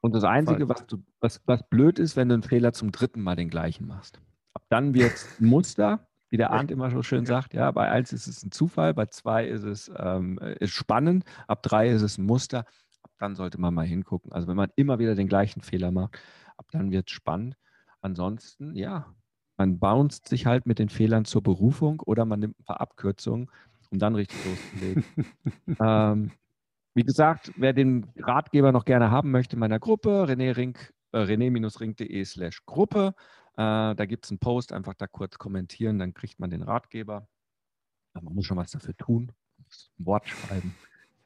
Und 0.00 0.14
das 0.14 0.24
Einzige, 0.24 0.68
was, 0.68 0.86
du, 0.86 1.02
was, 1.20 1.42
was 1.46 1.68
blöd 1.68 1.98
ist, 1.98 2.16
wenn 2.16 2.28
du 2.28 2.34
einen 2.34 2.42
Fehler 2.42 2.72
zum 2.72 2.90
dritten 2.90 3.20
Mal 3.20 3.36
den 3.36 3.50
gleichen 3.50 3.86
machst. 3.86 4.20
Ab 4.54 4.64
dann 4.68 4.94
wird 4.94 5.12
es 5.12 5.40
ein 5.40 5.46
Muster 5.46 6.09
wie 6.30 6.36
der 6.36 6.50
Arndt 6.50 6.70
immer 6.70 6.90
so 6.90 7.02
schön 7.02 7.26
sagt. 7.26 7.54
Ja, 7.54 7.70
bei 7.72 7.90
eins 7.90 8.12
ist 8.12 8.26
es 8.26 8.42
ein 8.42 8.52
Zufall, 8.52 8.94
bei 8.94 9.06
zwei 9.06 9.46
ist 9.46 9.64
es 9.64 9.90
ähm, 9.96 10.38
ist 10.60 10.72
spannend, 10.72 11.24
ab 11.48 11.62
drei 11.62 11.90
ist 11.90 12.02
es 12.02 12.18
ein 12.18 12.24
Muster. 12.24 12.60
Ab 13.02 13.10
dann 13.18 13.34
sollte 13.34 13.60
man 13.60 13.74
mal 13.74 13.86
hingucken. 13.86 14.32
Also 14.32 14.48
wenn 14.48 14.56
man 14.56 14.70
immer 14.76 14.98
wieder 14.98 15.14
den 15.14 15.28
gleichen 15.28 15.60
Fehler 15.60 15.90
macht, 15.90 16.18
ab 16.56 16.66
dann 16.70 16.90
wird 16.92 17.08
es 17.08 17.14
spannend. 17.14 17.56
Ansonsten, 18.00 18.74
ja, 18.76 19.12
man 19.58 19.78
bounced 19.78 20.28
sich 20.28 20.46
halt 20.46 20.66
mit 20.66 20.78
den 20.78 20.88
Fehlern 20.88 21.24
zur 21.24 21.42
Berufung 21.42 22.00
oder 22.00 22.24
man 22.24 22.40
nimmt 22.40 22.58
ein 22.58 22.64
paar 22.64 22.80
Abkürzungen, 22.80 23.50
um 23.90 23.98
dann 23.98 24.14
richtig 24.14 24.38
loszulegen. 24.46 25.04
ähm, 25.80 26.30
wie 26.94 27.02
gesagt, 27.02 27.52
wer 27.56 27.72
den 27.72 28.06
Ratgeber 28.16 28.72
noch 28.72 28.84
gerne 28.84 29.10
haben 29.10 29.30
möchte 29.30 29.56
in 29.56 29.60
meiner 29.60 29.78
Gruppe, 29.78 30.26
René 30.28 30.56
Ring, 30.56 30.78
äh, 31.12 31.18
rené-ring.de 31.18 32.24
slash 32.24 32.64
Gruppe. 32.66 33.14
Äh, 33.60 33.94
da 33.94 34.06
gibt 34.06 34.24
es 34.24 34.30
einen 34.30 34.38
Post, 34.38 34.72
einfach 34.72 34.94
da 34.94 35.06
kurz 35.06 35.36
kommentieren, 35.36 35.98
dann 35.98 36.14
kriegt 36.14 36.40
man 36.40 36.48
den 36.48 36.62
Ratgeber. 36.62 37.28
man 38.14 38.32
muss 38.32 38.46
schon 38.46 38.56
was 38.56 38.70
dafür 38.70 38.96
tun. 38.96 39.32
Ein 39.58 40.06
Wort 40.06 40.26
schreiben. 40.26 40.74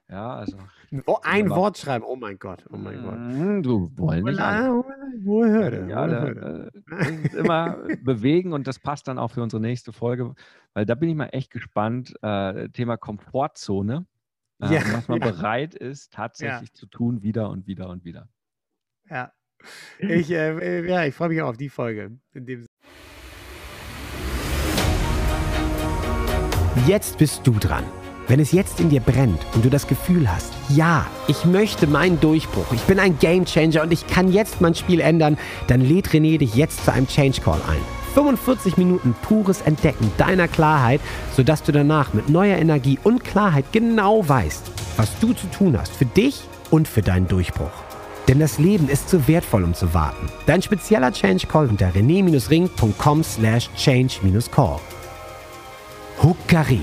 Ja, 0.08 0.34
also. 0.34 0.58
Oh, 1.06 1.18
ein 1.22 1.48
Wort 1.48 1.78
schreiben, 1.78 2.04
oh 2.04 2.16
mein 2.16 2.38
Gott, 2.40 2.66
oh 2.72 2.76
mein 2.76 3.02
Gott. 3.02 3.18
Mhm, 3.18 3.62
du 3.62 3.90
wollen 3.96 4.24
nicht. 4.24 4.38
Wohl 4.38 5.48
hörte. 5.48 5.86
Ja, 5.88 6.06
da, 6.08 6.26
äh, 6.26 7.38
immer 7.38 7.76
bewegen 8.02 8.52
und 8.52 8.66
das 8.66 8.80
passt 8.80 9.06
dann 9.06 9.18
auch 9.18 9.30
für 9.30 9.42
unsere 9.42 9.62
nächste 9.62 9.92
Folge, 9.92 10.34
weil 10.72 10.84
da 10.86 10.96
bin 10.96 11.08
ich 11.08 11.14
mal 11.14 11.28
echt 11.30 11.52
gespannt. 11.52 12.14
Äh, 12.20 12.68
Thema 12.70 12.96
Komfortzone. 12.96 14.06
Äh, 14.60 14.74
ja, 14.74 14.82
was 14.92 15.06
man 15.06 15.20
ja. 15.20 15.30
bereit 15.30 15.74
ist, 15.74 16.12
tatsächlich 16.12 16.70
ja. 16.70 16.74
zu 16.74 16.86
tun, 16.86 17.22
wieder 17.22 17.48
und 17.48 17.68
wieder 17.68 17.88
und 17.88 18.04
wieder. 18.04 18.28
Ja, 19.08 19.32
ich, 19.98 20.30
äh, 20.30 20.80
äh, 20.80 20.88
ja, 20.88 21.04
ich 21.04 21.14
freue 21.14 21.28
mich 21.28 21.42
auch 21.42 21.48
auf 21.48 21.56
die 21.56 21.68
Folge. 21.68 22.12
Jetzt 26.86 27.18
bist 27.18 27.46
du 27.46 27.52
dran. 27.52 27.84
Wenn 28.26 28.40
es 28.40 28.52
jetzt 28.52 28.80
in 28.80 28.88
dir 28.88 29.00
brennt 29.00 29.40
und 29.54 29.64
du 29.64 29.68
das 29.68 29.86
Gefühl 29.86 30.30
hast, 30.30 30.52
ja, 30.70 31.06
ich 31.28 31.44
möchte 31.44 31.86
meinen 31.86 32.18
Durchbruch, 32.20 32.72
ich 32.72 32.80
bin 32.82 32.98
ein 32.98 33.18
Gamechanger 33.18 33.82
und 33.82 33.92
ich 33.92 34.06
kann 34.06 34.32
jetzt 34.32 34.62
mein 34.62 34.74
Spiel 34.74 35.00
ändern, 35.00 35.36
dann 35.66 35.82
lädt 35.82 36.08
René 36.08 36.38
dich 36.38 36.54
jetzt 36.54 36.86
zu 36.86 36.92
einem 36.92 37.06
Change 37.06 37.42
Call 37.42 37.60
ein. 37.68 37.80
45 38.14 38.78
Minuten 38.78 39.14
pures 39.22 39.60
Entdecken 39.62 40.10
deiner 40.16 40.48
Klarheit, 40.48 41.00
sodass 41.36 41.62
du 41.62 41.72
danach 41.72 42.14
mit 42.14 42.28
neuer 42.30 42.56
Energie 42.56 42.98
und 43.02 43.24
Klarheit 43.24 43.66
genau 43.72 44.26
weißt, 44.26 44.70
was 44.96 45.18
du 45.18 45.34
zu 45.34 45.46
tun 45.48 45.78
hast 45.78 45.94
für 45.94 46.06
dich 46.06 46.44
und 46.70 46.88
für 46.88 47.02
deinen 47.02 47.28
Durchbruch. 47.28 47.83
Denn 48.28 48.38
das 48.38 48.58
Leben 48.58 48.88
ist 48.88 49.08
zu 49.08 49.28
wertvoll, 49.28 49.64
um 49.64 49.74
zu 49.74 49.92
warten. 49.92 50.28
Dein 50.46 50.62
spezieller 50.62 51.12
Change 51.12 51.46
Call 51.46 51.68
unter 51.68 51.94
rené-ring.com 51.94 53.22
slash 53.22 53.70
change-call. 53.76 54.80
Hukari. 56.22 56.82